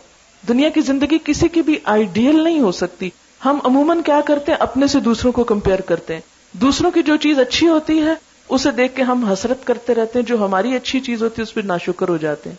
دنیا 0.48 0.68
کی 0.68 0.80
زندگی 0.80 1.18
کسی 1.24 1.48
کی 1.48 1.62
بھی 1.62 1.78
آئیڈیل 1.84 2.44
نہیں 2.44 2.60
ہو 2.60 2.72
سکتی۔ 2.72 3.10
ہم 3.44 3.58
عموماً 3.64 4.02
کیا 4.02 4.20
کرتے 4.26 4.52
ہیں؟ 4.52 4.58
اپنے 4.58 4.86
سے 4.86 5.00
دوسروں 5.00 5.32
کو 5.32 5.44
کمپیئر 5.44 5.80
کرتے 5.80 6.14
ہیں۔ 6.14 6.20
دوسروں 6.54 6.90
کی 6.90 7.02
جو 7.02 7.16
چیز 7.16 7.38
اچھی 7.38 7.68
ہوتی 7.68 8.00
ہے، 8.02 8.14
اسے 8.48 8.70
دیکھ 8.70 8.94
کے 8.96 9.02
ہم 9.02 9.24
حسرت 9.24 9.66
کرتے 9.66 9.94
رہتے 9.94 10.18
ہیں، 10.18 10.26
جو 10.26 10.44
ہماری 10.44 10.74
اچھی 10.76 11.00
چیز 11.00 11.22
ہوتی 11.22 11.34
ہے، 11.38 11.42
اس 11.42 11.54
پہ 11.54 11.60
ناشکر 11.64 12.08
ہو 12.08 12.16
جاتے 12.16 12.50
ہیں۔ 12.50 12.56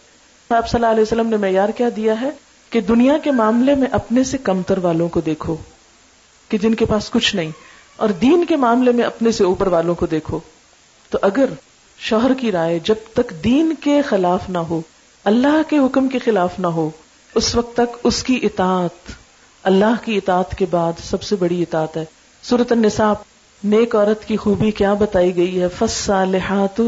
آپ 0.50 0.70
صلی 0.70 0.78
اللہ 0.78 0.92
علیہ 0.92 1.02
وسلم 1.02 1.30
نے 1.30 1.38
معیار 1.38 1.70
کیا 1.70 1.90
دیا 1.96 2.20
ہے 2.22 2.30
کہ 2.72 2.82
دنیا 2.82 3.18
کے 3.18 3.32
معاملے 3.32 3.76
میں 3.76 3.88
اپنے 3.92 4.24
سے 4.24 4.38
کمتر 4.44 4.78
والوں 4.78 5.10
کو 5.10 5.22
دیکھو، 5.22 5.56
کہ 6.52 6.58
جن 6.58 6.76
کے 6.76 6.86
پاس 6.86 7.10
کچھ 7.10 7.36
نہیں، 7.36 7.52
اور 7.96 8.10
دین 8.22 8.46
کے 8.46 8.56
معاملے 8.56 8.92
میں 8.92 9.04
اپنے 9.04 9.32
سے 9.32 9.44
اوپر 9.44 9.68
والوں 9.68 9.96
کو 9.96 10.06
دیکھو۔ 10.06 10.40
تو 11.12 11.20
اگر 11.22 11.54
شوہر 12.00 12.34
کی 12.34 12.52
رائے 12.52 12.80
جب 12.84 13.08
تک 13.14 13.34
دین 13.44 13.74
کے 13.82 14.02
خلاف 14.02 14.50
نہ 14.50 14.58
ہو، 14.70 14.82
اللہ 15.26 15.62
کے 15.70 15.78
حکم 15.78 16.08
کے 16.08 16.20
خلاف 16.20 16.60
نہ 16.60 16.68
ہو، 16.68 16.90
اس 17.36 17.56
وقت 17.56 17.76
تک 17.76 17.98
اس 18.04 18.24
کی 18.24 18.40
اطاعت، 18.44 19.12
اللہ 19.64 20.04
کی 20.06 20.18
اطاعت 20.18 20.56
کے 20.58 20.66
بعد 20.72 21.00
سب 21.04 21.24
سے 21.24 21.36
بڑی 21.36 21.62
اطاعت 21.62 21.98
ہے۔ 21.98 22.06
صورت 22.44 22.72
النساء 22.72 23.12
نیک 23.64 23.96
عورت 23.96 24.26
کی 24.26 24.38
خوبی 24.38 24.72
کیا 24.72 24.94
بتائی 24.94 25.36
گئی 25.36 25.62
ہے؟ 25.62 25.68
فسا 25.78 26.26
لحاط 26.26 26.82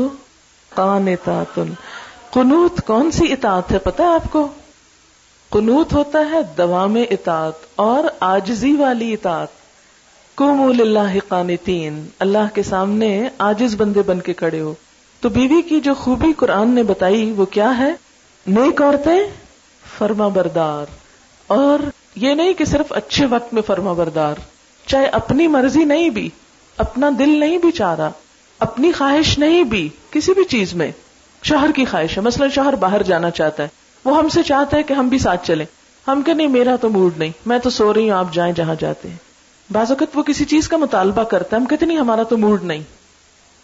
قنوت 2.32 2.82
کون 2.86 3.12
سی 3.12 3.34
اطاعت 3.34 3.72
ہے 3.72 3.78
پتا 3.78 4.04
ہے 4.04 4.14
آپ 4.14 4.32
کو؟ 4.32 4.48
قنوت 5.50 5.94
ہوتا 5.94 6.20
ہے 6.20 6.38
دوام 6.58 6.96
اطاعت 6.96 7.54
اور 7.76 8.04
آجزی 8.20 8.74
والی 8.74 9.14
اطاعت۔ 9.14 9.48
کم 10.36 10.62
اللہ 10.62 11.20
قانتین۔ 11.28 12.08
اللہ 12.20 12.56
کے 12.56 12.64
سامنے 12.64 13.30
آجز 13.38 13.76
بندے 13.76 14.02
بن 14.02 14.20
کے 14.20 14.34
کھڑے 14.34 14.62
ہو۔ 14.62 14.74
تو 15.22 15.30
بیوی 15.30 15.62
کی 15.62 15.80
جو 15.80 15.94
خوبی 15.94 16.34
قرآن 16.38 16.70
نے 16.70 16.84
بتائی 16.84 17.32
وہ 17.32 17.46
کیا 17.46 17.78
ہے؟ 17.78 17.94
نیک 18.48 18.82
عورتیں 18.82 19.20
فرما 19.98 20.28
بردار۔ 20.28 20.86
اور 21.48 21.80
یہ 22.16 22.34
نہیں 22.34 22.54
کہ 22.54 22.66
صرف 22.66 22.86
اچھے 22.90 23.26
وقت 23.26 23.54
میں 23.54 23.62
فرما 23.62 23.94
بردار۔ 23.94 24.36
چاہے 24.88 25.06
اپنی 25.06 25.48
مرضی 25.48 25.84
نہیں 25.84 26.10
بھی۔ 26.10 26.30
اپنا 26.82 27.10
دل 27.20 27.30
نہیں 27.30 27.58
بھی 27.58 27.72
چاہ 27.72 27.96
رہا 27.96 28.12
اپنی 28.60 28.92
خواہش 28.92 29.40
نہیں 29.40 29.64
بھی 29.64 29.90
کسی 30.12 30.34
بھی 30.34 30.44
چیز 30.44 30.74
میں۔ 30.74 30.92
شوہر 31.44 31.72
کی 31.72 31.86
خواہش 31.86 32.18
ہے۔ 32.18 32.22
مثلا 32.24 32.48
شوہر 32.48 32.76
باہر 32.76 33.04
جانا 33.04 33.30
چاہتا 33.32 33.64
ہے۔ 33.64 33.68
وہ 34.06 34.18
ہم 34.18 34.30
سے 34.30 34.44
چاہتا 34.44 34.78
ہے 34.78 34.84
کہ 34.84 34.94
ہم 34.94 35.08
بھی 35.08 35.20
ساتھ 35.20 35.48
چلیں۔ 35.48 35.66
ہم 36.08 36.22
کہ 36.22 36.34
نہیں، 36.34 36.48
میرا 36.48 36.76
تو 36.76 36.90
موڈ 36.90 37.18
نہیں۔ 37.18 37.32
میں 37.46 37.60
تو 37.60 37.70
سو 37.70 37.94
رہی 37.94 38.12
ہوں، 38.12 38.18
آپ 38.18 38.34
جائیں 38.34 38.54
جہاں 38.54 38.76
جاتے 38.80 39.10
ہیں۔ 39.10 39.16
بعض 39.72 39.92
اوقات 39.92 40.18
وہ 40.18 40.24
کسی 40.24 40.46
چیز 40.46 40.68
کا 40.68 40.78
مطالبہ 40.78 41.24
کرتا 41.24 41.56
ہے۔ 41.56 41.62
ہم 41.62 41.68
کہتے 41.68 41.86
نہیں، 41.86 41.98
ہمارا 41.98 42.24
تو 42.24 42.38
موڈ 42.38 42.64
نہیں۔ 42.64 42.84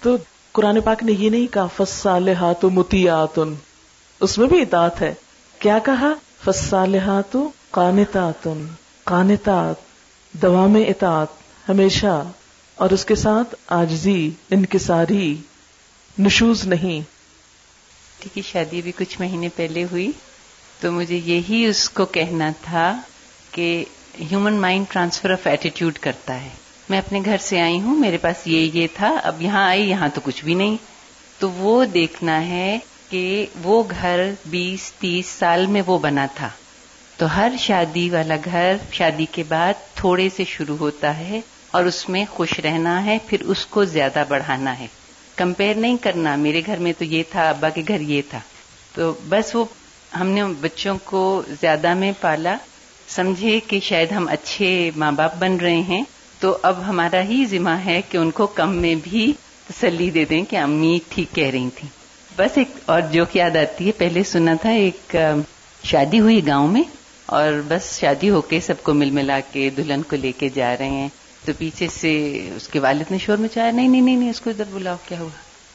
تو 0.02 0.16
قرآن 0.52 0.82
پاک 0.82 1.04
نے 1.04 1.12
یہ 1.12 1.30
نہیں 1.30 1.54
کہا 1.54 1.68
فصالحات 1.78 2.64
متیات 2.64 3.40
اس 4.20 4.38
میں 4.38 4.48
بھی 4.48 4.62
اطاعت 4.62 5.02
ہے۔ 5.02 5.14
کیا 5.60 5.80
کہا؟ 5.80 6.14
فصالحات 6.46 7.38
قانتات۔ 7.72 8.48
قانتات۔ 9.04 9.76
دوام 10.42 10.76
اطاعت۔ 10.76 11.28
ہمیشہ۔ 11.70 12.24
اور 12.78 12.90
اس 12.90 13.06
کے 13.06 13.16
ساتھ 13.16 13.56
آجزی 13.68 14.32
انکساری، 14.50 15.36
نشوز 16.20 16.68
نہیں۔ 16.68 17.02
کی 18.34 18.42
شادی 18.42 18.82
بھی 18.82 18.92
کچھ 18.98 19.22
مہینے 19.22 19.50
پہلے 19.56 19.84
ہوئی، 19.84 20.12
تو 20.80 20.92
مجھے 20.92 21.22
یہی 21.26 21.66
اس 21.66 21.90
کو 21.90 22.06
کہنا 22.06 22.52
تھا 22.62 23.02
کہ 23.52 23.86
human 24.32 24.54
mind 24.54 24.86
transfer 24.90 25.32
of 25.32 25.48
attitude 25.48 25.98
کرتا 25.98 26.42
ہے۔ 26.42 26.50
میں 26.90 26.98
اپنے 26.98 27.22
گھر 27.26 27.38
سے 27.38 27.62
آئی 27.62 27.80
ہوں، 27.80 27.96
میرے 27.96 28.18
پاس 28.18 28.48
یہ 28.48 28.70
یہ 28.74 28.88
تھا، 28.94 29.18
اب 29.24 29.42
یہاں 29.42 29.68
آئی، 29.68 29.90
یہاں 29.90 30.08
تو 30.14 30.22
کچھ 30.24 30.46
بھی 30.46 30.54
نہیں۔ 30.54 30.78
تو 31.40 31.52
وہ 31.52 31.86
دیکھنا 31.86 32.46
ہے 32.46 32.80
کہ 33.10 33.46
وہ 33.64 33.84
گھر 34.02 34.32
بیس، 34.46 34.92
تیس 34.92 35.26
سال 35.26 35.66
میں 35.66 35.82
وہ 35.86 35.98
بنا 35.98 36.26
تھا۔ 36.36 36.50
تو 37.18 37.36
ہر 37.36 37.52
شادی 37.60 38.10
والا 38.10 38.36
گھر، 38.46 38.78
شادی 38.92 39.26
کے 39.32 39.44
بعد 39.44 39.74
تھوڑے 39.96 40.30
سے 40.36 40.44
شروع 40.46 40.78
ہوتا 40.78 41.18
ہے۔ 41.18 41.42
اور 41.72 41.86
اس 41.86 42.10
میں 42.10 42.26
خوش 42.30 42.60
رہنا 42.60 43.06
ہے، 43.06 43.18
پھر 43.28 43.42
اس 43.42 43.66
کو 43.66 43.86
زیادہ 43.86 44.24
بڑھانا 44.28 44.80
ہے۔ 44.80 44.88
کمپیئر 45.36 45.76
نہیں 45.76 45.98
کرنا، 46.02 46.36
میرے 46.36 46.62
گھر 46.66 46.78
میں 46.78 46.94
تو 46.98 47.04
یہ 47.04 47.24
تھا، 47.32 47.50
ابا 47.50 47.70
کے 47.70 47.82
گھر 47.88 48.02
یہ 48.02 48.22
تھا۔ 48.30 48.40
تو 48.94 49.14
بس 49.30 49.56
وہ 49.56 49.66
ہم 50.20 50.28
نے 50.28 50.44
بچوں 50.62 50.98
کو 51.04 51.42
زیادہ 51.62 51.94
میں 51.94 52.12
پالا۔ 52.22 52.56
سمجھے 53.08 53.60
کہ 53.68 53.80
شاید 53.80 54.12
ہم 54.12 54.28
اچھے 54.28 54.92
ماں 54.96 55.12
باپ 55.12 55.36
بن 55.40 55.58
رہے 55.58 55.82
ہیں۔ 55.82 56.04
تو 56.40 56.58
اب 56.62 56.88
ہمارا 56.88 57.22
ہی 57.22 57.46
ذمہ 57.46 57.70
ہے 57.70 58.02
کہ 58.10 58.18
ان 58.18 58.32
کو 58.32 58.48
کم 58.48 58.76
میں 58.76 58.96
بھی 59.04 59.34
تسلی 59.70 60.10
دے 60.10 60.26
دیں 60.26 60.44
کہ 60.44 60.56
امی 60.56 61.00
ٹھیک 61.10 61.36
کہہ 61.36 61.50
رہی 61.50 61.70
تھیں۔ 61.76 61.90
بس 62.38 62.58
ایک 62.58 62.68
اور 62.86 63.02
جو 63.02 63.24
یاد 63.34 63.56
آتی 63.56 63.88
ہے۔ 63.88 63.92
پہلے 63.92 64.24
سنا 64.24 64.54
تھا 64.62 64.70
ایک 64.70 65.16
شادی 65.84 66.20
ہوئی 66.20 66.48
گاؤں 66.48 66.68
میں 66.68 66.84
اور 67.26 67.62
بس 67.68 68.00
شادی 68.00 68.30
ہو 68.30 68.42
کے 68.42 68.60
سب 68.60 68.84
کو 68.84 68.94
مل 68.94 69.10
ملا 69.10 69.40
کے 69.52 69.70
دلہن 69.70 70.02
کو 70.02 70.16
لے 70.16 70.32
کے 70.32 70.50
جا 70.50 70.76
رہے 70.80 70.90
ہیں۔ 70.90 71.10
تو 71.48 71.54
پیچھے 71.58 71.88
سے 71.88 72.42
اس 72.56 72.68
کے 72.68 72.80
والد 72.80 73.12
نے 73.12 73.18
شور 73.18 73.38
میں 73.38 73.50
چاہا 73.50 73.72
نہیں 73.72 73.88
نہیں 73.88 74.02
نہیں، 74.02 74.30
اس 74.30 74.42
کو 74.42 74.50
ادھر 74.50 74.64
بلاؤ، 74.72 74.96
کیا 75.08 75.20
ہوا؟ 75.20 75.30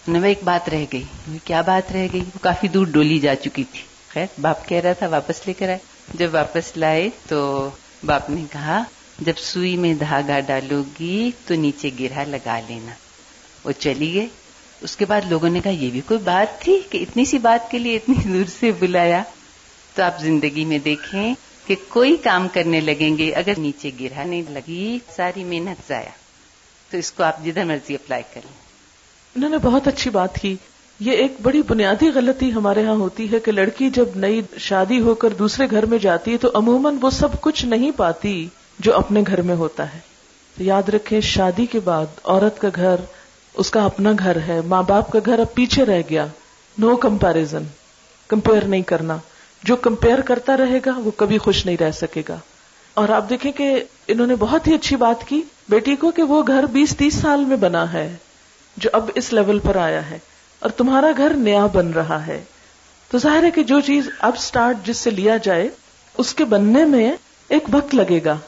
نو 0.08 0.24
ایک 0.24 0.38
بات 0.44 0.68
رہ 0.68 0.85
گئی۔ 0.92 1.02
کیا 1.44 1.61
بات 1.61 1.92
رہ 1.92 2.06
گئی؟ 2.12 2.20
وہ 2.20 2.38
کافی 2.40 2.68
دور 2.68 2.87
ڈولی 2.87 3.18
جا 3.18 3.35
چکی 3.35 3.64
تھی۔ 3.64 3.80
خیر، 4.08 4.26
باپ 4.40 4.68
کہہ 4.68 4.78
رہا 4.78 4.92
تھا، 4.92 5.08
واپس 5.08 5.46
لے 5.46 5.52
کر 5.52 5.68
آئے۔ 5.68 5.78
جب 6.14 6.28
واپس 6.32 6.76
لائے 6.76 7.11
تو 7.28 7.70
باپ 8.04 8.30
نے 8.30 8.44
کہا، 8.52 8.82
جب 9.18 9.32
سوئی 9.37 9.76
میں 9.76 9.94
دھاگا 9.94 10.40
ڈالو 10.40 10.82
گی 11.00 11.30
تو 11.46 11.54
نیچے 11.54 11.90
گرا 12.00 12.24
لگا 12.24 12.61
لینا۔ 12.68 12.92
وہ 13.64 13.72
چلی 13.72 14.14
گئے۔ 14.14 14.26
اس 14.80 14.96
کے 14.96 15.04
بعد 15.04 15.20
لوگوں 15.30 15.48
نے 15.48 15.61
کہا، 15.61 15.72
یہ 15.72 15.90
بھی 15.90 16.00
کوئی 16.00 16.20
بات 16.20 16.61
تھی 16.61 16.80
کہ 16.90 16.98
اتنی 16.98 17.24
سی 17.24 17.38
بات 17.38 17.70
کے 17.70 17.78
لیے 17.78 17.96
اتنی 17.96 18.14
دور 18.24 18.44
سے 18.61 18.70
بلایا؟ 18.70 19.22
تو 19.94 20.02
آپ 20.02 20.20
زندگی 20.20 20.64
میں 20.64 20.78
دیکھیں 20.78 21.35
کہ 21.66 21.75
کوئی 21.88 22.16
کام 22.16 22.48
کرنے 22.53 22.81
لگیں 22.81 23.18
گے، 23.18 23.33
اگر 23.33 23.53
نیچے 23.59 23.90
گرا 24.01 24.25
نہیں 24.25 24.42
لگی، 24.51 24.98
ساری 25.16 25.44
محنت 25.44 25.88
ضائع۔ 25.88 26.09
تو 26.90 26.96
اس 26.96 27.12
کو 27.12 27.22
آپ 27.22 27.44
جدھر 27.44 27.64
مرضی 27.64 27.94
اپلائی 27.94 28.22
کر 28.35 28.40
لیں 28.44 28.62
انہوں 29.37 29.51
نے 29.51 29.59
بہت 29.59 29.88
اچھی 29.88 30.11
بات 30.11 30.38
کی۔ 30.38 30.57
یہ 31.01 31.12
ایک 31.12 31.33
بڑی 31.42 31.62
بنیادی 31.62 32.09
غلطی 32.14 32.53
ہمارے 32.53 32.85
ہاں 32.85 32.94
ہوتی 32.94 33.33
ہے 33.33 33.40
کہ 33.40 33.53
لڑکی 33.53 33.90
جب 33.90 34.05
نئی 34.16 34.42
شادی 34.59 35.01
ہو 35.01 35.14
کر 35.14 35.29
دوسرے 35.29 35.66
گھر 35.70 35.87
میں 35.87 35.98
جاتی 35.98 36.33
ہے 36.33 36.37
تو 36.37 36.51
عموماً 36.55 36.96
وہ 37.01 37.11
سب 37.11 37.40
کچھ 37.40 37.64
نہیں 37.64 37.90
پاتی 37.90 38.48
جو 38.79 38.96
اپنے 38.96 39.22
گھر 39.27 39.42
میں 39.42 39.55
ہوتا 39.55 39.94
ہے۔ 39.94 39.98
یاد 40.59 40.88
رکھیں، 40.88 41.20
شادی 41.20 41.66
کے 41.66 41.81
بعد 41.81 42.07
عورت 42.25 42.61
کا 42.61 42.68
گھر، 42.77 42.96
اس 43.55 43.70
کا 43.70 43.85
اپنا 43.85 44.12
گھر 44.18 44.37
ہے، 44.48 44.61
ماں 44.66 44.83
باپ 44.83 45.12
کا 45.12 45.18
گھر 45.27 45.38
اب 45.38 45.55
پیچھے 45.55 45.85
رہ 45.85 46.03
گیا۔ 46.11 46.27
نو 46.79 46.96
کمپیرزن 46.96 47.62
کمپیئر 48.29 48.64
نہیں 48.64 48.83
کرنا۔ 48.83 49.16
جو 49.62 49.77
کمپیئر 49.77 50.20
کرتا 50.20 50.57
رہے 50.57 50.79
گا 50.87 50.90
وہ 50.96 51.11
کبھی 51.16 51.38
خوش 51.38 51.66
نہیں 51.66 51.77
رہ 51.81 51.90
سکے 51.90 52.22
گا۔ 52.29 52.38
اور 52.94 53.09
آپ 53.09 53.31
دیکھیں 53.31 53.53
کہ 53.53 53.85
انہوں 54.09 54.27
نے 54.27 54.35
بہت 54.35 54.66
ہی 54.66 54.75
اچھی 54.75 54.96
بات 54.96 55.29
کی 55.29 55.42
بیٹی 55.68 55.96
کو 55.96 56.11
کہ 56.11 56.22
وہ 56.22 56.42
گھر 56.46 56.66
بیس 56.66 56.96
تیس 56.96 57.14
سال 57.14 57.44
میں 57.44 57.57
بنا 57.57 57.92
ہے، 57.92 58.16
جو 58.77 58.90
اب 58.92 59.11
اس 59.14 59.33
لیول 59.33 59.59
پر 59.59 59.77
آیا 59.77 60.11
ہے۔ 60.11 60.18
اور 60.59 60.70
تمہارا 60.70 61.11
گھر 61.16 61.31
نیا 61.31 61.66
بن 61.66 61.92
رہا 61.92 62.27
ہے۔ 62.27 62.44
تو 63.11 63.18
ظاہر 63.18 63.44
ہے 63.44 63.51
کہ 63.51 63.62
جو 63.62 63.81
چیز 63.81 64.09
اب 64.18 64.38
سٹارٹ 64.38 64.87
جس 64.87 64.96
سے 64.96 65.11
لیا 65.11 65.37
جائے، 65.37 65.68
اس 66.18 66.35
کے 66.35 66.44
بننے 66.44 66.85
میں 66.85 67.12
ایک 67.48 67.64
وقت 67.72 67.94
لگے 67.94 68.20
گا۔ 68.25 68.38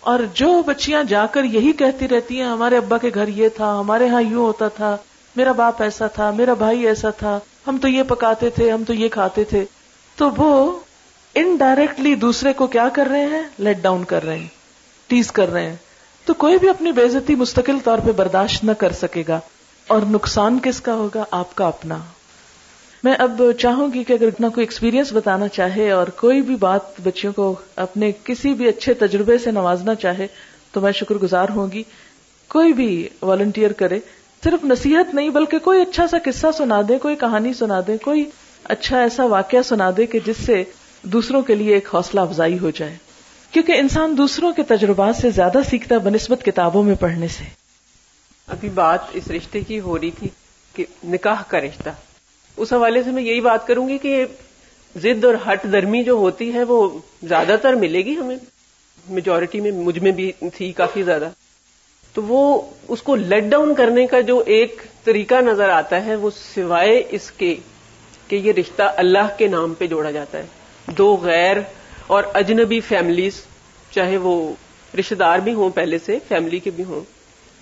اور 0.00 0.18
جو 0.34 0.62
بچیاں 0.66 1.04
جا 1.04 1.26
کر 1.26 1.44
یہی 1.44 1.72
کہتی 1.72 2.08
رہتی 2.08 2.38
ہیں، 2.38 2.46
ہمارے 2.46 2.76
ابا 2.76 2.98
کے 2.98 3.10
گھر 3.14 3.28
یہ 3.28 3.48
تھا، 3.48 3.80
ہمارے 3.80 4.08
ہاں 4.08 4.22
یوں 4.22 4.44
ہوتا 4.44 4.68
تھا، 4.68 4.96
میرا 5.36 5.52
باپ 5.52 5.82
ایسا 5.82 6.06
تھا، 6.06 6.30
میرا 6.30 6.54
بھائی 6.54 6.86
ایسا 6.86 7.10
تھا، 7.10 7.38
ہم 7.66 7.78
تو 7.78 7.88
یہ 7.88 8.02
پکاتے 8.02 8.50
تھے، 8.50 8.70
ہم 8.70 8.84
تو 8.84 8.94
یہ 8.94 9.08
کھاتے 9.08 9.44
تھے۔ 9.44 9.64
تو 10.20 10.30
وہ 10.36 10.78
انڈائریکٹلی 11.34 12.14
دوسرے 12.14 12.52
کو 12.52 12.66
کیا 12.66 12.88
کر 12.88 13.06
رہے 13.06 13.26
ہیں؟ 13.26 13.42
لیٹ 13.58 13.78
ڈاؤن 13.78 14.04
کر 14.04 14.24
رہے 14.24 14.38
ہیں 14.38 14.48
ٹیز 15.06 15.32
کر 15.32 15.52
رہے 15.52 15.68
ہیں۔ 15.68 15.76
تو 16.24 16.34
کوئی 16.34 16.58
بھی 16.58 16.68
اپنی 16.68 16.92
بےزتی 16.92 17.34
مستقل 17.34 17.78
طور 17.84 17.98
پہ 17.98 18.12
برداشت 18.12 18.64
نہ 18.64 18.72
کر 18.72 18.92
سکے 18.92 19.22
گا 19.28 19.40
اور 19.86 20.00
نقصان 20.10 20.58
کس 20.62 20.80
کا 20.80 20.94
ہوگا؟ 20.94 21.24
آپ 21.30 21.54
کا 21.54 21.66
اپنا۔ 21.66 21.98
میں 23.04 23.14
اب 23.18 23.42
چاہوں 23.58 23.92
گی 23.94 24.04
کہ 24.04 24.12
اگر 24.12 24.26
اتنا 24.26 24.48
کوئی 24.48 24.66
ایکسپیرینس 24.66 25.12
بتانا 25.12 25.48
چاہے 25.48 25.90
اور 25.90 26.06
کوئی 26.06 26.42
بھی 26.42 26.56
بات 26.56 26.80
بچوں 27.04 27.32
کو 27.32 27.54
اپنے 27.76 28.12
کسی 28.24 28.54
بھی 28.54 28.68
اچھے 28.68 28.94
تجربے 28.94 29.38
سے 29.38 29.50
نوازنا 29.50 29.94
چاہے، 29.94 30.26
تو 30.72 30.80
میں 30.80 30.92
شکر 30.92 31.14
گزار 31.14 31.46
ہوں 31.48 31.72
گی۔ 31.72 31.82
کوئی 32.48 32.72
بھی 32.72 33.08
والنٹیئر 33.22 33.72
کرے، 33.72 34.00
صرف 34.44 34.64
نصیحت 34.64 35.14
نہیں، 35.14 35.28
بلکہ 35.28 35.58
کوئی 35.58 35.82
اچھا 35.82 36.06
سا 36.06 36.16
قصہ 36.24 36.46
سنا 36.58 36.82
دے، 36.88 36.98
کوئی 36.98 37.16
کہانی 37.16 37.54
سنا 37.54 37.80
دے، 37.86 37.98
کوئی 37.98 38.24
اچھا 38.64 38.98
ایسا 38.98 39.24
واقعہ 39.24 39.62
سنا 39.62 39.90
دے 39.96 40.06
کہ 40.06 40.18
جس 40.26 40.36
سے 40.46 40.64
دوسروں 41.02 41.42
کے 41.42 41.54
لیے 41.54 41.74
ایک 41.74 41.94
حوصلہ 41.94 42.20
افزائی 42.20 42.58
ہو 42.58 42.70
جائے۔ 42.70 42.96
کیونکہ 43.50 43.72
انسان 43.72 44.18
دوسروں 44.18 44.52
کے 44.52 44.62
تجربات 44.62 45.16
سے 45.16 45.30
زیادہ 45.30 45.58
سیکھتا 45.70 45.94
ہے 45.94 46.00
بنسبت 46.00 46.44
کتابوں 46.44 46.82
میں 46.82 46.94
پڑھنے 46.94 47.28
سے۔ 47.28 47.44
ابھی 48.46 48.68
بات 48.68 48.98
اس 49.12 49.30
رشتے 49.30 49.60
کی 49.60 49.80
ہو 49.80 49.98
رہی 49.98 50.10
تھی 50.10 50.28
کہ 50.74 50.84
نکاح 51.04 51.42
کا 51.48 51.60
رشتہ۔ 51.60 51.90
اس 52.56 52.72
حوالے 52.72 53.02
سے 53.02 53.10
میں 53.10 53.22
یہی 53.22 53.40
بات 53.40 53.66
کروں 53.66 53.88
گی 53.88 53.98
کہ 53.98 54.24
ضد 54.96 55.24
اور 55.24 55.34
ہٹ 55.52 55.72
درمی 55.72 56.04
جو 56.04 56.12
ہوتی 56.12 56.54
ہے 56.54 56.64
وہ 56.64 56.98
زیادہ 57.22 57.56
تر 57.62 57.72
ملے 57.72 58.04
گی 58.04 58.16
ہمیں۔ 58.16 58.36
میجورٹی 59.08 59.60
میں 59.60 59.70
مجھ 59.70 59.98
میں 59.98 60.12
بھی 60.12 60.32
تھی 60.54 60.72
کافی 60.72 61.02
زیادہ۔ 61.02 61.28
تو 62.14 62.22
وہ 62.22 62.60
اس 62.88 63.02
کو 63.02 63.16
لیٹ 63.16 63.44
ڈاؤن 63.44 63.74
کرنے 63.74 64.06
کا 64.06 64.20
جو 64.20 64.42
ایک 64.46 64.82
طریقہ 65.04 65.34
نظر 65.34 65.68
آتا 65.68 66.04
ہے 66.04 66.14
وہ 66.16 66.30
سوائے 66.54 67.02
اس 67.10 67.30
کے 67.30 67.56
کہ 68.30 68.36
یہ 68.36 68.52
رشتہ 68.52 68.82
اللہ 68.96 69.36
کے 69.38 69.48
نام 69.48 69.74
پہ 69.74 69.86
جوڑا 69.86 70.10
جاتا 70.10 70.38
ہے۔ 70.38 70.46
دو 70.86 71.16
غیر 71.22 71.56
اور 72.06 72.24
اجنبی 72.34 72.80
فیملیز 72.80 73.42
چاہے 73.90 74.16
وہ 74.16 74.52
رشتے 74.98 75.14
دار 75.14 75.38
بھی 75.38 75.54
ہوں 75.54 75.70
پہلے 75.70 75.98
سے 75.98 76.18
فیملی 76.28 76.58
کے 76.58 76.70
بھی 76.70 76.84
ہوں، 76.84 77.00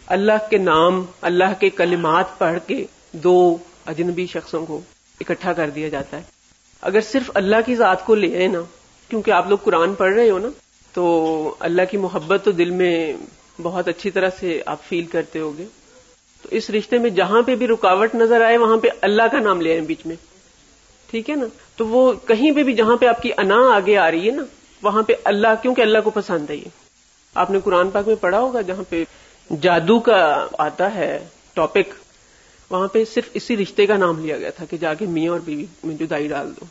اللہ 0.07 0.46
کے 0.50 0.59
نام، 0.59 1.04
اللہ 1.20 1.52
کے 1.61 1.70
کلمات 1.70 2.38
پڑھ 2.38 2.59
کے 2.66 2.87
دو 3.12 3.57
اجنبی 3.87 4.26
شخصوں 4.26 4.66
کو 4.66 4.81
اکٹھا 5.20 5.52
کر 5.52 5.70
دیا 5.70 5.88
جاتا 5.88 6.16
ہے۔ 6.16 6.22
اگر 6.81 7.00
صرف 7.00 7.31
اللہ 7.35 7.57
کی 7.66 7.74
ذات 7.74 8.07
کو 8.07 8.14
لے 8.14 8.46
نا، 8.46 8.61
کیونکہ 9.09 9.31
آپ 9.31 9.48
لوگ 9.48 9.59
قرآن 9.64 9.94
پڑھ 9.94 10.14
رہے 10.14 10.31
ہو 10.31 10.38
نا، 10.38 10.48
تو 10.92 11.54
اللہ 11.61 11.83
کی 11.90 11.96
محبت 11.96 12.44
تو 12.44 12.50
دل 12.50 12.70
میں 12.70 13.12
بہت 13.62 13.88
اچھی 13.88 14.11
طرح 14.11 14.28
سے 14.40 14.62
آپ 14.66 14.85
فیل 14.88 15.04
کرتے 15.04 15.38
ہوگے۔ 15.38 15.64
تو 16.42 16.48
اس 16.50 16.70
رشتے 16.70 16.98
میں 16.98 17.11
جہاں 17.11 17.42
پہ 17.42 17.54
بھی 17.54 17.66
رکاوٹ 17.66 18.14
نظر 18.14 18.40
آئے، 18.40 18.57
وہاں 18.57 18.76
پہ 18.76 18.88
اللہ 19.00 19.22
کا 19.33 19.38
نام 19.38 19.61
لے 19.61 19.70
آئے 19.70 19.81
بیچ 19.81 20.07
میں۔ 20.07 20.16
ٹھیک 21.11 21.31
ہے 21.31 21.35
نا؟ 21.35 21.44
تو 21.77 21.87
وہ 21.87 22.12
کہیں 22.12 22.53
پہ 22.53 22.62
بھی 22.62 22.73
جہاں 22.75 22.97
پہ 22.97 23.07
آپ 23.07 23.22
کی 23.22 23.30
انا 23.37 23.57
آگے 23.74 23.97
آ 23.97 24.11
رہی 24.11 24.26
ہے 24.26 24.35
نا، 24.35 24.43
وہاں 24.82 25.03
پہ 25.03 25.12
اللہ، 25.24 25.49
کیونکہ 25.62 25.82
اللہ 25.82 25.99
کو 26.05 26.11
پسند 26.11 26.51
ہے 26.51 26.57
یہ۔ 26.57 26.68
آپ 27.35 27.51
نے 27.51 27.59
قرآن 27.64 27.91
پاک 27.91 28.07
میں 28.07 28.14
پڑھا 28.14 28.41
ہوگا، 28.41 28.61
جہاں 28.61 28.85
پہ 28.89 29.05
جادو 29.61 30.01
کا 30.01 30.47
آتا 30.59 30.95
ہے 30.95 31.26
ٹاپک 31.55 31.95
وہاں 32.70 32.89
پہ 32.89 33.05
صرف 33.05 33.28
اسی 33.35 33.57
رشتے 33.57 33.87
کا 33.87 33.97
نام 33.97 34.24
لیا 34.24 34.39
گیا 34.39 34.51
تھا 34.51 34.64
کہ 34.64 34.76
جا 34.76 34.95
کے 34.95 35.07
میاں 35.07 35.32
اور 35.32 35.41
بیوی 35.41 35.66
میں 35.85 35.97
جدائی 35.97 36.28
ڈال 36.28 36.53
دو۔ 36.61 36.64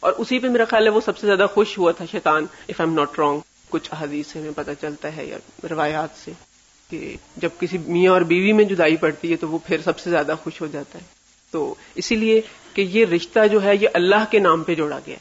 اور 0.00 0.12
اسی 0.18 0.38
پہ 0.38 0.48
میرا 0.48 0.64
خیال 0.64 0.84
ہے 0.84 0.88
وہ 0.88 1.00
سب 1.04 1.18
سے 1.18 1.26
زیادہ 1.26 1.46
خوش 1.54 1.78
ہوا 1.78 1.92
تھا 1.92 2.04
شیطان 2.10 2.46
اف 2.68 2.80
ایم 2.80 2.94
ناٹ 2.94 3.18
رانگ 3.18 3.40
کچھ 3.70 3.90
حدیث 4.00 4.26
سے 4.26 4.38
ہمیں 4.38 4.50
پتہ 4.56 4.70
چلتا 4.80 5.16
ہے 5.16 5.24
یا 5.24 5.38
روایات 5.70 6.08
سے 6.24 6.32
کہ 6.90 7.16
جب 7.36 7.48
کسی 7.60 7.78
میاں 7.78 8.12
اور 8.12 8.20
بیوی 8.20 8.52
میں 8.52 8.64
جدائی 8.64 8.96
پڑتی 8.96 9.30
ہے 9.30 9.36
تو 9.36 9.48
وہ 9.48 9.58
پھر 9.66 9.78
سب 9.84 9.98
سے 9.98 10.10
زیادہ 10.10 10.34
خوش 10.42 10.60
ہو 10.60 10.66
جاتا 10.66 10.98
ہے۔ 10.98 11.19
تو 11.50 11.74
اسی 11.94 12.16
لیے 12.16 12.40
کہ 12.74 12.82
یہ 12.82 13.06
رشتہ 13.06 13.46
جو 13.52 13.64
ہے 13.64 13.76
یہ 13.80 13.88
اللہ 13.94 14.24
کے 14.30 14.38
نام 14.38 14.62
پہ 14.62 14.74
جوڑا 14.74 14.98
گیا 15.06 15.16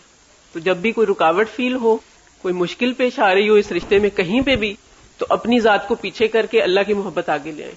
تو 0.53 0.59
جب 0.59 0.77
بھی 0.77 0.91
کوئی 0.91 1.07
رکاوٹ 1.07 1.49
فیل 1.55 1.75
ہو، 1.75 1.97
کوئی 2.41 2.53
مشکل 2.53 2.93
پیش 2.93 3.19
آ 3.19 3.33
رہی 3.33 3.49
ہو 3.49 3.53
اس 3.53 3.71
رشتے 3.71 3.99
میں 3.99 4.09
کہیں 4.09 4.41
پہ 4.41 4.55
بھی، 4.55 4.75
تو 5.17 5.25
اپنی 5.29 5.59
ذات 5.59 5.87
کو 5.87 5.95
پیچھے 5.95 6.27
کر 6.27 6.45
کے 6.45 6.61
اللہ 6.61 6.79
کی 6.87 6.93
محبت 6.93 7.29
آگے 7.29 7.51
لے 7.51 7.63
آئیں۔ 7.63 7.75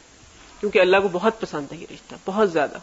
کیونکہ 0.61 0.79
اللہ 0.79 0.97
کو 1.03 1.09
بہت 1.13 1.41
پسند 1.41 1.73
ہے 1.73 1.77
یہ 1.77 1.87
رشتہ، 1.95 2.15
بہت 2.27 2.53
زیادہ۔ 2.53 2.79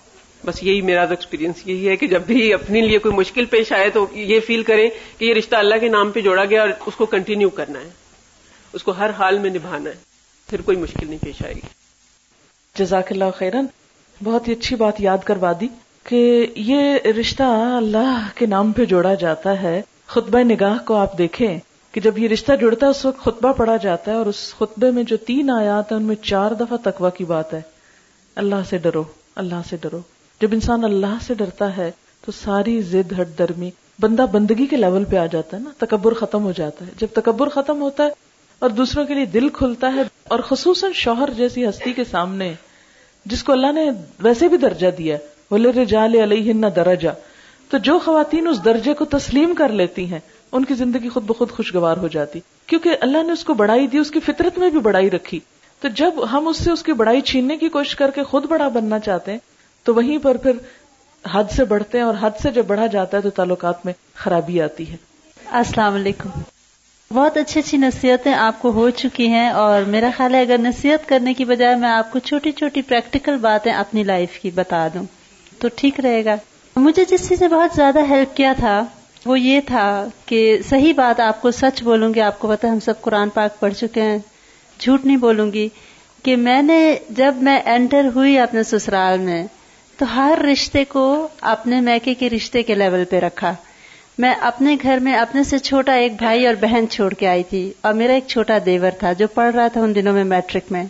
بس 0.46 0.64
یہی 0.64 0.82
میرا 0.82 1.04
ایکسپیرینس 1.04 1.56
یہی 1.66 1.90
ہے 1.90 1.96
کہ 1.96 2.08
جب 2.08 2.22
بھی 2.22 2.54
اپنے 2.54 2.82
لیے 2.82 2.98
کوئی 2.98 3.16
مشکل 3.16 3.46
پیش 3.46 3.72
آئے 3.72 3.90
تو 3.90 4.08
یہ 4.12 4.40
فیل 4.40 4.64
کریں 4.64 4.90
کہ 5.18 5.26
یہ 5.26 5.34
رشتہ 5.34 5.56
اللہ 5.56 5.76
کے 5.76 5.88
نام 5.88 6.12
پہ 6.12 6.22
جوڑا 6.22 6.46
گیا 6.46 6.62
اور 6.62 6.70
اس 6.86 6.96
کو 6.96 7.06
کنٹینیو 7.06 7.50
کرنا 7.50 7.80
ہے۔ 7.80 7.90
اس 8.74 8.84
کو 8.84 8.92
ہر 8.92 9.10
حال 9.10 9.40
میں 9.40 9.50
نبھانا 9.50 9.90
ہے۔ 9.90 9.96
پھر 10.50 10.62
کوئی 10.62 10.78
مشکل 10.78 11.08
نہیں 11.08 11.24
پیش 11.24 11.46
آئے 11.46 11.54
گی۔ 11.54 11.68
جزاک 12.76 13.12
اللہ 13.12 13.26
خیرن۔ 13.36 13.66
بہت 14.24 14.48
ہی 14.48 14.54
اچھی 14.54 14.76
بات 14.76 15.02
یاد 15.02 15.18
کروا 15.24 15.54
دی 15.62 15.68
کہ 16.04 16.48
یہ 16.56 16.96
رشتہ 17.20 17.44
اللہ 17.78 18.28
کے 18.36 18.46
نام 18.46 18.72
پہ 18.72 18.86
جوڑا 18.86 19.14
جاتا 19.14 19.62
ہے۔ 19.62 19.82
خطبہ 20.08 20.40
نگاہ 20.40 20.78
کو 20.86 20.96
آپ 20.96 21.18
دیکھیں 21.18 21.60
کہ 21.92 22.02
جب 22.02 22.18
یہ 22.18 22.28
رشتہ 22.28 22.52
جڑتا 22.62 22.86
ہے، 22.86 22.92
اس 22.92 23.06
وقت 23.06 23.20
خطبہ 23.20 23.54
پڑا 23.54 23.78
جاتا 23.78 24.12
ہے 24.12 24.16
اور 24.16 24.26
اس 24.26 24.56
خطبے 24.60 24.92
میں 24.92 25.04
جو 25.04 25.18
تین 25.18 25.50
آیات 25.50 25.92
ہیں، 25.92 26.00
ان 26.00 26.06
میں 26.06 26.16
چار 26.16 26.52
دفعہ 26.52 26.78
تقوا 26.84 27.10
کی 27.10 27.24
بات 27.24 27.54
ہے۔ 27.54 27.62
اللہ 28.36 28.56
سے 28.70 28.78
ڈرو، 28.78 29.04
اللہ 29.36 29.62
سے 29.70 29.78
ڈرو۔ 29.82 30.00
جب 30.42 30.48
انسان 30.52 30.84
اللہ 30.84 31.18
سے 31.22 31.34
ڈرتا 31.34 31.78
ہے، 31.78 31.92
تو 32.26 32.32
ساری 32.32 32.82
زد 32.82 33.20
ہٹ 33.20 33.28
درمی 33.38 33.72
بندہ 34.00 34.26
بندگی 34.32 34.66
کے 34.66 34.76
لیول 34.76 35.04
پہ 35.04 35.16
آ 35.16 35.26
جاتا 35.26 35.58
ہے 35.58 35.62
نا۔ 35.62 35.70
تکبر 35.78 36.14
ختم 36.14 36.44
ہو 36.44 36.52
جاتا 36.52 36.86
ہے۔ 36.86 36.92
جب 36.98 37.08
تکبر 37.14 37.50
ختم 37.50 37.82
ہوتا 37.82 38.04
ہے 38.04 38.10
اور 38.60 38.70
دوسروں 38.70 39.06
کے 39.06 39.14
لیے 39.14 39.26
دل 39.26 39.50
کھلتا 39.50 39.94
ہے 39.96 40.02
اور 40.24 40.40
خصوصاً 40.40 40.92
شوہر 40.92 41.30
جیسی 41.38 41.70
ہستی 41.70 41.94
کے 41.94 42.04
سامنے 42.04 42.54
جس 43.30 43.44
کو 43.44 43.52
اللہ 43.52 43.72
نے 43.72 43.92
ویسے 44.20 44.48
بھی 44.48 44.58
درجہ 44.58 44.88
دیا 44.98 45.18
بولے 45.50 45.72
رجال 45.72 46.16
علیہ 46.16 46.54
درجہ۔ 46.54 47.10
تو 47.70 47.78
جو 47.78 48.00
خواتین 48.00 48.48
اس 48.48 48.66
درجے 48.66 48.94
کو 48.94 49.06
تسلیم 49.06 49.56
کر 49.56 49.70
لیتی 49.70 50.12
ہیں، 50.12 50.20
ان 50.52 50.66
کی 50.66 50.74
زندگی 50.74 51.10
خود 51.10 51.24
بخود 51.24 51.52
خوشگوار 51.52 51.98
ہو 51.98 52.08
جاتی۔ 52.08 52.40
کیونکہ 52.68 52.90
اللہ 53.02 53.24
نے 53.24 53.32
اس 53.32 53.44
کو 53.44 53.54
بڑائی 53.54 53.88
دی، 53.88 53.98
اس 53.98 54.12
کی 54.12 54.20
فطرت 54.20 54.58
میں 54.58 54.70
بھی 54.70 54.80
بڑائی 54.80 55.10
رکھی۔ 55.10 55.40
تو 55.82 55.88
جب 55.88 56.12
ہم 56.32 56.48
اس 56.48 56.58
سے 56.58 56.72
اس 56.72 56.84
کی 56.84 56.94
بڑائی 56.94 57.22
چھیننے 57.22 57.58
کی 57.58 57.70
کوشش 57.70 57.96
کر 57.96 58.12
کے 58.12 58.24
خود 58.24 58.46
بڑا 58.46 58.68
بننا 58.68 59.00
چاہتے 59.00 59.32
ہیں، 59.32 59.40
تو 59.84 59.96
وہیں 59.96 60.18
پر 60.18 60.38
پھر 60.38 60.52
حد 61.32 61.44
سے 61.52 61.66
بڑھتے 61.66 61.98
ہیں 61.98 62.06
اور 62.06 62.16
حد 62.20 62.32
سے 62.42 62.52
جب 62.52 62.66
بڑھا 62.66 62.86
جاتا 62.86 63.18
ہے، 63.18 63.22
تو 63.22 63.30
تعلقات 63.30 63.86
میں 63.86 63.94
خرابی 64.16 64.62
آتی 64.62 64.92
ہے۔ 64.92 64.98
السلام 65.52 65.96
علیکم۔ 65.96 66.30
بہت 67.14 67.38
اچھی 67.38 67.60
اچھی 67.60 67.78
نصیحتیں 67.78 68.34
آپ 68.34 68.62
کو 68.62 68.72
ہو 68.72 68.90
چکی 68.90 69.28
ہیں 69.28 69.50
اور 69.50 69.84
میرا 69.84 70.10
خیال 70.18 70.36
ہے 70.36 70.42
اگر 70.42 70.58
نصیحت 70.58 71.08
کرنے 71.10 71.34
کی 71.34 71.46
بجائے 71.46 71.76
میں 71.76 71.90
آپ 71.90 72.12
کو 72.12 72.20
چھوٹی 72.20 72.52
چھوٹی 72.52 72.82
پریکٹیکل 72.82 73.38
باتیں 73.38 73.72
اپنی 73.72 74.04
لائف 74.04 74.38
کی 74.40 74.52
بتا 74.56 74.88
دوں، 74.94 75.04
تو 75.60 75.68
ٹھیک 75.76 76.00
رہے 76.00 76.26
گا۔ 76.26 76.36
مجھے 76.76 77.06
جس 77.10 77.28
چیز 77.30 77.42
نے 77.42 77.48
بہت 77.48 77.76
زیادہ 77.76 78.00
ہیلپ 78.10 78.36
کیا 78.38 78.54
تھا، 78.58 78.84
وہ 79.26 79.40
یہ 79.40 79.60
تھا 79.66 80.08
کہ 80.26 80.58
صحیح 80.70 80.94
بات 80.94 81.20
آپ 81.20 81.42
کو 81.42 81.52
سچ 81.52 81.84
بولوں 81.84 82.14
گی، 82.14 82.22
آپ 82.22 82.40
کو 82.40 82.48
پتا 82.48 82.68
ہم 82.68 82.80
سب 82.80 83.02
قرآن 83.02 83.30
پاک 83.30 83.60
پڑھ 83.60 83.74
چکے 83.74 84.02
ہیں، 84.02 84.18
جھوٹ 84.80 85.06
نہیں 85.06 85.18
بولوں 85.18 85.54
گی 85.54 85.70
کہ 86.24 86.36
میں 86.36 86.62
نے 86.62 86.96
جب 87.10 87.36
میں 87.42 87.60
انٹر 87.66 88.10
ہوئی 88.16 88.38
اپنے 88.40 88.64
سسرال 88.64 89.18
میں، 89.20 89.44
تو 90.00 90.06
ہر 90.16 90.46
رشتے 90.52 90.84
کو 90.86 91.28
اپنے 91.42 91.82
میکے 91.82 92.14
کے 92.14 92.30
رشتے 92.30 92.64
کے 92.64 92.76
لیول 92.76 93.04
پہ 93.06 93.20
رکھا۔ 93.20 93.56
میں 94.20 94.34
اپنے 94.42 94.78
گھر 94.84 94.98
میں 94.98 95.14
اپنے 95.14 95.44
سے 95.44 95.60
چھوٹا 95.60 95.94
ایک 95.94 96.14
بھائی 96.18 96.48
اور 96.48 96.56
بہن 96.56 96.86
چھوڑ 96.90 97.14
کے 97.14 97.28
آئی 97.28 97.44
تھی 97.44 97.74
اور 97.82 97.94
میرا 97.94 98.14
ایک 98.14 98.24
چھوٹا 98.28 98.58
دیور 98.66 98.92
تھا 98.92 99.14
جو 99.14 99.28
پڑھ 99.28 99.56
رہا 99.56 99.68
تھا 99.68 99.82
ان 99.82 99.96
دنوں 99.96 100.14
میں 100.14 100.24
میٹرک 100.24 100.72
میں۔ 100.72 100.84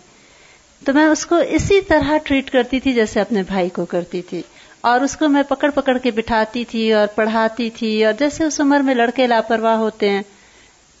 تو 0.84 0.92
میں 0.92 1.04
اس 1.04 1.26
کو 1.26 1.36
اسی 1.48 1.80
طرح 1.80 2.16
ٹریٹ 2.24 2.50
کرتی 2.50 2.80
تھی 2.80 2.92
جیسے 2.92 3.20
اپنے 3.20 3.42
بھائی 3.42 3.68
کو 3.68 3.84
کرتی 3.84 4.22
تھی۔ 4.22 4.42
اور 4.80 5.00
اس 5.00 5.16
کو 5.16 5.28
میں 5.28 5.42
پکڑ 5.42 5.70
پکڑ 5.70 5.98
کے 5.98 6.10
بٹھاتی 6.10 6.64
تھی 6.64 6.92
اور 6.92 7.06
پڑھاتی 7.06 7.70
تھی 7.70 8.04
اور 8.04 8.12
جیسے 8.18 8.44
اس 8.44 8.60
عمر 8.60 8.80
میں 8.80 8.94
لڑکے 8.94 9.26
لاپرواہ 9.26 9.76
ہوتے 9.76 10.10
ہیں۔ 10.10 10.22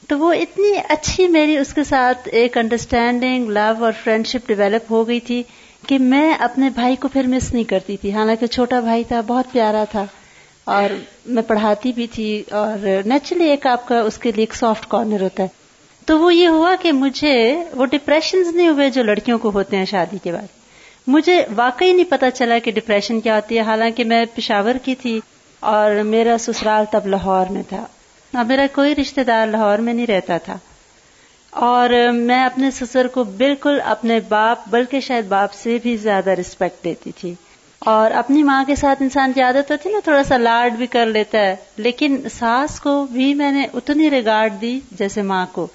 تو 0.08 0.18
وہ 0.18 0.32
اتنی 0.32 0.72
اچھی 0.88 1.28
میری 1.28 1.56
اس 1.56 1.74
کے 1.74 1.84
ساتھ 1.84 2.28
ایک 2.32 2.58
انڈرسٹینڈنگ 2.58 3.48
لو 3.48 3.84
اور 3.84 3.92
فرینڈ 4.04 4.26
شپ 4.26 4.48
ڈیولپ 4.48 4.92
ہو 4.92 5.08
گئی 5.08 5.20
تھی 5.20 5.42
کہ 5.86 5.98
میں 5.98 6.34
اپنے 6.34 6.70
بھائی 6.70 6.96
کو 6.96 7.08
پھر 7.08 7.26
مس 7.26 7.52
نہیں 7.52 7.64
کرتی 7.64 7.96
تھی۔ 7.96 8.12
حالانکہ 8.12 8.46
چھوٹا 8.46 8.80
بھائی 8.80 9.04
تھا، 9.04 9.20
بہت 9.20 9.52
پیارا 9.52 9.84
تھا۔ 9.90 10.04
اور 10.70 10.94
میں 11.26 11.42
پڑھاتی 11.42 11.92
بھی 11.92 12.06
تھی 12.06 12.42
اور 12.50 12.86
نیچرلی 13.06 13.44
ایک 13.44 13.66
آپ 13.66 13.88
کا 13.88 14.00
اس 14.00 14.18
کے 14.18 14.32
لیے 14.32 14.42
ایک 14.42 14.54
سافٹ 14.54 14.88
کارنر 14.88 15.20
ہوتا 15.20 15.42
ہے۔ 15.42 15.48
تو 16.06 16.18
وہ 16.18 16.34
یہ 16.34 16.48
ہوا 16.48 16.74
کہ 16.82 16.92
مجھے 16.92 17.64
وہ 17.74 17.86
ڈپریشن 17.86 18.56
نہیں 18.56 18.68
ہوئے 18.68 18.90
جو 18.90 19.02
لڑکیوں 19.02 19.38
کو 19.38 19.50
ہوتے 19.50 19.76
ہیں 19.76 19.84
شادی 19.84 20.18
کے 20.22 20.32
بعد۔ 20.32 20.46
مجھے 21.06 21.44
واقعی 21.56 21.92
نہیں 21.92 22.10
پتا 22.10 22.30
چلا 22.30 22.58
کہ 22.58 22.70
ڈپریشن 22.70 23.20
کیا 23.20 23.36
ہوتی 23.36 23.56
ہے۔ 23.56 23.60
حالانکہ 23.60 24.04
میں 24.04 24.24
پشاور 24.34 24.74
کی 24.84 24.94
تھی 24.94 25.20
اور 25.60 25.90
میرا 25.90 26.36
سسرال 26.38 26.84
تب 26.90 27.06
لاہور 27.06 27.46
میں 27.50 27.62
تھا۔ 27.68 27.86
اور 28.34 28.44
میرا 28.44 28.66
کوئی 28.74 28.94
رشتہ 28.94 29.20
دار 29.20 29.46
لاہور 29.46 29.78
میں 29.78 29.92
نہیں 29.94 30.06
رہتا 30.06 30.38
تھا۔ 30.38 30.56
اور 31.50 32.12
میں 32.12 32.44
اپنے 32.44 32.70
سسر 32.70 33.06
کو 33.06 33.24
بالکل 33.24 33.78
اپنے 33.84 34.20
باپ، 34.28 34.58
بلکہ 34.68 35.00
شاید 35.00 35.24
باپ 35.24 35.52
سے 35.52 35.78
بھی 35.82 35.96
زیادہ 35.96 36.30
رسپیکٹ 36.30 36.84
دیتی 36.84 37.12
تھی۔ 37.12 37.34
اور 37.80 38.10
اپنی 38.10 38.42
ماں 38.42 38.64
کے 38.66 38.74
ساتھ 38.74 39.02
انسان 39.02 39.32
کی 39.32 39.42
عادت 39.42 39.70
ہوتی 39.70 39.90
نا، 39.90 39.98
تھوڑا 40.04 40.22
سا 40.22 40.36
لاڈ 40.36 40.72
بھی 40.72 40.86
کر 40.86 41.06
لیتا 41.06 41.38
ہے۔ 41.38 41.56
لیکن 41.76 42.16
ساس 42.38 42.80
کو 42.80 43.06
بھی 43.06 43.34
میں 43.34 43.52
نے 43.52 43.66
اتنی 43.74 44.10
ریگارڈ 44.10 44.60
دی 44.60 44.80
جیسے 44.92 45.22
ماں 45.22 45.46
کو۔ 45.52 45.66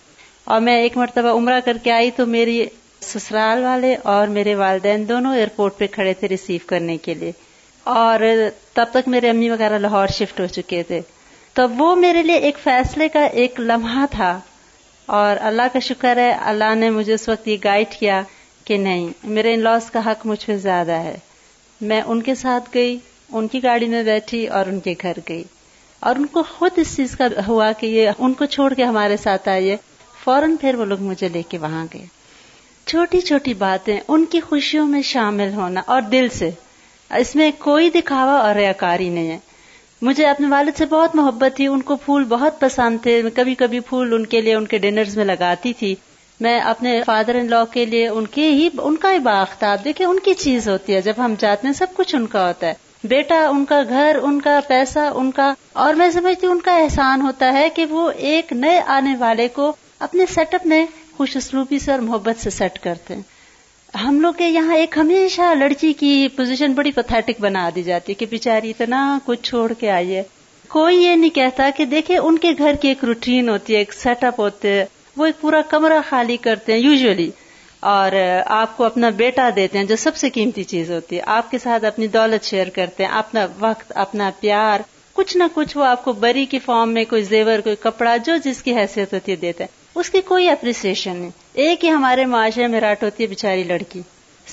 اور 0.43 0.62
میں 0.62 0.76
ایک 0.76 0.97
مرتبہ 0.97 1.30
عمرہ 1.30 1.60
کر 1.60 1.78
کے 1.84 1.91
آئی 1.91 2.12
تو 2.12 2.26
میری 2.26 2.66
سسرال 3.01 3.64
والے 3.64 3.95
اور 4.03 4.28
میرے 4.28 4.56
والدین 4.56 5.10
دونوں 5.10 5.36
ایئرپورٹ 5.36 5.78
پہ 5.78 5.88
کھڑے 5.88 6.14
تھے 6.14 6.28
ریسیو 6.28 6.60
کرنے 6.66 6.97
کے 6.97 7.14
لیے۔ 7.14 7.32
اور 7.84 8.20
تب 8.74 8.86
تک 8.91 9.08
میرے 9.08 9.30
امی 9.30 9.49
وغیرہ 9.49 9.80
لاہور 9.80 10.08
شفٹ 10.08 10.39
ہو 10.39 10.45
چکے 10.45 10.84
تھے۔ 10.84 11.01
تو 11.53 11.70
وہ 11.70 11.95
میرے 11.95 12.22
لیے 12.22 12.36
ایک 12.36 12.58
فیصلے 12.64 13.10
کا 13.10 13.24
ایک 13.24 13.60
لمحہ 13.60 14.06
تھا۔ 14.12 14.39
اور 15.06 15.36
اللہ 15.39 15.62
کا 15.74 15.80
شکر 15.80 16.18
ہے، 16.18 16.32
اللہ 16.32 16.76
نے 16.76 16.89
مجھے 16.89 17.14
اس 17.14 17.30
وقت 17.30 17.47
یہ 17.47 17.58
گائیڈ 17.64 17.88
کیا 17.99 18.22
کہ 18.66 18.78
نہیں، 18.78 19.10
میرے 19.24 19.53
ان 19.53 19.60
لاس 19.60 19.91
کا 19.91 20.12
حق 20.12 20.26
مجھ 20.26 20.45
پہ 20.45 20.56
زیادہ 20.56 20.91
ہے۔ 20.91 21.18
میں 21.86 22.01
ان 22.01 22.21
کے 22.21 22.36
ساتھ 22.36 22.69
گئی، 22.73 22.97
ان 23.31 23.47
کی 23.47 23.63
گاڑی 23.63 23.86
میں 23.86 24.03
بیٹھی 24.03 24.47
اور 24.47 24.65
ان 24.65 24.79
کے 24.79 24.93
گھر 25.01 25.13
گئی۔ 25.29 25.43
اور 25.99 26.15
ان 26.15 26.25
کو 26.25 26.43
خود 26.43 26.71
اس 26.75 26.97
چیز 26.97 27.17
کا 27.17 27.27
ہوا 27.47 27.71
کہ 27.71 27.86
یہ 27.86 28.09
ان 28.19 28.33
کو 28.33 28.45
چھوڑ 28.45 28.73
کے 28.73 28.83
ہمارے 28.83 29.17
ساتھ 29.17 29.49
آئیے 29.49 29.77
فوراً 30.23 30.55
پھر 30.55 30.75
وہ 30.75 30.86
لوگ 30.86 31.01
مجھے 31.01 31.29
لے 31.29 31.41
کے 31.49 31.57
وہاں 31.57 31.86
گئے۔ 31.93 32.05
چھوٹی 32.86 33.21
چھوٹی 33.21 33.53
باتیں، 33.53 33.99
ان 34.07 34.25
کی 34.25 34.39
خوشیوں 34.39 34.88
میں 34.88 35.01
شامل 35.01 35.53
ہونا 35.53 35.81
اور 35.86 36.01
دل 36.01 36.27
سے۔ 36.29 36.49
اس 37.09 37.36
میں 37.36 37.51
کوئی 37.59 37.89
دکھاوا 37.89 38.38
اور 38.38 38.55
ریاکاری 38.55 39.09
نہیں 39.09 39.31
ہے۔ 39.31 39.38
مجھے 40.01 40.25
اپنے 40.25 40.47
والد 40.47 40.77
سے 40.77 40.86
بہت 40.86 41.15
محبت 41.15 41.57
تھی، 41.57 41.67
ان 41.67 41.81
کو 41.81 41.95
پھول 41.95 42.23
بہت 42.23 42.59
پسند 42.59 42.97
تھے۔ 43.03 43.21
کبھی 43.36 43.55
کبھی 43.55 43.79
پھول 43.79 44.13
ان 44.13 44.25
کے 44.25 44.41
لیے 44.41 44.55
ان 44.55 44.67
کے 44.67 44.77
ڈنرز 44.77 45.17
میں 45.17 45.25
لگاتی 45.25 45.73
تھی۔ 45.73 45.95
میں 46.39 46.59
اپنے 46.59 47.01
فادر 47.05 47.36
ان 47.36 47.49
لا 47.49 47.65
کے 47.65 47.86
لیے 47.86 48.07
ان 48.07 48.27
کے 48.27 48.49
ہی 48.51 48.69
ان 48.77 48.95
کا 48.95 49.13
ہی 49.13 49.19
باغ 49.19 49.45
تھا 49.59 49.71
آپ 49.71 49.83
دیکھیں، 49.83 50.07
ان 50.07 50.19
کی 50.19 50.33
چیز 50.33 50.69
ہوتی 50.69 50.95
ہے۔ 50.95 51.01
جب 51.01 51.13
ہم 51.17 51.33
جاتے 51.39 51.67
ہیں، 51.67 51.73
سب 51.73 51.88
کچھ 51.93 52.15
ان 52.15 52.27
کا 52.27 52.47
ہوتا 52.47 52.67
ہے۔ 52.67 52.73
بیٹا، 53.03 53.47
ان 53.47 53.65
کا 53.65 53.81
گھر، 53.89 54.17
ان 54.21 54.41
کا 54.41 54.59
پیسہ، 54.67 54.99
ان 54.99 55.31
کا 55.31 55.53
اور 55.73 55.93
میں 55.93 56.09
سمجھتی 56.09 56.47
ہوں، 56.47 56.53
ان 56.53 56.59
کا 56.59 56.77
احسان 56.77 57.21
ہوتا 57.21 57.53
ہے 57.53 57.69
کہ 57.69 57.86
وہ 57.86 58.11
ایک 58.11 58.53
نئے 58.53 58.81
آنے 58.86 59.15
والے 59.19 59.47
کو 59.47 59.73
اپنے 59.99 60.25
سیٹ 60.25 60.53
اپ 60.53 60.65
میں 60.65 60.86
خوش 61.17 61.38
اسلوبی 61.38 61.79
سے 61.79 61.91
اور 61.91 61.99
محبت 61.99 62.43
سے 62.43 62.49
سیٹ 62.49 62.79
کرتے 62.79 63.15
ہیں۔ 63.15 63.21
ہم 63.97 64.21
لوگ 64.21 64.33
کے 64.33 64.47
یہاں 64.47 64.75
ایک 64.75 64.97
ہمیشہ 64.97 65.41
لڑکی 65.41 65.93
کی 65.93 66.27
پوزیشن 66.36 66.73
بڑی 66.73 66.91
پتھیٹک 66.91 67.41
بنا 67.41 67.69
دی 67.75 67.83
جاتی 67.83 68.11
ہے 68.11 68.15
کہ 68.15 68.25
بیچاری 68.25 68.69
اتنا 68.69 69.19
کچھ 69.25 69.41
چھوڑ 69.43 69.73
کے 69.73 69.91
آئی 69.91 70.15
ہے۔ 70.15 70.23
کوئی 70.67 70.97
یہ 70.97 71.15
نہیں 71.15 71.29
کہتا 71.29 71.69
کہ 71.77 71.86
دیکھیں، 71.86 72.17
ان 72.17 72.38
کے 72.38 72.51
گھر 72.57 72.73
کی 72.81 72.88
ایک 72.88 73.03
روٹین 73.03 73.49
ہوتی 73.49 73.73
ہے، 73.73 73.79
ایک 73.79 73.93
سیٹ 73.93 74.23
اپ 74.23 74.39
ہوتے 74.39 74.83
وہ 75.18 75.26
ایک 75.26 75.41
پورا 75.41 75.61
کمرہ 75.70 75.99
خالی 76.09 76.38
کرتے 76.38 76.74
ہیں 76.74 76.80
یوزلی 76.80 77.32
اور 77.80 78.11
آپ 78.45 78.78
کو 78.78 78.84
اپنا 78.84 79.09
بیٹا 79.09 79.49
دیتے 79.55 79.78
ہیں 79.78 79.86
جو 79.86 79.95
سب 79.95 80.16
سے 80.16 80.30
قیمتی 80.30 80.63
چیز 80.63 80.91
ہوتی 80.91 81.18
ہے۔ 81.18 81.22
آپ 81.26 81.51
کے 81.51 81.57
ساتھ 81.57 81.86
اپنی 81.86 82.07
دولت 82.07 82.43
شیئر 82.45 82.70
کرتے 82.70 83.05
ہیں، 83.05 83.11
اپنا 83.11 83.47
وقت، 83.59 83.91
اپنا 83.95 84.32
پیار، 84.39 84.80
کچھ 85.13 85.38
نہ 85.38 85.43
کچھ 85.53 85.78
وہ 85.78 85.86
آپ 85.86 86.05
کو 86.05 86.13
بری 86.13 86.45
کی 86.45 86.59
فارم 86.59 86.93
میں 86.93 87.05
کوئی 87.05 87.24
زیور، 87.24 87.59
کوئی 87.59 87.76
کپڑا، 87.80 88.18
جو 88.18 88.38
جس 88.43 88.63
کی 88.63 88.76
حیثیت 88.76 89.13
ہوتی 89.13 89.32
ہے 89.32 89.38
دیتا 89.38 89.63
ہے 89.63 89.70
اس 89.95 90.09
کی 90.09 90.22
کوئی 90.22 90.49
اپریسیشن 90.49 91.16
نہیں۔ 91.16 91.30
ایک 91.53 91.86
ہی 91.86 91.89
ہمارے 91.89 92.26
معاشرے 92.26 92.68
میں 92.68 92.82
راٹ 92.82 93.03
ہوتی 93.03 93.24
ہے 93.24 93.28
بےچاری 93.28 93.63
لڑکی۔ 93.63 94.01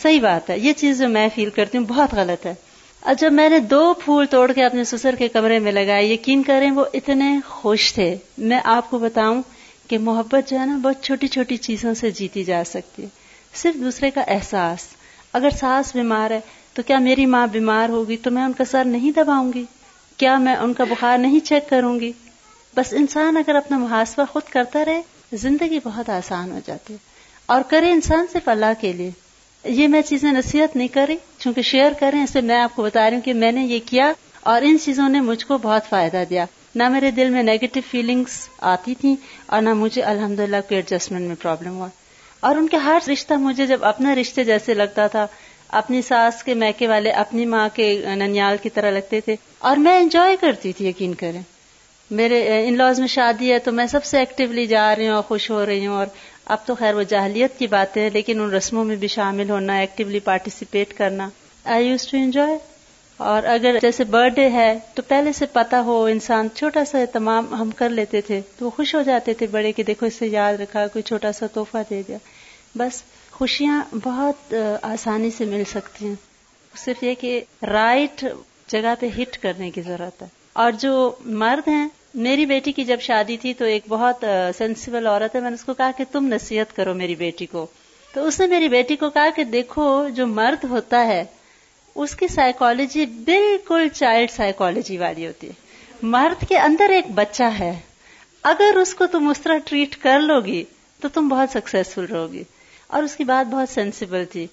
صحیح 0.02 0.20
بات 0.20 0.50
ہے، 0.50 0.58
یہ 0.58 0.72
چیز 0.72 0.98
جو 0.98 1.08
میں 1.08 1.28
فیل 1.34 1.50
کرتی 1.50 1.78
ہوں 1.78 1.84
بہت 1.84 2.14
غلط 2.14 2.46
ہے۔ 2.46 2.54
اور 3.00 3.14
جب 3.14 3.32
میں 3.32 3.48
نے 3.48 3.58
دو 3.58 3.94
پھول 3.94 4.26
توڑ 4.26 4.52
کے 4.52 4.64
اپنے 4.64 4.84
سسر 4.84 5.14
کے 5.14 5.28
کمرے 5.28 5.58
میں 5.58 5.72
لگائے، 5.72 6.06
یقین 6.06 6.42
کریں 6.42 6.70
وہ 6.70 6.84
اتنے 6.94 7.40
خوش 7.46 7.94
تھے۔ 7.94 8.16
میں 8.38 8.60
آپ 8.64 8.90
کو 8.90 8.98
بتاؤں 8.98 9.42
کہ 9.88 9.98
محبت 9.98 10.50
جو 10.50 10.60
ہے 10.60 10.66
نا 10.66 10.76
بہت 10.76 11.02
چھوٹی 11.02 11.26
چھوٹی 11.26 11.56
چیزوں 11.56 11.94
سے 11.94 12.10
جیتی 12.10 12.44
جا 12.44 12.62
سکتی 12.66 13.02
ہے۔ 13.02 13.08
صرف 13.54 13.74
دوسرے 13.74 14.10
کا 14.10 14.20
احساس۔ 14.20 14.86
اگر 15.32 15.50
ساس 15.50 15.96
بیمار 15.96 16.30
ہے 16.30 16.40
تو 16.72 16.82
کیا 16.82 16.98
میری 16.98 17.26
ماں 17.26 17.46
بیمار 17.46 17.88
ہوگی 17.88 18.16
تو 18.16 18.30
میں 18.30 18.42
ان 18.42 18.52
کا 18.52 18.64
سر 18.64 18.84
نہیں 18.84 19.12
دباؤں 19.16 19.52
گی؟ 19.52 19.64
کیا 20.16 20.36
میں 20.36 20.56
ان 20.56 20.74
کا 20.74 20.84
بخار 20.84 21.18
نہیں 21.18 21.40
چیک 21.40 21.70
کروں 21.70 22.00
گی؟ 22.00 22.12
بس 22.76 22.92
انسان 22.92 23.36
اگر 23.36 23.54
اپنا 23.54 23.78
محاسبہ 23.78 24.24
خود 24.24 24.42
کرتا 24.50 24.84
رہے، 24.84 25.02
زندگی 25.32 25.78
بہت 25.84 26.08
آسان 26.08 26.50
ہو 26.50 26.58
جاتی 26.66 26.96
اور 27.46 27.62
کرے 27.68 27.90
انسان 27.90 28.26
صرف 28.32 28.48
اللہ 28.48 28.72
کے 28.80 28.92
لیے۔ 28.92 29.10
یہ 29.64 29.88
میں 29.88 30.02
چیزیں 30.02 30.32
نصیحت 30.32 30.76
نہیں 30.76 30.88
کری 30.88 31.16
چونکہ 31.38 31.62
شیئر 31.62 31.92
کریں 32.00 32.22
اسے 32.22 32.40
میں 32.40 32.56
آپ 32.56 32.76
کو 32.76 32.82
بتا 32.82 33.10
رہی 33.10 33.16
ہوں 33.16 33.22
کہ 33.22 33.32
میں 33.32 33.52
نے 33.52 33.64
یہ 33.64 33.78
کیا 33.86 34.12
اور 34.40 34.62
ان 34.62 34.76
چیزوں 34.78 35.08
نے 35.08 35.20
مجھ 35.20 35.46
کو 35.46 35.58
بہت 35.58 35.82
فائدہ 35.88 36.24
دیا۔ 36.30 36.46
نہ 36.74 36.88
میرے 36.88 37.10
دل 37.10 37.28
میں 37.28 37.42
نیگیٹو 37.42 37.80
فیلنگس 37.90 38.48
آتی 38.58 38.94
تھیں 38.94 39.16
اور 39.46 39.62
نہ 39.62 39.74
مجھے 39.74 40.02
الحمد 40.02 40.40
للہ 40.40 40.56
کوئی 40.56 40.76
ایڈجسٹمنٹ 40.76 41.26
میں 41.26 41.36
پرابلم 41.42 41.76
ہوا۔ 41.76 41.88
اور 42.40 42.56
ان 42.56 42.68
کے 42.68 42.76
ہر 42.76 42.98
رشتہ 43.12 43.34
مجھے 43.34 43.66
جب 43.66 43.84
اپنا 43.84 44.14
رشتے 44.14 44.44
جیسے 44.44 44.74
لگتا 44.74 45.06
تھا، 45.06 45.26
اپنی 45.68 46.02
ساس 46.02 46.42
کے 46.42 46.54
میکے 46.54 46.88
والے، 46.88 47.10
اپنی 47.10 47.46
ماں 47.46 47.68
کے 47.74 48.02
ننیال 48.14 48.56
کی 48.62 48.70
طرح 48.70 48.90
لگتے 48.90 49.20
تھے 49.20 49.36
اور 49.58 49.76
میں 49.76 49.98
انجوائے 49.98 50.36
کرتی 50.40 50.72
تھی 50.72 50.86
یقین 50.86 51.14
کریں۔ 51.14 51.42
میرے 52.10 52.68
ان 52.68 52.76
لاز 52.76 53.00
میں 53.00 53.08
شادی 53.08 53.52
ہے 53.52 53.58
تو 53.58 53.72
میں 53.72 53.86
سب 53.86 54.04
سے 54.04 54.18
ایکٹیولی 54.18 54.66
جا 54.66 54.96
رہی 54.96 55.08
ہوں 55.08 55.14
اور 55.14 55.22
خوش 55.22 55.50
ہو 55.50 55.66
رہی 55.66 55.86
ہوں 55.86 55.94
اور 55.94 56.06
اب 56.44 56.58
تو 56.66 56.74
خیر 56.74 56.94
وہ 56.94 57.02
جاہلیت 57.02 57.58
کی 57.58 57.66
بات 57.66 57.96
ہے 57.96 58.08
لیکن 58.12 58.40
ان 58.40 58.50
رسموں 58.50 58.84
میں 58.84 58.96
بھی 58.96 59.08
شامل 59.08 59.50
ہونا 59.50 59.74
ایکٹیولی 59.74 60.20
پارٹیسپیٹ 60.20 60.94
کرنا۔ 60.94 61.28
آئی 61.64 61.88
یوز 61.88 62.08
ٹو 62.08 62.16
انجوائے 62.16 62.58
اور 63.22 63.42
اگر 63.42 63.76
جیسے 63.82 64.04
برتھ 64.04 64.34
ڈے 64.34 64.50
ہے 64.50 64.78
تو 64.94 65.02
پہلے 65.02 65.32
سے 65.32 65.46
پتا 65.46 65.80
ہو 65.80 66.04
انسان 66.04 66.48
چھوٹا 66.54 66.84
سا 66.84 66.98
تمام 67.12 67.54
ہم 67.54 67.70
کر 67.70 67.88
لیتے 67.88 68.20
تھے 68.20 68.40
تو 68.58 68.64
وہ 68.64 68.70
خوش 68.70 68.94
ہو 68.94 69.02
جاتے 69.02 69.34
تھے 69.34 69.46
بڑے 69.46 69.72
کہ 69.72 69.82
دیکھو 69.82 70.06
اس 70.06 70.14
سے 70.14 70.26
یاد 70.26 70.54
رکھا، 70.54 70.86
کوئی 70.86 71.02
چھوٹا 71.02 71.32
سا 71.32 71.46
تحفہ 71.46 71.78
دے 71.90 72.02
دیا۔ 72.08 72.18
بس 72.74 73.02
خوشیاں 73.30 73.82
بہت 74.02 74.54
آسانی 74.82 75.30
سے 75.30 75.44
مل 75.44 75.62
سکتی 75.64 76.06
ہیں۔ 76.06 76.14
صرف 76.76 77.02
یہ 77.02 77.14
کہ 77.14 77.40
رائٹ 77.62 78.24
جگہ 78.66 78.94
پہ 79.00 79.08
ہٹ 79.18 79.38
کرنے 79.38 79.70
کی 79.70 79.82
ضرورت 79.82 80.22
ہے۔ 80.22 80.26
اور 80.52 80.72
جو 80.72 81.10
مرد 81.24 81.68
ہیں، 81.68 81.88
میری 82.14 82.46
بیٹی 82.46 82.72
کی 82.72 82.84
جب 82.84 83.00
شادی 83.00 83.36
تھی 83.36 83.54
تو 83.54 83.64
ایک 83.64 83.82
بہت 83.88 84.24
سینسیبل 84.58 85.06
عورت 85.06 85.34
ہے۔ 85.34 85.40
میں 85.40 85.50
نے 85.50 85.54
اس 85.54 85.64
کو 85.64 85.74
کہا 85.74 85.90
کہ 85.96 86.04
تم 86.12 86.26
نصیحت 86.26 86.76
کرو 86.76 86.94
میری 86.94 87.14
بیٹی 87.14 87.46
کو۔ 87.46 87.66
تو 88.14 88.26
اس 88.26 88.40
نے 88.40 88.46
میری 88.46 88.68
بیٹی 88.68 88.96
کو 88.96 89.10
کہا 89.10 89.28
کہ 89.36 89.44
دیکھو 89.44 90.08
جو 90.08 90.26
مرد 90.26 90.64
ہوتا 90.64 91.06
ہے 91.06 91.24
اس 91.94 92.16
کی 92.16 92.28
سائیکالوجی 92.28 93.06
بالکل 93.06 93.88
چائلڈ 93.88 94.30
سائیکالوجی 94.30 94.98
والی 94.98 95.26
ہوتی 95.26 95.46
ہے۔ 95.46 95.52
مرد 96.02 96.44
کے 96.48 96.58
اندر 96.58 96.90
ایک 96.90 97.04
بچہ 97.14 97.42
ہے۔ 97.42 97.80
اگر 98.42 98.76
اس 98.76 98.94
کو 98.94 99.06
تم 99.06 99.28
اس 99.28 99.40
طرح 99.40 99.58
ٹریٹ 99.64 99.96
کر 99.96 100.20
لو 100.20 100.40
گی 100.40 100.64
تو 101.00 101.08
تم 101.08 101.28
بہت 101.28 101.48
سکسیسفل 101.50 102.04
رہو 102.04 102.32
گی 102.32 102.44
اور 102.86 103.02
اس 103.02 103.16
کی 103.16 103.24
بات 103.24 103.50
بہت 103.50 103.68
سینسیبل 103.68 104.24
تھی۔ 104.24 104.46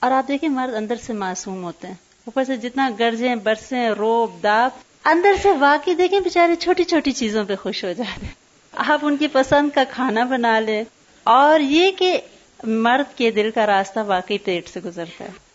اور 0.00 0.10
آپ 0.10 0.28
دیکھیں 0.28 0.48
مرد 0.48 0.74
اندر 0.74 0.96
سے 0.96 1.12
معصوم 1.12 1.64
ہوتے 1.64 1.86
ہیں۔ 1.86 1.94
اوپر 2.24 2.44
سے 2.44 2.56
جتنا 2.56 2.90
گرجیں، 2.98 3.34
برسیں، 3.34 3.90
روب، 3.90 4.42
داپ، 4.42 4.78
اندر 5.04 5.32
سے 5.42 5.48
واقعی 5.60 5.94
دیکھیں 5.94 6.20
بےچارے 6.20 6.56
چھوٹی 6.56 6.84
چھوٹی 6.84 7.12
چیزوں 7.12 7.44
پہ 7.44 7.56
خوش 7.56 7.84
ہو 7.84 7.92
جاتے 7.92 8.26
آپ 8.72 8.98
ان 9.02 9.16
کی 9.16 9.28
پسند 9.28 9.70
کا 9.74 9.84
کھانا 9.90 10.24
بنا 10.24 10.60
لے 10.60 10.84
اور 11.24 11.60
یہ 11.60 11.90
کہ 11.90 12.20
مرد 12.62 13.18
کے 13.18 13.30
دل 13.30 13.50
کا 13.54 13.66
راستہ 13.66 14.00
واقعی 14.06 14.38
پیٹ 14.38 14.68
سے 14.68 14.80
گزرتا 14.84 15.24
ہے۔ 15.24 15.45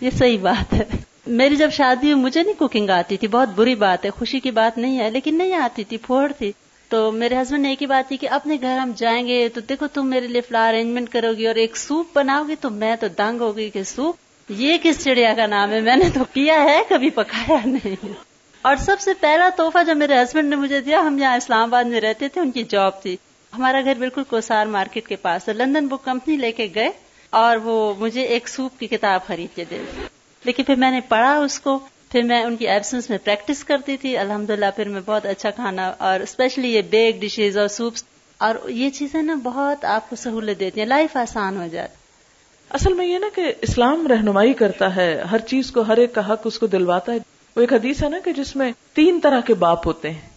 یہ 0.00 0.10
صحیح 0.10 0.38
بات 0.38 0.72
ہے۔ 0.72 0.84
میری 1.26 1.56
جب 1.56 1.70
شادی 1.72 2.12
ہوئی، 2.12 2.22
مجھے 2.22 2.42
نہیں 2.42 2.58
کوکنگ 2.58 2.90
آتی 2.90 3.16
تھی، 3.16 3.28
بہت 3.28 3.48
بری 3.48 3.74
بات 3.74 4.04
ہے۔ 4.04 4.10
خوشی 4.10 4.40
کی 4.40 4.50
بات 4.50 4.78
نہیں 4.78 4.98
ہے، 4.98 5.10
لیکن 5.10 5.38
نہیں 5.38 5.54
آتی 5.54 5.84
تھی، 5.84 5.96
پھوڑ 5.96 6.32
تھی۔ 6.38 6.52
تو 6.88 7.12
میرے 7.12 7.36
ہسبینڈ 7.36 7.62
نے 7.62 7.70
ایک 7.70 7.82
ہی 7.82 7.86
بات 7.86 8.08
تھی 8.08 8.16
کہ 8.16 8.28
اپنے 8.28 8.56
گھر 8.60 8.78
ہم 8.78 8.92
جائیں 8.96 9.26
گے 9.26 9.48
تو 9.48 9.60
دیکھو 9.60 9.86
تم 9.86 10.06
میرے 10.06 10.26
لیے 10.26 10.40
فلا 10.40 10.68
ارینجمنٹ 10.68 11.08
کرو 11.08 11.32
گی 11.32 11.46
اور 11.46 11.54
ایک 11.54 11.76
سوپ 11.76 12.06
بناؤ 12.14 12.42
گی 12.48 12.54
تو 12.60 12.70
میں 12.70 12.96
تو 12.96 13.08
دنگ 13.08 13.40
ہو 13.40 13.56
گئی 13.56 13.70
کہ 13.70 13.82
سوپ 13.82 14.16
یہ 14.48 14.76
کس 14.82 15.04
چڑیا 15.04 15.34
کا 15.34 15.46
نام 15.46 15.70
ہے؟ 15.70 15.80
میں 15.80 15.96
نے 15.96 16.04
تو 16.14 16.20
کیا 16.34 16.64
ہے، 16.64 16.82
کبھی 16.88 17.10
پکایا 17.10 17.58
نہیں۔ 17.64 18.06
اور 18.62 18.76
سب 18.76 18.96
سے 19.00 19.10
پہلا 19.20 19.48
توحفہ 19.56 19.78
جو 19.86 19.94
میرے 19.94 20.14
ہسبینڈ 20.14 20.48
نے 20.48 20.56
مجھے 20.56 20.80
دیا، 20.80 21.00
ہم 21.00 21.18
یہاں 21.18 21.36
اسلام 21.36 21.62
آباد 21.62 21.84
میں 21.84 22.00
رہتے 22.00 22.28
تھے، 22.28 22.40
ان 22.40 22.50
کی 22.50 22.62
جاب 22.62 23.02
تھی۔ 23.02 23.16
ہمارا 23.56 23.80
گھر 23.84 23.94
بالکل 23.94 24.22
کوسار 24.24 24.66
مارکیٹ 24.66 25.08
کے 25.08 25.16
پاس 25.16 25.48
ہے۔ 25.48 25.54
لندن 25.54 25.86
بک 25.86 26.04
کمپنی 26.04 26.36
لے 26.36 26.52
کے 26.52 26.68
گئے۔ 26.74 26.90
اور 27.30 27.56
وہ 27.56 27.94
مجھے 27.98 28.22
ایک 28.22 28.48
سوپ 28.48 28.78
کی 28.78 28.86
کتاب 28.86 29.26
خرید 29.26 29.56
کے 29.56 29.64
دے 29.70 29.78
لیکن 30.44 30.62
پھر 30.62 30.74
میں 30.74 30.90
نے 30.90 31.00
پڑھا 31.00 31.38
اس 31.38 31.60
کو، 31.60 31.78
پھر 32.12 32.22
میں 32.22 32.44
ان 32.44 32.56
کی 32.56 32.68
ایبسنس 32.68 33.10
میں 33.10 33.18
پریکٹس 33.24 33.64
کرتی 33.64 33.96
تھی۔ 33.96 34.16
الحمد 34.18 34.50
پھر 34.76 34.88
میں 34.88 35.00
بہت 35.06 35.26
اچھا 35.26 35.50
کھانا 35.50 35.92
اور 35.98 36.20
اسپیشلی 36.20 36.74
یہ 36.74 36.82
بیگ 36.82 37.12
ڈشز 37.20 37.58
اور 37.58 37.68
سوپس 37.68 38.04
اور 38.38 38.68
یہ 38.68 38.90
چیزیں 38.90 39.22
نا 39.22 39.34
بہت 39.34 39.84
آپ 39.84 40.10
کو 40.10 40.16
سہولت 40.16 40.60
دیتی 40.60 40.80
ہیں۔ 40.80 40.86
لائف 40.86 41.16
آسان 41.16 41.56
ہو 41.56 41.66
جاتی 41.72 41.94
اصل 42.70 42.92
میں 42.92 43.06
یہ 43.06 43.18
نا 43.18 43.26
کہ 43.34 43.52
اسلام 43.60 44.06
رہنمائی 44.06 44.52
کرتا 44.52 44.96
ہے۔ 44.96 45.22
ہر 45.30 45.38
چیز 45.38 45.70
کو، 45.70 45.80
ہر 45.80 45.96
ایک 45.96 46.14
کا 46.14 46.32
حق 46.32 46.40
اس 46.44 46.58
کو 46.58 46.66
دلواتا 46.66 47.12
ہے۔ 47.12 47.18
وہ 47.56 47.60
ایک 47.60 47.72
حدیث 47.72 48.02
ہے 48.02 48.08
نا 48.08 48.18
کہ 48.24 48.32
جس 48.32 48.56
میں 48.56 48.72
تین 48.92 49.20
طرح 49.22 49.40
کے 49.40 49.54
باپ 49.54 49.86
ہوتے 49.86 50.10
ہیں۔ 50.10 50.28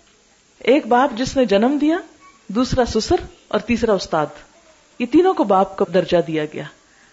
ایک 0.60 0.88
باپ 0.88 1.18
جس 1.18 1.38
نے 1.38 1.46
جنم 1.46 1.78
دیا، 1.82 1.98
دوسرا 2.48 2.86
سسر 2.86 3.16
اور 3.48 3.60
تیسرا 3.60 3.94
استاد۔ 3.94 4.26
یہ 5.00 5.06
تینوں 5.06 5.34
کو 5.34 5.44
باپ 5.44 5.78
کو 5.78 5.86
درجہ 5.86 6.18
دیا 6.28 6.46
گیا۔ 6.46 6.64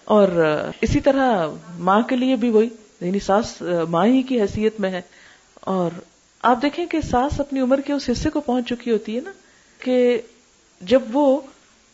اور 0.05 0.55
اسی 0.81 1.01
طرح 1.01 1.47
ماں 1.79 2.03
کے 2.03 2.17
لیے 2.17 2.37
بھی 2.37 2.51
وہی 2.51 2.69
یعنی 3.01 3.19
ساس، 3.19 3.63
ماں 3.89 4.07
ہی 4.07 4.23
کی 4.23 4.41
حیثیت 4.41 4.81
میں 4.81 4.91
ہے۔ 4.91 5.01
اور 5.55 5.91
آپ 6.43 6.63
دیکھیں 6.63 6.87
کہ 6.87 7.01
ساس 7.01 7.41
اپنی 7.41 7.61
عمر 7.61 7.81
کے 7.81 7.93
اس 7.93 8.11
حصے 8.13 8.31
کو 8.31 8.41
پہنچ 8.41 8.69
چکی 8.69 8.91
ہوتی 8.91 9.17
ہے 9.17 9.21
نا، 9.21 9.31
کہ 9.79 10.21
جب 10.81 11.01
وہ 11.13 11.41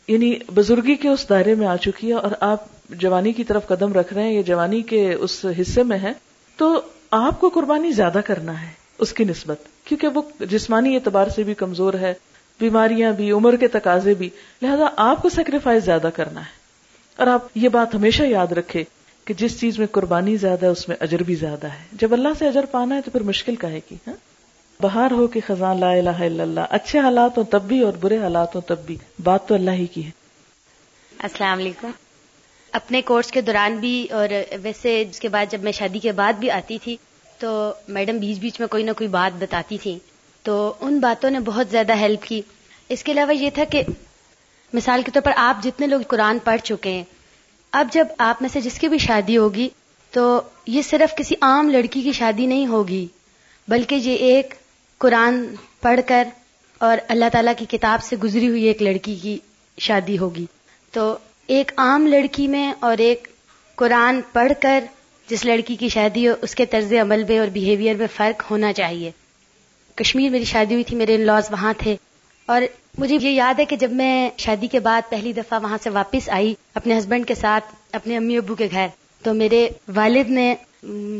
یعنی 0.09 0.39
بزرگی 0.55 0.95
کے 0.95 1.09
اس 1.09 1.29
دائرے 1.29 1.55
میں 1.55 1.67
آ 1.67 1.77
چکی 1.77 2.09
ہے 2.09 2.13
اور 2.13 2.31
آپ 2.41 2.65
جوانی 2.89 3.33
کی 3.33 3.45
طرف 3.45 3.67
قدم 3.67 3.93
رکھ 3.93 4.15
رہے 4.15 4.23
ہیں، 4.23 4.33
یا 4.33 4.41
جوانی 4.41 4.83
کے 4.83 5.13
اس 5.13 5.47
حصے 5.61 5.83
میں 5.83 5.99
ہے، 5.99 6.13
تو 6.57 6.81
آپ 7.11 7.41
کو 7.41 7.49
قربانی 7.49 7.93
زیادہ 7.93 8.21
کرنا 8.27 8.63
ہے 8.63 8.71
اس 8.99 9.13
کی 9.13 9.25
نسبت۔ 9.25 9.59
کیونکہ 9.85 10.09
وہ 10.09 10.23
جسمانی 10.41 10.95
اعتبار 10.95 11.27
سے 11.27 11.43
بھی 11.43 11.55
کمزور 11.55 11.95
ہے، 11.95 12.15
بیماریاں 12.61 13.13
بھی، 13.13 13.31
عمر 13.31 13.57
کے 13.57 13.69
تقاضے 13.69 14.15
بھی، 14.15 14.31
لہذا 14.63 14.85
آپ 14.97 15.23
کو 15.23 15.29
سیکریفائز 15.29 15.85
زیادہ 15.85 16.09
کرنا 16.15 16.41
ہے۔ 16.41 16.66
اور 17.17 17.27
آپ 17.27 17.41
یہ 17.55 17.69
بات 17.69 17.95
ہمیشہ 17.95 18.23
یاد 18.23 18.53
رکھے 18.53 18.85
کہ 19.25 19.35
جس 19.35 19.61
چیز 19.61 19.79
میں 19.79 19.87
قربانی 19.87 20.37
زیادہ 20.37 20.62
ہے، 20.62 20.71
اس 20.71 20.89
میں 20.89 20.97
اجر 21.01 21.23
بھی 21.23 21.35
زیادہ 21.35 21.67
ہے۔ 21.67 21.85
جب 21.93 22.12
اللہ 22.12 22.29
سے 22.39 22.49
اجر 22.49 22.64
پانا 22.67 22.97
ہے 22.97 23.01
تو 23.01 23.11
پھر 23.11 23.21
مشکل 23.21 23.57
کا 23.57 23.71
ہے 23.71 23.81
کہ 23.81 23.97
ہاں؟ 24.07 24.14
بہار 24.81 25.11
ہو 25.11 25.27
کہ 25.27 25.41
خزاں 25.47 25.75
لا 25.75 25.91
الہ 25.91 26.11
الا 26.11 26.43
اللہ، 26.43 26.61
اچھے 26.71 26.99
حالات 26.99 27.39
ہوں 27.39 27.45
تب 27.45 27.62
بھی 27.62 27.81
اور 27.81 27.93
برے 27.93 28.19
حالات 28.19 28.55
ہوں 28.55 28.62
تب 28.62 28.79
بھی، 28.87 28.97
بات 29.23 29.49
تو 29.49 29.55
اللہ 29.55 29.71
ہی 29.71 29.87
کی 29.87 30.05
ہے۔ 30.05 30.11
السلام 31.19 31.59
علیکم۔ 31.59 31.91
اپنے 32.73 33.03
کورس 33.03 33.31
کے 33.31 33.41
دوران 33.41 33.77
بھی 33.77 34.07
اور 34.11 34.29
ویسے 34.62 35.05
اس 35.11 35.21
کے 35.21 35.29
بعد 35.29 35.47
جب 35.51 35.62
میں 35.62 35.73
شادی 35.73 35.99
کے 35.99 36.12
بعد 36.12 36.33
بھی 36.33 36.51
آتی 36.51 36.79
تھی، 36.79 36.97
تو 37.39 37.73
میڈم 37.89 38.19
بیچ 38.19 38.39
بیچ 38.39 38.61
میں 38.61 38.69
کوئی 38.69 38.83
نہ 38.83 38.91
کوئی 38.97 39.09
بات 39.09 39.43
بتاتی 39.43 39.79
تھی 39.79 39.99
تو 40.43 40.75
ان 40.81 40.99
باتوں 40.99 41.31
نے 41.31 41.41
بہت 41.41 41.67
زیادہ 41.71 41.97
ہیلپ 41.97 42.23
کی۔ 42.23 42.43
اس 42.89 43.05
کے 43.05 43.12
علاوہ 43.12 43.35
یہ 43.37 43.51
تھا 43.55 43.64
کہ 43.64 43.83
مثال 44.77 45.03
کے 45.03 45.11
طور 45.11 45.22
پر 45.22 45.33
آپ 45.37 45.62
جتنے 45.62 45.87
لوگ 45.87 46.01
قرآن 46.01 46.39
پڑھ 46.39 46.61
چکے 46.61 46.91
ہیں، 46.91 47.05
اب 47.72 47.89
جب 47.93 48.07
آپ 48.18 48.43
میں 48.43 48.51
سے 48.53 48.61
جس 48.61 48.79
کی 48.79 48.89
بھی 48.89 48.99
شادی 48.99 49.37
ہوگی، 49.37 49.68
تو 50.11 50.41
یہ 50.66 50.83
صرف 50.83 51.16
کسی 51.16 51.35
عام 51.41 51.68
لڑکی 51.68 52.03
کی 52.03 52.12
شادی 52.12 52.47
نہیں 52.47 52.66
ہوگی، 52.66 53.07
بلکہ 53.68 53.95
یہ 53.95 54.14
ایک 54.14 54.55
قرآن 54.99 55.45
پڑھ 55.81 56.01
کر 56.07 56.29
اور 56.79 56.99
اللہ 57.09 57.24
تعالی 57.33 57.51
کی 57.59 57.79
کتاب 57.79 58.03
سے 58.03 58.16
گزری 58.16 58.49
ہوئی 58.49 58.62
ایک 58.62 58.83
لڑکی 58.83 59.14
کی 59.14 59.39
شادی 59.79 60.18
ہوگی۔ 60.18 60.47
تو 60.93 61.16
ایک 61.47 61.72
عام 61.77 62.07
لڑکی 62.07 62.47
میں 62.47 62.72
اور 62.81 62.99
ایک 62.99 63.29
قرآن 63.74 64.20
پڑھ 64.33 64.53
کر 64.61 64.85
جس 65.29 65.45
لڑکی 65.45 65.77
کی 65.77 65.89
شادی 65.89 66.29
ہو، 66.29 66.35
اس 66.43 66.55
کے 66.55 66.66
طرز 66.66 66.93
عمل 66.93 67.24
میں 67.24 67.39
اور 67.39 67.49
بیہیویئر 67.49 67.95
میں 67.95 68.07
فرق 68.16 68.51
ہونا 68.51 68.72
چاہیے۔ 68.72 69.11
کشمیر 69.95 70.31
میری 70.31 70.45
شادی 70.45 70.74
ہوئی 70.74 70.85
تھی، 70.85 70.97
میرے 70.97 71.14
ان 71.14 71.20
لاز 71.20 71.51
وہاں 71.51 71.72
تھے 71.79 71.97
اور 72.47 72.62
مجھے 72.99 73.17
یہ 73.21 73.31
یاد 73.31 73.55
ہے 73.59 73.65
کہ 73.65 73.77
جب 73.77 73.91
میں 73.91 74.31
شادی 74.37 74.67
کے 74.67 74.81
بعد 74.81 75.03
پہلی 75.11 75.33
دفعہ 75.33 75.61
وہاں 75.63 75.79
سے 75.83 75.91
واپس 75.91 76.29
آئی 76.29 76.55
اپنے 76.75 76.99
ہسبینڈ 76.99 77.27
کے 77.27 77.35
ساتھ 77.35 77.75
اپنے 77.93 78.17
امی 78.17 78.37
ابو 78.37 78.55
کے 78.55 78.69
گھر، 78.71 78.87
تو 79.23 79.35
میرے 79.35 79.69
والد 79.95 80.31
نے 80.31 80.55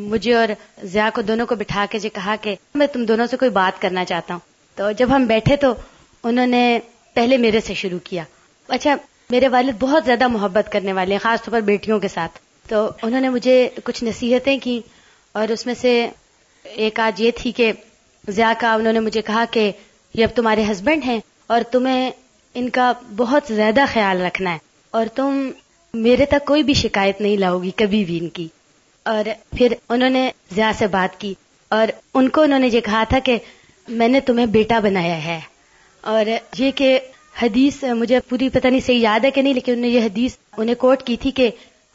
مجھے 0.09 0.35
اور 0.35 0.49
ضیاء 0.83 1.09
کو 1.15 1.23
دونوں 1.23 1.47
کو 1.47 1.55
بٹھا 1.55 1.87
کے 1.91 1.99
جو 1.99 2.09
کہا 2.15 2.37
کہ 2.41 2.55
میں 2.75 2.87
تم 2.87 3.05
دونوں 3.05 3.27
سے 3.27 3.37
کوئی 3.37 3.51
بات 3.51 3.83
کرنا 3.83 4.05
چاہتا 4.05 4.35
ہوں۔ 4.35 4.41
تو 4.75 4.91
جب 4.91 5.17
ہم 5.17 5.25
بیٹھے 5.25 5.57
تو 5.57 5.75
انہوں 6.25 6.47
نے 6.47 6.79
پہلے 7.15 7.37
میرے 7.37 7.61
سے 7.61 7.75
شروع 7.75 7.99
کیا۔ 8.05 8.23
اچھا 8.69 8.97
میرے 9.31 9.49
والد 9.49 9.73
بہت 9.81 10.05
زیادہ 10.05 10.29
محبت 10.29 10.73
کرنے 10.73 10.93
والے 10.93 11.13
ہیں، 11.13 11.19
خاص 11.19 11.43
طور 11.43 11.53
پر 11.53 11.61
بیٹیوں 11.61 12.01
کے 12.01 12.09
ساتھ۔ 12.09 12.39
تو 12.69 12.91
انہوں 13.03 13.21
نے 13.21 13.29
مجھے 13.29 13.69
کچھ 13.85 14.05
نصیحتیں 14.05 14.59
کی 14.63 14.81
اور 15.33 15.49
اس 15.49 15.67
میں 15.67 15.75
سے 15.75 16.09
ایک 16.63 17.01
آج 17.01 17.21
یہ 17.21 17.31
تھی 17.37 17.53
کہ 17.53 17.73
ضیاء 18.29 18.53
کا، 18.59 18.75
انہوں 18.75 18.93
نے 18.93 19.01
مجھے 19.01 19.23
کہا 19.23 19.45
کہ 19.51 19.73
یہ 20.15 20.25
اب 20.25 20.37
تمہارے 20.37 20.65
ہسبینڈ 20.71 21.05
ہیں 21.05 21.21
اور 21.47 21.61
تمہیں 21.71 22.11
ان 22.55 22.69
کا 22.69 22.93
بہت 23.17 23.43
زیادہ 23.49 23.85
خیال 23.93 24.21
رکھنا 24.23 24.53
ہے 24.53 24.59
اور 24.91 25.07
تم 25.15 25.51
میرے 25.95 26.25
تک 26.25 26.47
کوئی 26.47 26.63
بھی 26.63 26.75
شکایت 26.75 27.21
نہیں 27.21 27.37
لاؤ 27.37 27.63
گی 27.63 27.71
کبھی 27.77 28.05
بھی 28.05 28.19
ان 28.19 28.29
کی۔ 28.29 28.49
اور 29.03 29.29
پھر 29.59 29.73
انہوں 29.89 30.11
نے 30.11 30.31
ضیاء 30.55 30.71
سے 30.79 30.87
بات 30.87 31.21
کی 31.21 31.35
اور 31.69 31.87
ان 32.15 32.29
کو 32.29 32.41
انہوں 32.41 32.59
نے 32.59 32.69
یہ 32.73 32.81
کہا 32.81 33.05
تھا 33.09 33.19
کہ 33.19 33.39
میں 33.89 34.09
نے 34.09 34.21
تمہیں 34.21 34.47
بیٹا 34.47 34.79
بنایا 34.79 35.25
ہے۔ 35.25 35.41
اور 36.01 36.25
یہ 36.59 36.71
کہ 36.71 37.01
حدیث 37.43 37.85
مجھے 37.85 38.21
پوری 38.21 38.49
پتہ 38.49 38.69
نہیں 38.69 38.81
صحیح 38.81 39.01
یاد 39.01 39.21
ہے 39.25 39.31
کہ 39.31 39.43
نہیں، 39.43 39.55
لیکن 39.55 39.73
انہوں 39.73 39.91
نے 39.91 39.97
یہ 39.97 40.05
حدیث 40.05 40.37
انہیں 40.57 40.75
کوٹ 40.75 41.03
کی 41.03 41.17
تھی 41.17 41.31
کہ 41.31 41.51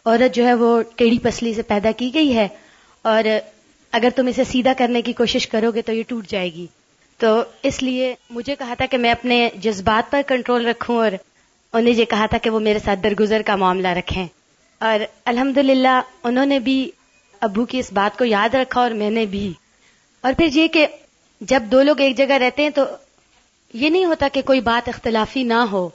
عورت 0.06 0.36
جو 0.36 0.46
ہے 0.46 0.54
وہ 0.54 0.82
ٹیڑھی 0.96 1.20
پسلی 1.20 1.54
سے 1.54 1.62
پیدا 1.62 1.92
کی 1.92 2.14
گئی 2.14 2.36
ہے 2.36 2.48
اور 3.02 3.24
اگر 3.92 4.10
تم 4.16 4.28
اسے 4.28 4.44
سیدھا 4.44 4.74
کرنے 4.78 5.02
کی 5.02 5.14
کوشش 5.14 5.48
کرو 5.48 5.72
گے 5.72 5.82
تو 5.82 5.94
یہ 5.94 6.04
ٹوٹ 6.08 6.28
جائے 6.28 6.54
گی۔ 6.54 6.68
تو 7.22 7.44
اس 7.64 7.84
لیے 7.84 8.16
مجھے 8.30 8.56
کہا 8.56 8.74
تھا 8.74 8.86
کہ 8.86 8.98
میں 8.98 9.12
اپنے 9.12 9.50
جذبات 9.56 10.12
پر 10.12 10.22
کنٹرول 10.28 10.66
رکھوں 10.68 10.98
اور 10.98 11.12
انہیں 11.74 11.96
یہ 11.96 12.06
کہا 12.06 12.26
تھا 12.26 12.38
کہ 12.38 12.50
وہ 12.50 12.60
میرے 12.60 12.80
ساتھ 12.80 13.00
درگزر 13.04 13.42
کا 13.42 13.56
معاملہ 13.56 13.88
رکھیں۔ 13.88 14.28
اور 14.80 15.04
الحمد 15.26 15.58
انہوں 16.24 16.46
نے 16.46 16.60
بھی 16.60 16.92
ابو 17.42 17.66
کی 17.66 17.80
اس 17.80 17.94
بات 17.94 18.18
کو 18.18 18.26
یاد 18.26 18.56
رکھا 18.56 18.82
اور 18.82 18.92
میں 18.92 19.10
نے 19.10 19.26
بھی۔ 19.26 19.54
اور 20.22 20.34
پھر 20.38 20.48
یہ 20.54 20.68
کہ 20.68 20.88
جب 21.42 21.64
دو 21.72 21.82
لوگ 21.82 22.02
ایک 22.02 22.18
جگہ 22.18 22.32
رہتے 22.32 22.64
ہیں 22.64 22.70
تو 22.70 22.84
یہ 23.74 23.90
نہیں 23.90 24.06
ہوتا 24.06 24.28
کہ 24.34 24.42
کوئی 24.42 24.62
بات 24.62 24.90
اختلافی 24.90 25.44
نہ 25.44 25.66
ہو۔ 25.72 25.90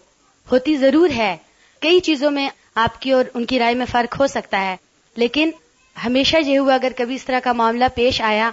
ہوتی 0.53 0.77
ضرور 0.77 1.11
ہے۔ 1.17 1.37
کئی 1.81 2.01
چیزوں 2.01 2.31
میں 2.31 2.49
آپ 2.75 3.03
کی 3.03 3.11
اور 3.13 3.25
ان 3.35 3.45
کی 3.45 3.59
رائے 3.59 3.75
میں 3.75 3.87
فرق 3.87 4.21
ہو 4.21 4.27
سکتا 4.27 4.61
ہے۔ 4.61 4.77
لیکن 5.17 5.51
ہمیشہ 6.05 6.37
یہ 6.47 6.59
ہوا 6.59 6.75
اگر 6.75 6.93
کبھی 6.97 7.15
اس 7.15 7.25
طرح 7.25 7.41
کا 7.45 7.53
معاملہ 7.53 7.85
پیش 7.95 8.21
آیا 8.21 8.51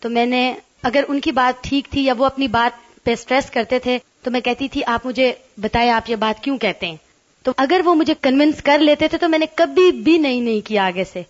تو 0.00 0.10
میں 0.10 0.26
نے 0.26 0.54
اگر 0.82 1.04
ان 1.08 1.20
کی 1.20 1.32
بات 1.32 1.64
ٹھیک 1.64 1.88
تھی 1.90 2.04
یا 2.04 2.14
وہ 2.18 2.26
اپنی 2.26 2.48
بات 2.48 3.04
پہ 3.04 3.10
اسٹریس 3.10 3.50
کرتے 3.50 3.78
تھے، 3.78 3.98
تو 4.22 4.30
میں 4.30 4.40
کہتی 4.40 4.68
تھی، 4.68 4.80
آپ 4.86 5.06
مجھے 5.06 5.32
بتائیں، 5.58 5.90
آپ 5.90 6.10
یہ 6.10 6.16
بات 6.16 6.44
کیوں 6.44 6.58
کہتے 6.58 6.86
ہیں؟ 6.86 6.96
تو 7.42 7.52
اگر 7.56 7.80
وہ 7.84 7.94
مجھے 7.94 8.14
کنونس 8.20 8.62
کر 8.62 8.78
لیتے 8.78 9.08
تھے، 9.08 9.18
تو 9.18 9.28
میں 9.28 9.38
نے 9.38 9.46
کبھی 9.54 9.92
بھی 9.92 10.18
نہیں 10.18 10.40
نہیں 10.40 10.66
کیا 10.66 10.86
آگے 10.86 11.04
سے۔ 11.12 11.22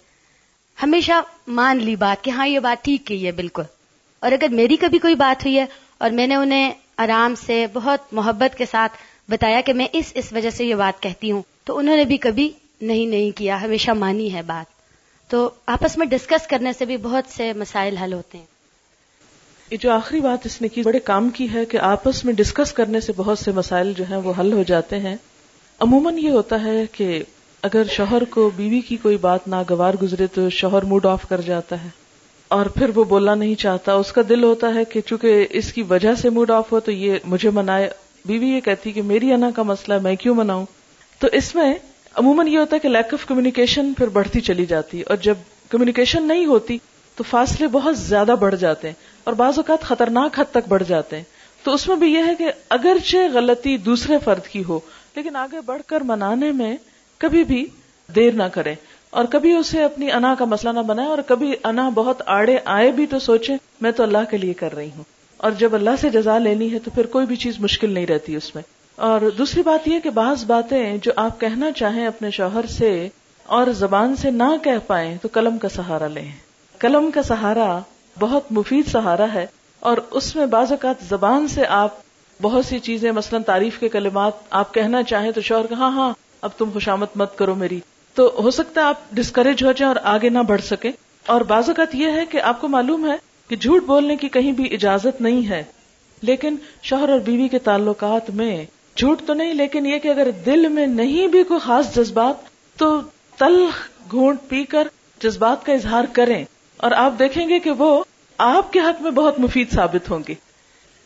ہمیشہ 0.83 1.13
مان 1.47 1.77
لی 1.77 1.97
بات 1.97 2.25
کہ 2.25 2.31
ہاں 2.31 2.47
یہ 2.47 2.59
بات 2.59 2.85
ٹھیک 2.85 3.07
کی 3.07 3.27
ہے، 3.27 3.33
بالکل۔ 3.33 3.63
اور 4.21 4.33
اگر 4.33 4.47
میری 4.51 4.77
کبھی 4.77 4.99
کوئی 4.99 5.15
بات 5.15 5.45
ہوئی 5.45 5.59
ہے 5.59 5.67
اور 5.99 6.11
میں 6.11 6.27
نے 6.27 6.35
انہیں 6.35 6.73
آرام 6.97 7.35
سے، 7.47 7.67
بہت 7.73 8.15
محبت 8.15 8.59
کے 8.59 8.65
ساتھ 8.71 8.93
بتایا 9.29 9.61
کہ 9.61 9.73
میں 9.73 9.87
اس 9.93 10.13
اس 10.15 10.33
وجہ 10.33 10.51
سے 10.51 10.65
یہ 10.65 10.75
بات 10.75 11.03
کہتی 11.03 11.31
ہوں، 11.31 11.43
تو 11.65 11.79
انہوں 11.79 11.97
نے 11.97 12.05
بھی 12.05 12.17
کبھی 12.17 12.53
نہیں 12.81 13.07
نہیں 13.07 13.37
کیا۔ 13.37 13.63
ہمیشہ 13.63 13.91
مانی 13.91 14.35
ہے 14.35 14.43
بات۔ 14.43 14.81
تو 15.31 15.51
آپس 15.67 15.99
میں 15.99 16.07
ڈسکس 16.07 16.47
کرنے 16.47 16.73
سے 16.73 16.85
بھی 16.85 16.97
بہت 16.97 17.25
سے 17.29 17.53
مسائل 17.53 17.97
حل 17.97 18.13
ہوتے 18.13 18.39
ہیں۔ 18.39 18.47
جو 19.77 19.93
آخری 19.93 20.21
بات 20.21 20.47
اس 20.47 20.63
نے 20.63 20.69
کی، 20.69 20.83
بڑے 20.83 20.99
کام 20.99 21.31
کی 21.31 21.47
ہے 21.55 21.65
کہ 21.65 21.77
آپس 21.77 22.25
میں 22.25 22.33
ڈسکس 22.33 22.73
کرنے 22.73 23.01
سے 23.01 23.13
بہت 23.17 23.39
سے 23.39 23.53
مسائل 23.53 23.93
جو 23.97 24.05
ہیں 24.11 24.17
وہ 24.17 24.33
حل 24.39 24.53
ہو 24.53 24.63
جاتے 24.63 24.99
ہیں۔ 24.99 25.17
عموماً 25.79 26.19
یہ 26.19 26.31
ہوتا 26.31 26.65
ہے 26.65 26.85
کہ 26.93 27.23
اگر 27.63 27.83
شوہر 27.91 28.25
کو 28.25 28.51
بیوی 28.57 28.81
کی 28.81 28.97
کوئی 28.97 29.17
بات 29.17 29.49
ناگوار 29.49 29.95
گزرے 30.03 30.27
تو 30.27 30.51
شوہر 30.51 30.83
موڈ 30.83 31.07
آف 31.07 31.29
کر 31.29 31.41
جاتا 31.41 31.85
ہے۔ 31.85 31.89
اور 32.49 32.67
پھر 32.67 32.91
وہ 32.95 33.05
بولنا 33.05 33.35
نہیں 33.35 33.55
چاہتا۔ 33.55 33.93
اس 33.95 34.13
کا 34.13 34.23
دل 34.29 34.45
ہوتا 34.45 34.75
ہے 34.75 34.85
کہ 34.85 35.01
چونکہ 35.07 35.47
اس 35.51 35.73
کی 35.73 35.83
وجہ 35.83 36.15
سے 36.15 36.31
موڈ 36.31 36.51
آف 36.51 36.73
ہو 36.73 36.81
تو 36.81 36.93
یہ 36.93 37.15
مجھے 37.25 37.51
منائے۔ 37.51 37.91
بیوی 38.25 38.49
یہ 38.49 38.61
کہتی 38.61 38.93
کہ 38.93 39.03
میری 39.03 39.33
انا 39.33 39.51
کا 39.57 39.63
مسئلہ 39.63 39.95
ہے، 39.95 39.99
میں 39.99 40.17
کیوں 40.17 40.35
مناؤں؟ 40.35 40.67
تو 41.19 41.29
اس 41.33 41.55
میں 41.55 41.75
عموماً 42.15 42.49
یہ 42.49 42.59
ہوتا 42.59 42.77
ہے 42.77 42.81
کہ 42.81 42.89
لیک 42.89 43.15
آف 43.15 43.27
کمیونیکیشن 43.27 43.93
پھر 43.95 44.09
بڑھتی 44.09 44.41
چلی 44.41 44.67
جاتی۔ 44.67 45.03
اور 45.03 45.17
جب 45.17 45.35
کمیونیکیشن 45.69 46.29
نہیں 46.29 46.47
ہوتی 46.47 46.79
تو 47.21 47.25
فاصلے 47.31 47.67
بہت 47.67 47.99
زیادہ 47.99 48.35
بڑھ 48.41 48.57
جاتے 48.57 48.89
ہیں 48.89 48.95
اور 49.25 49.35
بعض 49.35 49.53
اوقات 49.57 49.81
خطرناک 49.81 50.41
حد 50.41 50.45
تک 50.51 50.69
بڑھ 50.69 50.83
جاتے 50.89 51.17
ہیں۔ 51.17 51.23
تو 51.63 51.75
اس 51.75 51.89
میں 51.89 51.97
بھی 51.97 52.13
یہ 52.13 52.23
ہے 52.27 52.35
کہ 52.35 52.53
اگرچہ 52.69 53.17
غلطی 53.33 53.77
دوسرے 53.77 54.19
فرد 54.25 54.47
کی 54.47 54.63
ہو، 54.69 54.81
لیکن 55.17 55.37
آگے 55.37 55.61
بڑھ 55.61 55.83
کر 55.87 56.01
منانے 56.01 56.53
میں 56.53 56.77
کبھی 57.19 57.45
بھی 57.45 57.67
دیر 58.15 58.33
نہ 58.33 58.43
کریں۔ 58.43 58.75
اور 59.11 59.25
کبھی 59.25 59.53
اسے 59.53 59.85
اپنی 59.85 60.13
انا 60.13 60.35
کا 60.39 60.45
مسئلہ 60.45 60.73
نہ 60.73 60.81
بنائے 60.81 61.09
اور 61.09 61.19
کبھی 61.27 61.53
انا 61.65 61.89
بہت 61.89 62.23
آڑے 62.27 62.59
آئے 62.65 62.93
بھی 62.93 63.07
تو 63.07 63.19
سوچے 63.19 63.57
میں 63.81 63.93
تو 63.93 64.03
اللہ 64.03 64.31
کے 64.31 64.37
لیے 64.37 64.53
کر 64.53 64.75
رہی 64.75 64.91
ہوں۔ 64.97 65.05
اور 65.37 65.51
جب 65.51 65.75
اللہ 65.75 65.91
سے 66.01 66.11
جزا 66.11 66.39
لینی 66.39 66.73
ہے 66.73 66.79
تو 66.79 66.91
پھر 66.95 67.07
کوئی 67.07 67.27
بھی 67.27 67.37
چیز 67.37 67.55
مشکل 67.59 67.91
نہیں 67.91 68.07
رہتی 68.07 68.37
اس 68.37 68.55
میں۔ 68.55 68.63
اور 68.97 69.21
دوسری 69.39 69.63
بات 69.63 69.89
یہ 69.89 70.01
کہ 70.01 70.11
بعض 70.11 70.45
باتیں 70.45 70.97
جو 71.03 71.13
آپ 71.17 71.41
کہنا 71.41 71.73
چاہیں 71.73 72.07
اپنے 72.07 72.31
شوہر 72.31 72.67
سے 72.67 73.09
اور 73.45 73.67
زبان 73.67 74.17
سے 74.17 74.31
نہ 74.31 74.57
کہہ 74.65 74.87
پائیں 74.87 75.17
تو 75.23 75.29
قلم 75.33 75.59
کا 75.59 75.69
سہارا 75.69 76.07
لیں۔ 76.07 76.50
قلم 76.81 77.11
کا 77.11 77.23
سہارا 77.23 77.79
بہت 78.21 78.53
مفید 78.53 78.89
سہارا 78.89 79.27
ہے 79.35 79.47
اور 79.81 79.97
اس 80.11 80.37
میں 80.37 80.47
بعض 80.47 80.73
اوقات 80.73 80.95
زبان 81.09 81.49
سے 81.49 81.67
آپ 81.67 81.89
بہت 82.43 82.65
سی 82.65 82.79
چیزیں، 82.79 83.13
مثلا 83.13 83.39
تعریف 83.39 83.79
کے 83.79 83.89
کلمات 83.89 84.33
آپ 84.51 84.75
کہنا 84.75 85.03
چاہیں 85.03 85.31
تو 85.31 85.41
شوہر 85.41 85.73
ہاں 85.73 85.91
ہاں 85.91 86.15
اب 86.43 86.51
تم 86.59 86.71
خوشامت 86.73 87.17
مت 87.17 87.39
کرو 87.39 87.55
میری۔ 87.55 87.81
تو 88.15 88.31
ہو 88.39 88.51
سکتا 88.51 88.81
ہے 88.81 88.87
آپ 88.87 88.95
ڈسکریج 89.13 89.65
ہو 89.65 89.73
جائیں 89.73 89.95
اور 89.95 89.97
آگے 90.05 90.29
نہ 90.29 90.39
بڑھ 90.39 90.63
سکیں۔ 90.63 90.93
اور 91.27 91.41
بعض 91.41 91.69
اوقات 91.69 91.95
یہ 91.95 92.09
ہے 92.09 92.27
کہ 92.27 92.41
آپ 92.41 92.61
کو 92.61 92.69
معلوم 92.69 93.11
ہے 93.11 93.17
کہ 93.49 93.57
جھوٹ 93.57 93.85
بولنے 93.85 94.17
کی 94.17 94.29
کہیں 94.29 94.53
بھی 94.53 94.75
اجازت 94.75 95.21
نہیں 95.21 95.49
ہے۔ 95.49 95.65
لیکن 96.23 96.57
شوہر 96.83 97.09
اور 97.09 97.19
بیوی 97.19 97.49
کے 97.49 97.59
تعلقات 97.59 98.31
میں 98.31 98.67
جھوٹ 98.97 99.23
تو 99.27 99.35
نہیں، 99.35 99.55
لیکن 99.55 99.87
یہ 99.87 99.99
کہ 99.99 100.09
اگر 100.09 100.31
دل 100.47 100.69
میں 100.69 100.87
نہیں 100.87 101.27
بھی 101.27 101.43
کوئی 101.43 101.61
خاص 101.61 101.97
جذبات 101.97 102.35
تو 102.79 103.01
تل 103.39 103.67
گھونٹ 104.11 104.39
پی 104.49 104.65
کر 104.65 104.89
جذبات 105.23 105.67
کا 105.67 105.73
اظہار 105.73 106.05
کریں۔ 106.13 106.45
اور 106.81 106.91
آپ 106.91 107.19
دیکھیں 107.19 107.49
گے 107.49 107.59
کہ 107.59 107.71
وہ 107.71 108.05
آپ 108.39 108.73
کے 108.73 108.81
حق 108.81 109.03
میں 109.03 109.11
بہت 109.11 109.41
مفید 109.41 109.71
ثابت 109.71 110.11
ہوں 110.11 110.19
گی۔ 110.29 110.35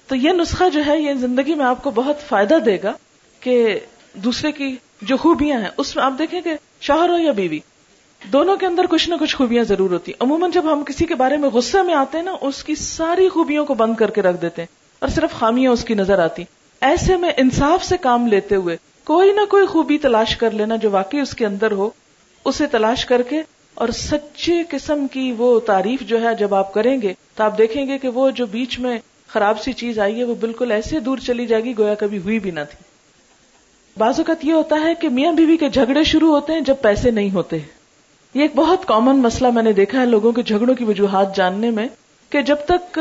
تو 0.06 0.16
یہ 0.16 0.32
نسخہ 0.32 0.68
جو 0.68 0.82
ہے، 0.86 1.00
یہ 1.00 1.14
زندگی 1.14 1.54
میں 1.54 1.64
آپ 1.64 1.82
کو 1.82 1.90
بہت 1.90 2.28
فائدہ 2.28 2.54
دے 2.54 2.78
گا 2.82 2.92
کہ 3.40 3.78
دوسرے 4.14 4.52
کی 4.52 4.76
جو 5.02 5.16
خوبیاں 5.16 5.60
ہیں، 5.60 5.68
اس 5.76 5.96
میں 5.96 6.04
آپ 6.04 6.12
دیکھیں 6.18 6.40
کہ 6.40 6.54
شوہر 6.80 7.08
ہو 7.08 7.18
یا 7.18 7.32
بیوی، 7.32 7.58
دونوں 8.32 8.56
کے 8.56 8.66
اندر 8.66 8.86
کچھ 8.90 9.10
نہ 9.10 9.14
کچھ 9.20 9.36
خوبیاں 9.36 9.64
ضرور 9.64 9.90
ہوتی 9.90 10.12
ہیں۔ 10.12 10.24
عموماً 10.24 10.50
جب 10.50 10.72
ہم 10.72 10.84
کسی 10.84 11.06
کے 11.06 11.14
بارے 11.14 11.36
میں 11.36 11.48
غصے 11.48 11.82
میں 11.82 11.94
آتے 11.94 12.18
ہیں 12.18 12.24
نا، 12.24 12.34
اس 12.40 12.64
کی 12.64 12.74
ساری 12.74 13.28
خوبیوں 13.28 13.64
کو 13.64 13.74
بند 13.74 13.94
کر 13.94 14.10
کے 14.10 14.22
رکھ 14.22 14.42
دیتے 14.42 14.62
ہیں 14.62 14.74
اور 14.98 15.08
صرف 15.08 15.32
خامیاں 15.32 15.72
اس 15.72 15.84
کی 15.84 15.94
نظر 15.94 16.18
آتی 16.18 16.44
ایسے 16.80 17.16
میں 17.16 17.30
انصاف 17.36 17.84
سے 17.84 17.96
کام 17.96 18.26
لیتے 18.26 18.54
ہوئے 18.54 18.76
کوئی 19.04 19.32
نہ 19.32 19.44
کوئی 19.44 19.66
خوبی 19.66 19.98
تلاش 19.98 20.36
کر 20.36 20.50
لینا 20.50 20.76
جو 20.76 20.90
واقعی 20.90 21.20
اس 21.20 21.34
کے 21.34 21.46
اندر 21.46 21.72
ہو، 21.72 21.90
اسے 22.44 22.66
تلاش 22.66 23.06
کر 23.06 23.22
کے 23.22 23.42
اور 23.74 23.88
سچے 23.88 24.62
قسم 24.70 25.06
کی 25.12 25.32
وہ 25.38 25.60
تعریف 25.60 26.00
جو 26.00 26.28
ہے 26.28 26.34
جب 26.34 26.54
آپ 26.54 26.74
کریں 26.74 27.02
گے 27.02 27.12
تو 27.34 27.44
آپ 27.44 27.58
دیکھیں 27.58 27.86
گے 27.86 27.98
کہ 27.98 28.08
وہ 28.08 28.30
جو 28.30 28.46
بیچ 28.46 28.78
میں 28.78 28.98
خراب 29.28 29.60
سی 29.60 29.72
چیز 29.72 29.98
آئی 29.98 30.18
ہے 30.18 30.24
وہ 30.24 30.34
بالکل 30.34 30.72
ایسے 30.72 31.00
دور 31.00 31.18
چلی 31.18 31.46
جائے 31.46 31.64
گی 31.64 31.78
گویا 31.78 31.94
کبھی 31.94 32.18
ہوئی 32.18 32.38
بھی 32.38 32.50
نہ 32.50 32.60
تھی۔ 32.70 32.84
بعض 33.96 34.14
اوقات 34.18 34.44
یہ 34.44 34.52
ہوتا 34.52 34.76
ہے 34.84 34.94
کہ 34.94 35.08
میاں 35.08 35.32
بیوی 35.32 35.56
کے 35.56 35.68
جھگڑے 35.68 36.04
شروع 36.04 36.34
ہوتے 36.34 36.52
ہیں 36.52 36.60
جب 36.60 36.74
پیسے 36.82 37.10
نہیں 37.10 37.30
ہوتے۔ 37.30 37.58
یہ 38.34 38.42
ایک 38.42 38.56
بہت 38.56 38.86
کامن 38.86 39.16
مسئلہ 39.16 39.50
میں 39.50 39.62
نے 39.62 39.72
دیکھا 39.72 40.00
ہے 40.00 40.06
لوگوں 40.06 40.32
کے 40.32 40.42
جھگڑوں 40.42 40.74
کی 40.74 40.84
وجوہات 40.84 41.36
جاننے 41.36 41.70
میں 41.70 41.86
کہ 42.30 42.42
جب 42.42 42.56
تک 42.68 42.98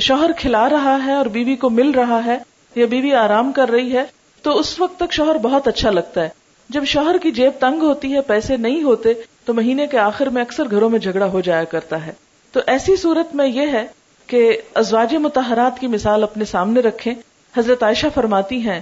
شوہر 0.00 0.30
کھلا 0.36 0.70
رہا 0.70 0.98
ہے 1.06 1.12
اور 1.12 1.26
بیوی 1.26 1.56
کو 1.56 1.70
مل 1.70 1.90
رہا 1.90 2.20
ہے 2.26 2.38
یا 2.74 2.86
بیوی 2.86 3.12
آرام 3.12 3.52
کر 3.52 3.70
رہی 3.70 3.92
ہے 3.92 4.04
تو 4.42 4.58
اس 4.58 4.80
وقت 4.80 4.96
تک 4.96 5.12
شوہر 5.12 5.38
بہت 5.38 5.68
اچھا 5.68 5.90
لگتا 5.90 6.22
ہے۔ 6.22 6.28
جب 6.68 6.84
شوہر 6.84 7.18
کی 7.18 7.30
جیب 7.30 7.52
تنگ 7.60 7.82
ہوتی 7.82 8.14
ہے، 8.14 8.20
پیسے 8.20 8.56
نہیں 8.56 8.82
ہوتے 8.82 9.12
تو 9.44 9.54
مہینے 9.54 9.86
کے 9.86 9.98
آخر 9.98 10.26
میں 10.26 10.42
اکثر 10.42 10.70
گھروں 10.70 10.90
میں 10.90 10.98
جھگڑا 10.98 11.26
ہو 11.26 11.40
جایا 11.40 11.64
کرتا 11.64 12.06
ہے۔ 12.06 12.12
تو 12.52 12.60
ایسی 12.66 12.96
صورت 12.96 13.34
میں 13.34 13.48
یہ 13.48 13.66
ہے 13.72 13.86
کہ 14.26 14.58
ازواج 14.74 15.14
متحرات 15.14 15.80
کی 15.80 15.86
مثال 15.86 16.22
اپنے 16.22 16.44
سامنے 16.44 16.80
رکھیں۔ 16.80 17.14
حضرت 17.56 17.82
عائشہ 17.82 18.06
فرماتی 18.14 18.56
ہیں، 18.56 18.80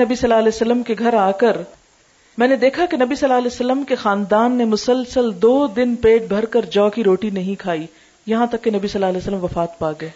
نبی 0.00 0.14
صلی 0.14 0.30
اللہ 0.30 0.38
علیہ 0.38 0.56
وسلم 0.56 0.82
کے 0.82 0.94
گھر 0.98 1.14
آ 1.14 1.30
کر، 1.30 1.56
میں 2.38 2.48
نے 2.48 2.56
دیکھا 2.56 2.86
کہ 2.86 2.96
نبی 2.96 3.14
صلی 3.14 3.28
اللہ 3.28 3.38
علیہ 3.38 3.54
وسلم 3.54 3.84
کے 3.84 3.94
خاندان 3.94 4.52
نے 4.52 4.64
مسلسل 4.64 5.30
دو 5.42 5.66
دن 5.66 5.94
پیٹ 5.94 6.22
بھر 6.22 6.44
کر 6.44 6.64
جو 6.64 6.90
کی 6.90 7.04
روٹی 7.04 7.30
نہیں 7.30 7.60
کھائی۔ 7.60 7.86
یہاں 8.26 8.46
تک 8.46 8.64
کہ 8.64 8.70
نبی 8.70 8.88
صلی 8.88 8.98
اللہ 8.98 9.06
علیہ 9.06 9.18
وسلم 9.18 9.44
وفات 9.44 9.78
پا 9.78 9.92
گئے۔ 10.00 10.10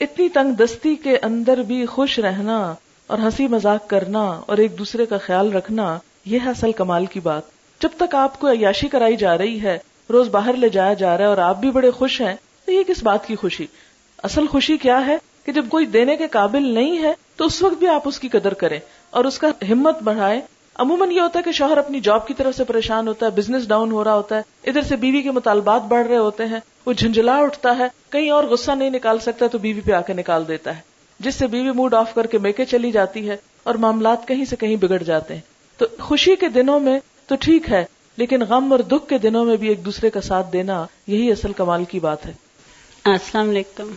اتنی 0.00 0.28
تنگ 0.28 0.52
دستی 0.52 0.94
کے 0.94 1.18
اندر 1.22 1.58
بھی 1.58 1.86
خوش 1.86 2.18
رہنا 2.18 2.74
اور 3.06 3.18
ہنسی 3.18 3.46
مذاق 3.46 3.88
کرنا 3.88 4.40
اور 4.46 4.58
ایک 4.58 4.78
دوسرے 4.78 5.06
کا 5.06 5.18
خیال 5.18 5.52
رکھنا، 5.52 5.98
یہ 6.26 6.38
ہے 6.44 6.50
اصل 6.50 6.72
کمال 6.72 7.06
کی 7.06 7.20
بات۔ 7.20 7.53
جب 7.84 7.96
تک 7.96 8.14
آپ 8.14 8.40
کو 8.40 8.50
عیاشی 8.50 8.88
کرائی 8.88 9.16
جا 9.16 9.38
رہی 9.38 9.62
ہے، 9.62 9.78
روز 10.10 10.28
باہر 10.28 10.52
لے 10.52 10.68
جایا 10.68 10.92
جا 10.92 11.16
رہا 11.16 11.24
ہے 11.24 11.28
اور 11.28 11.38
آپ 11.38 11.56
بھی 11.56 11.70
بڑے 11.70 11.90
خوش 11.90 12.20
ہیں، 12.20 12.34
تو 12.64 12.72
یہ 12.72 12.82
کس 12.82 13.02
بات 13.02 13.26
کی 13.26 13.36
خوشی؟ 13.36 13.66
اصل 14.22 14.46
خوشی 14.46 14.76
کیا 14.76 15.06
ہے 15.06 15.16
کہ 15.44 15.52
جب 15.52 15.64
کوئی 15.68 15.86
دینے 15.86 16.16
کے 16.16 16.26
قابل 16.26 16.62
نہیں 16.62 17.02
ہے، 17.02 17.12
تو 17.36 17.44
اس 17.44 17.62
وقت 17.62 17.74
بھی 17.74 17.88
آپ 17.88 18.02
اس 18.04 18.18
کی 18.18 18.28
قدر 18.28 18.54
کریں 18.54 18.78
اور 19.10 19.24
اس 19.24 19.38
کا 19.38 19.48
ہمت 19.70 20.02
بڑھائیں۔ 20.02 20.40
عموماً 20.74 21.10
یہ 21.10 21.20
ہوتا 21.20 21.38
ہے 21.38 21.44
کہ 21.44 21.52
شوہر 21.52 21.78
اپنی 21.78 22.00
جاب 22.00 22.26
کی 22.26 22.34
طرف 22.34 22.56
سے 22.56 22.64
پریشان 22.64 23.08
ہوتا 23.08 23.26
ہے، 23.26 23.30
بزنس 23.30 23.68
ڈاؤن 23.68 23.92
ہو 23.92 24.04
رہا 24.04 24.14
ہوتا 24.14 24.36
ہے، 24.36 24.42
ادھر 24.64 24.82
سے 24.82 24.96
بیوی 24.96 25.22
کے 25.22 25.30
مطالبات 25.30 25.82
بڑھ 25.82 26.06
رہے 26.06 26.16
ہوتے 26.16 26.44
ہیں، 26.44 26.60
وہ 26.86 26.92
جھنجلا 26.92 27.36
اٹھتا 27.36 27.78
ہے، 27.78 27.88
کہیں 28.10 28.30
اور 28.30 28.44
غصہ 28.44 28.70
نہیں 28.70 28.90
نکال 28.90 29.18
سکتا 29.18 29.46
تو 29.46 29.58
بیوی 29.58 29.80
پہ 29.80 29.92
آ 29.92 30.00
کے 30.00 30.12
نکال 30.12 30.48
دیتا 30.48 30.76
ہے، 30.76 30.80
جس 31.20 31.34
سے 31.34 31.46
بیوی 31.46 31.70
موڈ 31.70 31.94
آف 31.94 32.14
کر 32.14 32.26
کے 32.26 32.38
میکے 32.38 32.64
چلی 32.64 32.90
جاتی 32.90 33.28
ہے 33.30 33.36
اور 33.62 33.74
معاملات 33.74 34.28
کہیں 34.28 34.44
سے 34.44 34.56
کہیں 34.56 34.76
بگڑ 34.76 35.02
جاتے 35.02 35.34
ہیں۔ 35.34 35.40
تو 35.76 35.86
خوشی 36.00 36.36
کے 36.36 36.48
دنوں 36.48 36.80
میں 36.80 37.00
تو 37.26 37.34
ٹھیک 37.40 37.70
ہے، 37.70 37.84
لیکن 38.16 38.40
غم 38.42 38.72
اور 38.72 38.80
دکھ 38.80 39.08
کے 39.08 39.18
دنوں 39.18 39.44
میں 39.44 39.56
بھی 39.56 39.68
ایک 39.68 39.84
دوسرے 39.84 40.10
کا 40.10 40.20
ساتھ 40.20 40.52
دینا 40.52 40.86
یہی 41.06 41.30
اصل 41.30 41.52
کمال 41.52 41.84
کی 41.84 42.00
بات 42.00 42.26
ہے۔ 42.26 42.32
السلام 43.04 43.50
علیکم۔ 43.50 43.94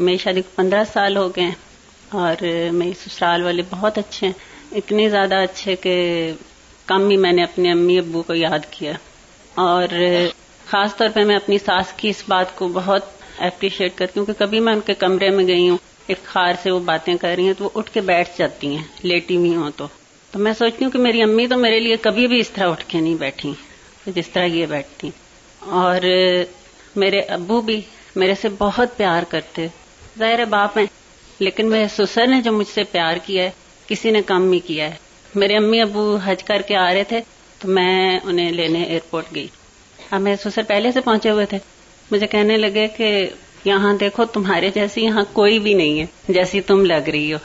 میری 0.00 0.18
شادی 0.18 0.42
کو 0.42 0.48
پندرہ 0.56 0.84
سال 0.92 1.16
ہو 1.16 1.28
گئے 1.28 1.50
اور 2.08 2.44
میری 2.72 2.92
سسرال 2.92 3.42
والے 3.42 3.62
بہت 3.70 3.98
اچھے 3.98 4.26
ہیں۔ 4.26 4.34
اتنے 4.72 5.08
زیادہ 5.08 5.34
اچھے 5.34 5.76
کہ 5.76 6.32
کم 6.86 7.08
ہی 7.10 7.16
میں 7.16 7.32
نے 7.32 7.42
اپنے 7.42 7.72
امی 7.72 7.98
ابو 7.98 8.22
کو 8.22 8.34
یاد 8.34 8.58
کیا۔ 8.70 8.92
اور 9.54 9.88
خاص 10.70 10.96
طور 10.96 11.08
پہ 11.14 11.20
میں 11.20 11.36
اپنی 11.36 11.58
ساس 11.58 11.92
کی 11.96 12.08
اس 12.08 12.22
بات 12.28 12.56
کو 12.56 12.68
بہت 12.68 13.02
اپریشیٹ 13.38 13.92
کرتی 13.96 14.20
ہوں 14.20 14.26
کہ 14.26 14.32
کبھی 14.38 14.60
میں 14.60 14.72
ان 14.72 14.80
کے 14.80 14.94
کمرے 14.94 15.30
میں 15.30 15.46
گئی 15.46 15.68
ہوں، 15.68 15.78
ایک 16.06 16.24
خار 16.24 16.54
سے 16.62 16.70
وہ 16.70 16.80
باتیں 16.80 17.16
کر 17.16 17.34
رہی 17.36 17.46
ہیں 17.46 17.52
تو 17.58 17.64
وہ 17.64 17.70
اٹھ 17.74 17.90
کے 17.90 18.00
بیٹھ 18.00 18.28
جاتی 18.38 18.76
ہیں، 18.76 18.84
لیٹی 19.02 19.36
ہوئی 19.36 19.54
ہوں 19.54 19.70
تو۔ 19.76 19.86
تو 20.30 20.38
میں 20.38 20.52
سوچتی 20.52 20.84
ہوں 20.84 20.92
کہ 20.92 20.98
میری 20.98 21.22
امی 21.22 21.46
تو 21.46 21.56
میرے 21.56 21.80
لیے 21.80 21.96
کبھی 22.00 22.26
بھی 22.26 22.38
اس 22.38 22.50
طرح 22.50 22.70
اٹھ 22.70 22.84
کے 22.88 23.00
نہیں 23.00 23.14
بیٹھی 23.14 23.52
جس 24.06 24.28
طرح 24.28 24.44
یہ 24.44 24.66
بیٹھتی۔ 24.66 25.10
اور 25.58 26.00
میرے 26.96 27.20
ابو 27.20 27.60
بھی 27.60 27.80
میرے 28.16 28.34
سے 28.40 28.48
بہت 28.58 28.96
پیار 28.96 29.22
کرتے۔ 29.28 29.66
ظاہر 30.18 30.44
باپ 30.44 30.78
ہیں، 30.78 30.86
لیکن 31.38 31.66
میرے 31.66 31.86
سسر 31.98 32.26
نے 32.26 32.42
جو 32.42 32.52
مجھ 32.52 32.68
سے 32.68 32.84
پیار 32.84 33.16
کیا 33.26 33.44
ہے، 33.44 33.50
کسی 33.86 34.10
نے 34.10 34.22
کم 34.22 34.52
ہی 34.52 34.58
کیا 34.58 34.90
ہے۔ 34.90 34.94
میرے 35.34 35.56
امی 35.56 35.80
ابو 35.80 36.18
حج 36.24 36.44
کر 36.44 36.62
کے 36.62 36.76
آ 36.76 36.94
رہے 36.94 37.04
تھے، 37.04 37.20
تو 37.58 37.68
میں 37.68 38.18
انہیں 38.24 38.52
لینے 38.52 38.82
ایئرپورٹ 38.82 39.24
گئی۔ 39.34 39.46
اب 40.10 40.20
میرے 40.20 40.50
سسر 40.50 40.62
پہلے 40.62 40.92
سے 40.92 41.00
پہنچے 41.00 41.30
ہوئے 41.30 41.46
تھے۔ 41.46 41.58
مجھے 42.10 42.26
کہنے 42.26 42.56
لگے 42.56 42.88
کہ 42.88 43.26
یہاں 43.64 43.94
دیکھو، 43.94 44.24
تمہارے 44.24 44.70
جیسی 44.74 45.04
یہاں 45.04 45.24
کوئی 45.32 45.58
بھی 45.58 45.74
نہیں 45.74 46.00
ہے، 46.00 46.06
جیسی 46.28 46.60
تم 46.60 46.84
لگ 46.84 47.08
رہی 47.08 47.32
ہو۔ 47.32 47.38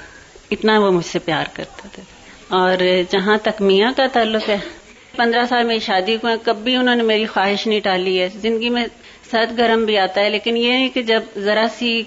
اتنا 0.51 0.79
وہ 0.79 0.91
مجھ 0.91 1.05
سے 1.05 1.19
پیار 1.19 1.45
کرتے 1.53 1.87
تھے۔ 1.93 2.12
اور 2.53 2.83
جہاں 3.09 3.37
تک 3.37 3.61
میاں 3.61 3.91
کا 3.97 4.07
تعلق 4.13 4.49
ہے، 4.49 4.57
پندرہ 5.15 5.43
سال 5.49 5.63
میں 5.63 5.79
شادی 5.79 6.17
کو 6.21 6.27
کبھی 6.43 6.75
انہوں 6.75 6.95
نے 6.95 7.03
میری 7.03 7.25
خواہش 7.25 7.67
نہیں 7.67 7.79
ٹالی 7.79 8.21
ہے۔ 8.21 8.29
زندگی 8.35 8.69
میں 8.69 8.85
سرد 9.31 9.57
گرم 9.57 9.85
بھی 9.85 9.97
آتا 9.97 10.21
ہے، 10.21 10.29
لیکن 10.29 10.57
یہ 10.57 10.71
ہے 10.71 10.89
کہ 10.93 11.01
جب 11.01 11.21
ذرا 11.37 11.65
سی 11.77 12.03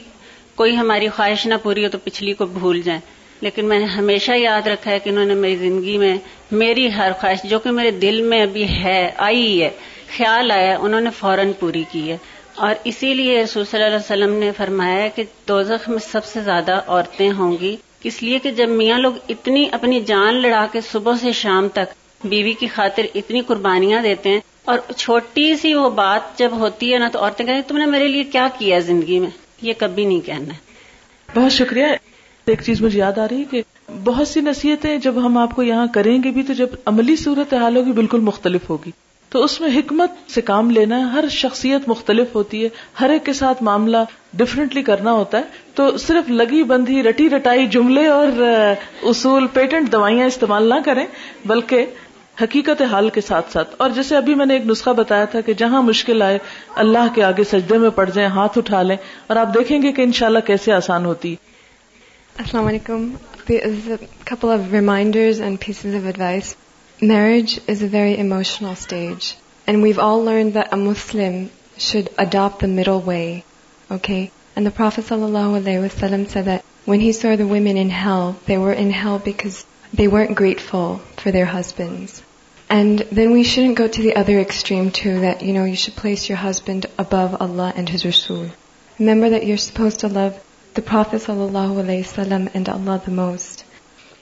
کوئی 0.55 0.76
ہماری 0.76 1.09
خواہش 1.09 1.47
نہ 1.47 1.55
پوری 1.62 1.84
ہو 1.84 1.90
تو 1.90 1.99
پچھلی 2.05 2.32
کو 2.32 2.47
بھول 2.47 2.82
جائیں۔ 2.82 3.01
لیکن 3.40 3.68
میں 3.68 3.78
نے 3.78 3.84
ہمیشہ 3.84 4.32
یاد 4.32 4.66
رکھا 4.66 4.90
ہے 4.90 4.99
کہ 4.99 5.11
انہوں 5.11 5.24
نے 5.24 5.34
میری 5.34 5.57
زندگی 5.57 5.99
میں 5.99 6.16
میری 6.51 6.88
ہر 6.92 7.12
خواہش، 7.20 7.38
جو 7.44 7.59
کہ 7.59 7.70
میرے 7.70 7.90
دل 7.90 8.22
میں 8.22 8.42
ابھی 8.42 8.68
ہے، 8.68 9.11
آئی 9.16 9.62
ہے، 9.62 9.70
خیال 10.16 10.51
آیا، 10.51 10.76
انہوں 10.80 11.01
نے 11.01 11.11
فوراً 11.11 11.53
پوری 11.61 11.84
کی 11.92 12.11
ہے۔ 12.11 12.16
اور 12.55 12.74
اسی 12.84 13.14
لیے 13.14 13.42
رسول 13.42 13.64
صلی 13.64 13.82
اللہ 13.82 13.97
علیہ 13.97 14.24
وسلم 14.24 14.34
نے 14.34 14.51
فرمایا 14.57 15.09
کہ 15.09 15.22
دوزخ 15.49 15.88
میں 15.88 15.99
سب 15.99 16.24
سے 16.24 16.40
زیادہ 16.40 16.80
عورتیں 16.86 17.32
ہوں 17.32 17.57
گی۔ 17.61 17.76
اس 18.05 18.22
لیے 18.22 18.38
کہ 18.38 18.51
جب 18.51 18.68
میاں 18.68 18.99
لوگ 18.99 19.12
اتنی 19.28 19.68
اپنی 19.72 20.01
جان 20.01 20.34
لڑا 20.34 20.66
کے 20.72 20.80
صبح 20.80 21.14
سے 21.20 21.32
شام 21.32 21.68
تک 21.68 21.94
بیوی 22.24 22.53
کی 22.53 22.66
خاطر 22.66 23.03
اتنی 23.14 23.40
قربانیاں 23.40 24.03
دیتے 24.03 24.28
ہیں 24.28 24.40
اور 24.64 24.78
چھوٹی 24.97 25.57
سی 25.57 25.74
وہ 25.74 25.90
بات 25.90 26.38
جب 26.38 26.51
ہوتی 26.53 26.92
ہے 26.92 26.99
نا 26.99 27.09
تو 27.09 27.18
عورتیں 27.18 27.47
کہیں 27.47 27.61
تم 27.68 27.76
نے 27.76 27.86
میرے 27.86 28.09
لیے 28.09 28.24
کیا 28.24 28.49
کیا 28.59 28.78
زندگی 28.78 29.18
میں؟ 29.18 29.30
یہ 29.62 29.72
کبھی 29.78 30.05
نہیں 30.05 30.20
کہنا۔ 30.20 30.55
ہے 30.55 30.59
بہت 31.34 31.53
شکریہ۔ 31.53 31.86
ایک 32.47 32.62
چیز 32.62 32.82
مجھے 32.82 32.99
یاد 32.99 33.18
آ 33.18 33.26
رہی 33.28 33.38
ہے 33.38 33.44
کہ 33.51 33.62
بہت 34.05 34.28
سی 34.28 34.40
نصیحتیں 34.40 34.99
جب 34.99 35.26
ہم 35.26 35.38
آپ 35.38 35.57
کو 35.57 35.62
یہاں 35.62 35.86
کریں 35.94 36.22
گے 36.22 36.30
بھی 36.30 36.42
تو 36.42 36.53
جب 36.53 36.66
عملی 36.86 37.16
صورت 37.16 37.55
حال 37.55 37.76
ہوگی 37.76 37.92
بالکل 37.92 38.20
مختلف 38.20 38.70
ہوگی۔ 38.70 38.90
تو 39.29 39.45
اس 39.45 39.61
میں 39.61 39.68
حکمت 39.77 40.31
سے 40.31 40.41
کام 40.41 40.70
لینا 40.70 40.99
ہے 40.99 41.03
ہر 41.03 41.29
شخصیت 41.29 41.89
مختلف 41.89 42.35
ہوتی 42.35 42.64
ہے، 42.64 42.68
ہر 43.01 43.11
ایک 43.11 43.24
کے 43.24 43.33
ساتھ 43.33 43.62
معاملہ 43.62 43.97
ڈفرینٹلی 44.33 44.83
کرنا 44.83 45.12
ہوتا 45.12 45.39
ہے۔ 45.39 45.43
تو 45.74 45.97
صرف 45.97 46.31
لگی 46.31 46.62
بندھی، 46.62 47.03
رٹی 47.03 47.31
رٹائی 47.31 47.66
جملے 47.66 48.07
اور 48.07 48.29
اصول 49.03 49.47
پیٹنٹ 49.47 49.93
دوائیاں 49.93 50.27
استعمال 50.27 50.68
نہ 50.68 50.74
کریں، 50.85 51.07
بلکہ 51.45 51.87
حقیقت 52.43 52.83
حال 52.83 53.09
کے 53.09 53.20
ساتھ 53.20 53.53
ساتھ۔ 53.53 53.74
اور 53.79 53.91
جیسے 53.91 54.16
ابھی 54.16 54.35
میں 54.35 54.47
نے 54.47 54.55
ایک 54.55 54.66
نسخہ 54.66 54.91
بتایا 54.91 55.24
تھا 55.24 55.41
کہ 55.41 55.55
جہاں 55.55 55.83
مشکل 55.83 56.22
آئے، 56.22 56.39
اللہ 56.74 57.14
کے 57.14 57.22
آگے 57.22 57.45
سجدے 57.45 57.79
میں 57.79 57.91
پڑ 57.91 58.11
جائیں، 58.14 58.31
ہاتھ 58.31 58.59
اٹھا 58.59 58.83
لیں 58.83 58.97
اور 59.27 59.37
آپ 59.37 59.55
دیکھیں 59.55 59.83
گے 59.83 59.93
کہ 59.93 60.03
انشاءاللہ 60.03 60.39
کیسے 60.39 60.72
آسان 60.72 61.05
ہوتی۔ 61.05 61.37
السلام 62.39 62.66
علیکم۔ 62.66 63.09
Couple 66.99 67.11
of 67.11 67.18
reminders 67.18 67.59
and 67.59 67.66
pieces 67.66 67.68
of 67.68 67.68
advice. 67.68 67.68
Marriage 67.68 67.68
is 67.68 67.82
a 67.82 67.88
very 67.88 68.18
emotional 68.18 68.74
stage, 68.76 69.36
and 69.66 69.82
we've 69.82 69.99
all 69.99 70.24
learned 70.24 70.55
that 70.55 70.72
a 70.72 70.76
Muslim 70.76 71.51
should 71.76 72.09
adopt 72.16 72.61
the 72.61 72.68
middle 72.68 73.01
way, 73.01 73.44
okay? 73.90 74.30
And 74.57 74.64
the 74.64 74.70
Prophet 74.70 75.05
ﷺ 75.05 76.28
said 76.28 76.44
that 76.47 76.64
when 76.86 77.01
he 77.01 77.12
saw 77.12 77.36
the 77.36 77.47
women 77.47 77.76
in 77.76 77.90
hell, 77.90 78.36
they 78.47 78.57
were 78.57 78.72
in 78.72 78.90
hell 78.90 79.18
because 79.18 79.66
they 79.92 80.09
weren't 80.09 80.36
grateful 80.36 81.01
for 81.16 81.30
their 81.30 81.44
husbands. 81.44 82.22
And 82.68 83.01
then 83.12 83.32
we 83.32 83.44
shouldn't 83.44 83.76
go 83.76 83.86
to 83.86 84.03
the 84.03 84.16
other 84.16 84.40
extreme 84.40 84.90
too, 84.90 85.20
that, 85.20 85.42
you 85.42 85.76
should 85.76 85.97
place 85.97 86.28
your 86.28 86.38
husband 86.38 86.86
above 86.99 87.36
Allah 87.40 87.72
and 87.76 87.88
His 87.88 88.05
Rasul. 88.05 88.51
Remember 88.99 89.30
that 89.30 89.44
you're 89.44 89.59
supposed 89.59 90.01
to 90.01 90.09
love 90.09 90.42
the 90.74 90.82
Prophet 90.82 91.20
ﷺ 91.22 92.51
and 92.55 92.68
Allah 92.68 93.03
the 93.05 93.11
most. 93.11 93.66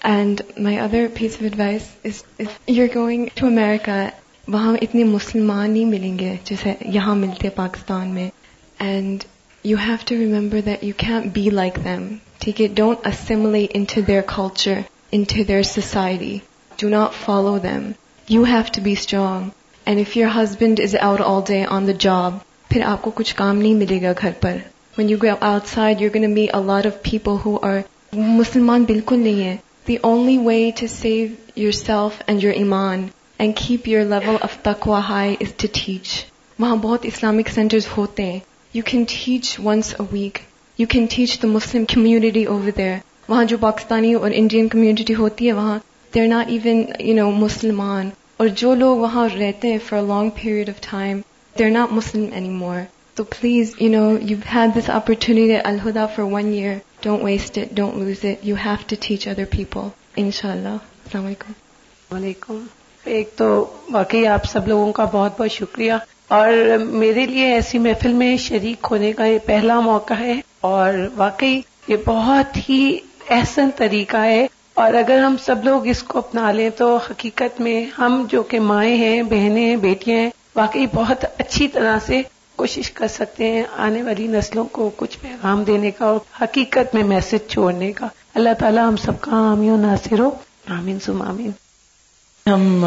And 0.04 0.42
my 0.58 0.78
other 0.78 1.08
piece 1.08 1.36
of 1.36 1.46
advice 1.46 1.96
is, 2.04 2.24
if 2.38 2.58
you're 2.68 2.88
going 2.88 3.30
to 3.36 3.50
وہاں 4.48 4.74
اتنے 4.82 5.04
مسلمان 5.04 5.70
نہیں 5.70 5.84
ملیں 5.84 6.18
گے 6.18 6.34
جیسے 6.44 6.72
یہاں 6.80 7.14
ملتے 7.14 7.48
پاکستان 7.50 8.08
میں. 8.08 8.28
And 8.78 9.24
you 9.64 9.76
have 9.86 9.96
to 10.06 10.14
remember 10.14 10.60
that 10.60 10.84
you 10.84 10.92
can 10.96 11.28
be 11.32 11.48
like 11.50 11.78
them 11.84 12.02
ٹھیک 12.38 12.60
ہے؟ 12.60 12.66
Don't 12.74 13.06
assimilate 13.06 13.66
into 13.84 14.00
their 14.00 14.20
culture 14.26 14.80
into 15.22 15.42
their 15.48 15.62
society 15.62 16.36
do 16.78 16.88
not 16.88 17.14
follow 17.24 17.58
them 17.58 17.90
you 18.28 18.44
have 18.44 18.62
to 18.72 18.82
be 18.82 18.92
strong 18.92 19.48
and 19.86 20.00
if 20.00 20.16
your 20.16 20.30
husband 20.36 20.80
is 20.80 20.96
out 21.00 21.20
all 21.20 21.40
day 21.48 21.64
on 21.68 21.86
the 21.86 21.92
job 21.98 22.38
پھر 22.68 22.82
آپ 22.84 23.02
کو 23.02 23.10
کچھ 23.14 23.34
کام 23.36 23.58
نہیں 23.58 23.74
ملے 23.74 24.02
گا 24.02 24.12
گھر 24.22 24.32
پر. 24.40 24.56
When 24.98 25.10
you 25.10 25.18
go 25.22 25.34
outside 25.66 26.02
you 26.02 26.10
gonna 26.14 26.30
meet 26.30 26.46
a lot 26.52 26.86
of 26.86 27.02
people 27.02 27.36
who 27.44 27.58
are 27.62 27.78
مسلمان 28.12 28.84
بالکل 28.84 29.18
نہیں 29.18 29.44
ہے 29.44 29.56
the 29.86 29.98
only 30.02 30.38
way 30.38 30.70
to 30.72 30.88
save 30.88 31.36
yourself 31.54 32.22
and 32.26 32.42
your 32.42 32.54
iman 32.56 33.10
and 33.38 33.54
keep 33.56 33.86
your 33.86 34.04
level 34.04 34.36
of 34.36 34.62
taqwa 34.62 35.00
high 35.02 35.36
is 35.40 35.52
to 35.58 35.68
teach. 35.74 36.14
وہاں 36.58 36.76
بہت 36.76 37.04
Islamic 37.04 37.48
centres 37.48 37.86
ہوتے 37.96 38.22
ہیں 38.22 38.38
you 38.74 38.82
can 38.86 39.04
teach 39.08 39.60
once 39.64 39.94
a 39.98 40.06
week 40.12 40.38
you 40.78 40.86
can 40.86 41.06
teach 41.10 41.42
the 41.42 41.48
Muslim 41.48 41.84
community 41.84 42.44
over 42.44 42.70
there 42.76 42.96
وہاں 43.28 43.44
جو 43.44 43.56
پاکستانی 43.58 44.12
اور 44.14 44.30
Indian 44.34 44.68
community 44.68 45.14
ہوتی 45.14 45.46
ہے 45.46 45.52
وہاں 45.52 45.78
they're 46.14 46.26
not 46.26 46.48
even 46.48 46.82
you 46.98 47.14
know 47.14 47.30
مسلمان 47.30 48.10
اور 48.36 48.48
جو 48.56 48.74
لوگ 48.74 48.96
وہاں 48.96 49.28
رہتے 49.38 49.72
ہیں 49.72 49.78
for 49.88 50.02
long 50.02 50.30
period 50.34 50.68
of 50.68 50.80
time 50.90 51.20
they're 51.58 51.70
not 51.70 51.92
Muslim 51.92 52.24
any 52.32 52.48
more 52.48 52.80
تو 53.14 53.24
please 53.30 53.74
you 53.80 53.90
know 53.90 54.04
you 54.20 54.36
have 54.54 54.78
this 54.78 54.90
opportunity 54.90 55.56
Al-Huda 55.64 56.06
for 56.06 56.24
one 56.24 56.52
year 56.52 56.76
1 57.04 57.12
year. 57.12 57.16
Don't 57.16 57.24
waste 57.24 57.56
it. 57.56 57.74
Don't 57.74 57.96
lose 57.96 58.24
it. 58.24 58.44
You 58.44 58.54
have 58.54 58.86
to 58.86 58.96
teach 58.96 59.26
other 59.26 59.46
people. 59.46 59.92
Inshallah. 60.16 60.80
Assalamu 61.08 61.26
alaikum. 61.26 61.52
وعلیکم 62.12 62.58
ایک 63.04 63.30
تو 63.36 63.74
واقعی 63.90 64.26
آپ 64.26 64.44
سب 64.44 64.68
لوگوں 64.68 64.92
کا 64.92 65.04
بہت 65.04 65.40
بہت 65.40 65.50
شکریہ 65.50 65.92
اور 66.28 66.52
میرے 66.78 67.26
لیے 67.26 67.54
ایسی 67.54 67.78
محفل 67.78 68.12
میں 68.12 68.36
شریک 68.36 68.86
ہونے 68.90 69.12
کا 69.12 69.24
یہ 69.24 69.38
پہلا 69.46 69.80
موقع 69.80 70.14
ہے 70.14 70.40
اور 70.60 70.94
واقعی 71.16 71.60
یہ 71.88 71.96
بہت 72.04 72.68
ہی 72.68 72.98
احسن 73.30 73.70
طریقہ 73.76 74.16
ہے 74.16 74.46
اور 74.74 74.94
اگر 74.94 75.18
ہم 75.18 75.36
سب 75.44 75.64
لوگ 75.64 75.86
اس 75.86 76.02
کو 76.02 76.18
اپنا 76.18 76.52
لیں 76.52 76.70
تو 76.70 76.96
حقیقت 76.96 77.60
میں 77.60 77.86
ہم 77.98 78.26
جو 78.28 78.42
کہ 78.42 78.60
مائیں 78.60 78.96
ہیں، 78.96 79.22
بہنیں 79.22 79.66
ہیں، 79.66 79.76
بیٹیاں 79.76 80.18
ہیں، 80.18 80.30
واقعی 80.56 80.86
بہت 80.94 81.24
اچھی 81.38 81.68
طرح 81.68 81.98
سے 82.06 82.22
کوشش 82.56 82.90
کر 82.90 83.08
سکتے 83.08 83.50
ہیں 83.50 83.62
آنے 83.76 84.02
والی 84.02 84.26
نسلوں 84.26 84.64
کو 84.64 84.90
کچھ 84.96 85.18
پیغام 85.20 85.64
دینے 85.64 85.90
کا 85.90 86.04
اور 86.04 86.18
حقیقت 86.42 86.94
میں 86.94 87.02
میسج 87.02 87.50
چھوڑنے 87.50 87.92
کا۔ 87.92 88.06
اللہ 88.34 88.48
تعالیٰ 88.58 88.88
ہم 88.88 88.96
سب 88.96 89.20
کا 89.20 89.30
حامی 89.30 89.70
و 89.70 89.76
ناصر 89.76 90.18
ہو۔ 90.18 90.30
آمین 90.68 91.00
سم 91.00 91.22
آمین۔ 91.22 91.50
ہم 92.46 92.84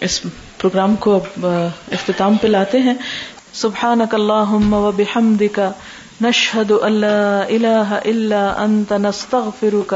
اس 0.00 0.22
پروگرام 0.58 0.96
کو 0.96 1.14
اب 1.14 1.46
اختتام 1.92 2.36
پہ 2.36 2.46
لاتے 2.46 2.78
ہیں۔ 2.78 2.94
سبحانک 3.52 4.14
اللہم 4.14 4.72
و 4.72 4.92
بحمدک 4.92 5.60
نشہد 6.20 6.72
اللہ 6.82 7.40
الہ 7.48 8.00
الا 8.04 8.54
انت 8.58 8.92
نستغفرک 8.92 9.94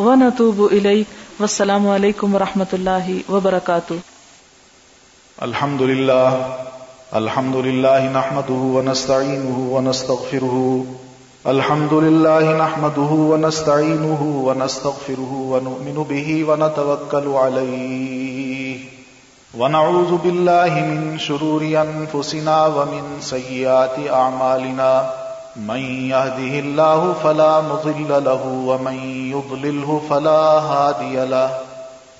ونتوب 0.00 0.62
الیک۔ 0.62 1.06
والسلام 1.40 1.88
علیکم 1.88 2.34
ورحمۃ 2.34 2.72
اللہ 2.72 3.30
وبرکاتہ۔ 3.30 3.94
الحمد 5.36 5.80
للہ 5.80 6.38
الحمد 7.16 7.54
للہ 7.56 8.00
نحمده 8.12 8.64
ونستعینه 8.72 9.58
ونستغفره. 9.58 10.56
الحمد 11.44 11.92
للہ 11.92 12.50
نحمده 12.58 13.14
ونستعینه 13.28 14.26
ونستغفره 14.48 15.38
ونؤمن 15.52 16.02
به 16.08 16.34
ونتوکل 16.48 17.28
علیه 17.42 18.76
ونعوذ 19.58 20.12
باللہ 20.22 20.74
من 20.88 21.16
شرور 21.18 21.64
انفسنا 21.84 22.58
ومن 22.74 23.08
سیئات 23.20 23.96
اعمالنا 24.10 24.90
من 25.56 25.80
يهده 26.10 26.58
الله 26.58 27.14
فلا 27.22 27.60
مضل 27.70 28.12
له 28.28 28.52
ومن 28.68 29.00
يضلله 29.32 29.98
فلا 30.08 30.44
هادي 30.68 31.16
له. 31.24 31.67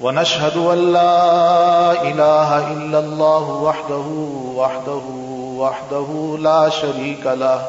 ونشهد 0.01 0.57
أن 0.57 0.92
لا 0.92 1.92
إله 2.03 2.72
إلا 2.72 2.99
الله 2.99 3.51
وحده 3.51 4.07
وحده 4.55 5.03
وحده 5.59 6.38
لا 6.40 6.68
شريك 6.68 7.26
له. 7.26 7.66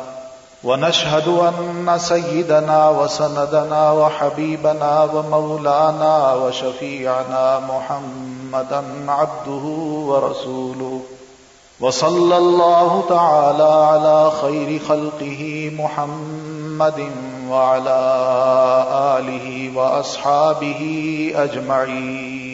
ونشهد 0.64 1.28
أن 1.28 1.98
سيدنا 1.98 2.90
وسندنا 2.90 3.92
وحبيبنا 3.92 5.04
ومولانا 5.14 6.34
وشفيعنا 6.34 7.60
محمدا 7.60 8.84
عبده 9.08 9.66
ورسوله. 10.06 11.00
وصلى 11.80 12.38
الله 12.38 13.04
تعالى 13.10 13.64
على 13.64 14.32
خير 14.42 14.80
خلقه 14.88 15.72
محمد 15.78 17.12
وعلى 17.50 18.00
آله 19.18 19.72
وأصحابه 19.76 20.82
أجمعين. 21.36 22.50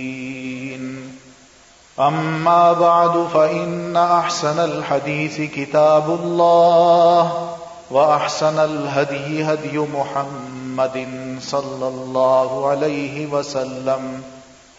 أما 1.99 2.73
بعد 2.73 3.27
فإن 3.33 3.97
أحسن 3.97 4.59
الحديث 4.59 5.41
كتاب 5.41 6.09
الله 6.09 7.47
وأحسن 7.91 8.59
الهدي 8.59 9.43
هدي 9.43 9.77
محمد 9.77 11.07
صلى 11.41 11.87
الله 11.87 12.67
عليه 12.67 13.27
وسلم 13.27 14.23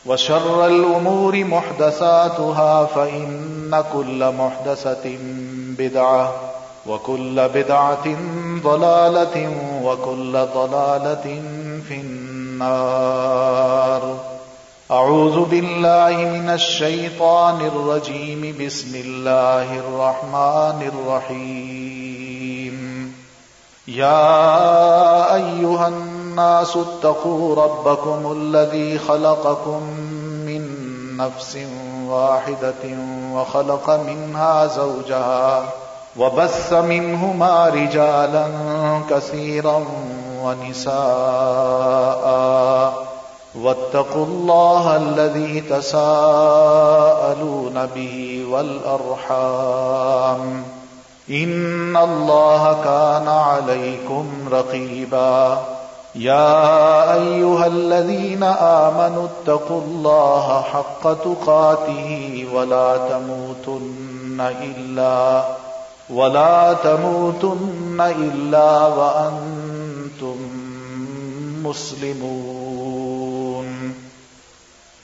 وشر 0.07 0.67
الأمور 0.67 1.45
محدثاتها 1.45 2.85
فإن 2.85 3.85
كل 3.93 4.33
محدثة 4.33 5.19
بدعة 5.79 6.33
وكل 6.89 7.49
بدعة 7.49 8.16
ضلالة 8.62 9.51
وكل 9.82 10.32
ضلالة 10.32 11.43
في 11.89 12.01
النار. 12.01 13.16
أعوذ 14.91 15.45
بالله 15.45 16.16
من 16.16 16.51
الشيطان 16.51 17.61
الرجيم. 17.61 18.57
بسم 18.66 18.97
الله 18.97 19.78
الرحمن 19.78 20.91
الرحيم. 20.93 22.76
يا 23.89 25.34
أيها 25.34 25.89
الناس 25.89 26.76
اتقوا 26.76 27.55
ربكم 27.55 28.32
الذي 28.32 28.99
خلقكم 28.99 29.82
من 30.47 30.62
نفس 31.16 31.59
واحدة 32.09 32.99
وخلق 33.32 33.91
منها 33.91 33.97
زوجها 33.97 33.97
وخلق 33.97 34.07
منها 34.07 34.66
زوجها 34.66 35.86
وبث 36.19 36.73
منهما 36.73 37.69
رجالا 37.69 38.47
كثيرا 39.11 39.85
ونساء 40.45 40.97
واتقوا 43.62 44.25
الله 44.27 44.97
الذي 44.97 45.61
تساءلون 45.61 46.17
به 47.95 48.47
والأرحام 48.51 49.87
إن 51.31 51.97
الله 51.97 52.77
كان 52.85 53.29
عليكم 53.29 54.27
رقيبا 54.53 55.59
يا 56.14 57.14
أيها 57.14 57.67
الذين 57.67 58.43
آمنوا 58.43 59.27
اتقوا 59.27 59.81
الله 59.81 60.62
حق 60.62 61.03
تقاته 61.12 62.47
ولا 62.55 62.97
تموتن 62.97 64.41
إلا 64.41 65.45
ولا 66.11 66.72
تموتن 66.84 68.00
إلا 68.00 68.86
وأنتم 68.86 70.36
مسلمون 71.64 72.86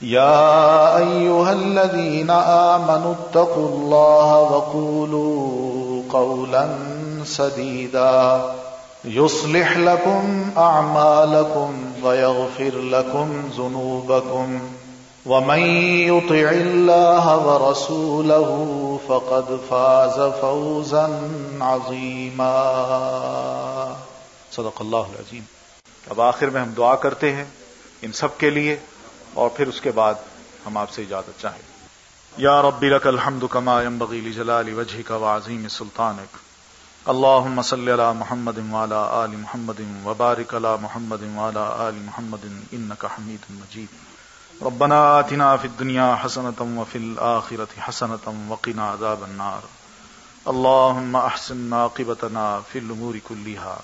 يا 0.03 0.96
أيها 0.98 1.53
الذين 1.53 2.30
آمنوا 2.30 3.14
اتقوا 3.14 3.68
الله 3.68 4.40
وقولوا 4.40 6.03
قولا 6.12 6.68
سديدا 7.24 8.42
يصلح 9.05 9.76
لكم 9.76 10.50
أعمالكم 10.57 11.74
ويغفر 12.05 12.78
لكم 12.78 13.28
ذنوبكم 13.59 14.61
ومن 15.27 15.59
يطع 15.59 16.49
الله 16.51 17.25
ورسوله 17.27 18.66
فقد 19.07 19.68
فاز 19.68 20.41
فوزا 20.41 21.07
عظيما. 21.61 22.53
صدق 24.51 24.81
اللہ 24.81 24.97
العظیم 24.97 25.43
اب 26.11 26.20
آخر 26.20 26.47
میں 26.47 26.61
ہم 26.61 26.70
دعا 26.70 26.95
کرتے 26.95 27.33
ہیں 27.33 27.45
ان 28.03 28.12
سب 28.12 28.39
کے 28.39 28.51
لیے 28.51 28.77
اور 29.35 29.51
پھر 29.51 29.66
اس 29.66 29.81
کے 29.81 29.91
بعد 29.91 30.14
ہم 30.66 30.77
آپ 30.77 30.91
سے 30.91 31.03
اجازت 31.03 31.41
چاہیں۔ 31.41 31.62
یا 32.37 32.62
رب 32.62 32.83
لك 32.83 33.07
الحمد 33.07 33.45
كما 33.51 33.83
ينبغي 33.83 34.20
لجلال 34.20 34.75
وجهك 34.75 35.11
وعظيم 35.11 35.68
سلطانك 35.68 36.37
اللهم 37.09 37.62
صل 37.62 37.89
على 37.89 38.12
محمد 38.16 38.59
وعلى 38.73 38.95
آل 39.25 39.37
محمد 39.37 39.81
وبارك 40.05 40.55
على 40.55 40.77
محمد 40.81 41.23
وعلى 41.23 41.89
آل 41.89 41.99
محمد 42.05 42.45
إنك 42.75 43.07
حميد 43.07 43.51
مجيد 43.51 44.12
ربنا 44.63 45.21
آتنا 45.21 45.57
في 45.57 45.65
الدنيا 45.67 46.17
حسنة 46.17 46.61
وفي 46.79 46.99
الآخرة 46.99 47.69
حسنة 47.79 48.47
وقنا 48.49 48.91
عذاب 48.91 49.23
النار. 49.23 49.63
اللهم 50.49 51.17
أحسن 51.17 51.73
عاقبتنا 51.73 52.63
في 52.73 52.79
الأمور 52.79 53.19
كلها 53.29 53.79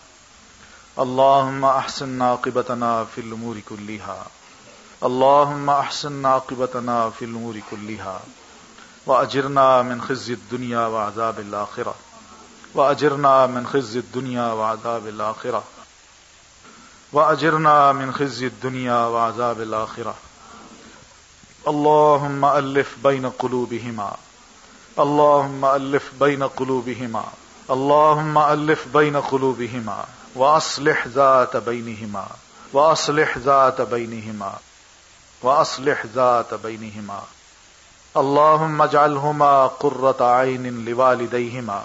اللهم 0.98 1.64
أحسن 1.64 2.22
عاقبتنا 2.22 3.04
في 3.04 3.20
الأمور 3.20 3.60
كلها 3.68 4.26
اللهم 5.02 5.70
أحسن 5.70 6.26
عاقبتنا 6.26 7.10
في 7.10 7.24
الأمور 7.24 7.60
كلها 7.70 8.20
وأجرنا 9.06 9.82
من 9.82 10.02
خزي 10.02 10.32
الدنيا 10.32 10.86
وعذاب 10.86 11.38
الآخرة 11.40 11.94
وأجرنا 12.74 13.46
من 13.46 13.66
خزي 13.66 13.98
الدنيا 13.98 14.52
وعذاب 14.52 15.06
الآخرة 15.06 15.64
وأجرنا 17.12 17.92
من 17.92 18.14
خزي 18.14 18.46
الدنيا 18.46 19.06
وعذاب 19.06 19.60
الآخرة 19.60 20.14
اللهم 21.68 22.44
ألف 22.44 22.94
بين 23.04 23.28
قلوبهما. 23.30 24.16
اللهم 24.98 25.64
ألف 25.64 26.12
بين 26.20 26.42
قلوبهما. 26.42 27.24
اللهم 27.70 28.38
ألف 28.38 28.86
بين 28.96 29.16
قلوبهما. 29.16 30.04
وأصلح 30.34 31.06
ذات 31.06 31.56
بينهما. 31.56 32.26
وأصلح 32.72 33.38
ذات 33.38 33.80
بينهما. 33.80 34.52
وأصلح 35.42 36.06
ذات 36.06 36.54
بينهما. 36.54 37.22
اللهم 38.16 38.82
اجعلهما 38.82 39.66
قرة 39.66 40.16
عين 40.20 40.84
لوالديهما. 40.84 41.82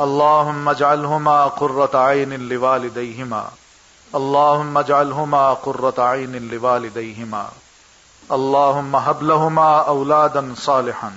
اللهم 0.00 0.68
اجعلهما 0.68 1.44
قرة 1.44 1.90
عين 1.94 2.48
لوالديهما. 2.48 3.50
اللهم 4.14 4.78
اجعلهما 4.78 5.54
قرة 5.54 5.94
عين 5.98 6.48
لوالديهما. 6.50 7.48
اللهم 8.32 8.96
هب 8.96 9.22
لهما 9.22 9.78
أولادا 9.78 10.54
صالحا. 10.56 11.12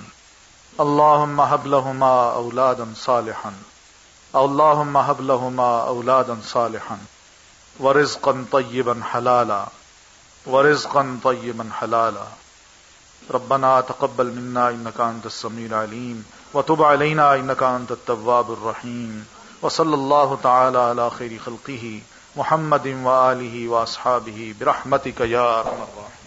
اللهم 0.80 1.42
هب 1.42 1.68
لهما 1.68 2.34
أولادا 2.34 2.88
صالحا. 2.96 3.54
اللهم 4.36 4.98
هب 4.98 5.22
لهما 5.22 5.88
أولادا 5.88 6.38
صالحا. 6.44 6.98
ورزقا 7.80 8.46
طيبا 8.52 9.02
حلالا. 9.12 9.66
ورزقا 10.46 11.20
طيبا 11.24 11.70
حلالا. 11.80 12.26
ربنا 13.32 13.82
تقبل 13.82 14.26
منا 14.26 14.70
إنك 14.70 15.00
أنت 15.00 15.26
السميع 15.26 15.66
العليم 15.66 16.26
وتب 16.54 16.84
علينا 16.84 17.36
إنك 17.36 17.64
أنت 17.64 17.92
التواب 17.92 18.52
الرحيم 18.54 19.28
وصلى 19.62 19.96
الله 19.96 20.38
تعالى 20.44 20.80
على 20.80 21.10
خير 21.10 21.40
خلقه 21.46 22.02
محمد 22.36 22.88
وآله 22.88 23.68
وأصحابه 23.68 24.56
برحمتك 24.60 25.20
يا 25.20 25.60
أرحم 25.60 25.70
الراحمين 25.70 26.23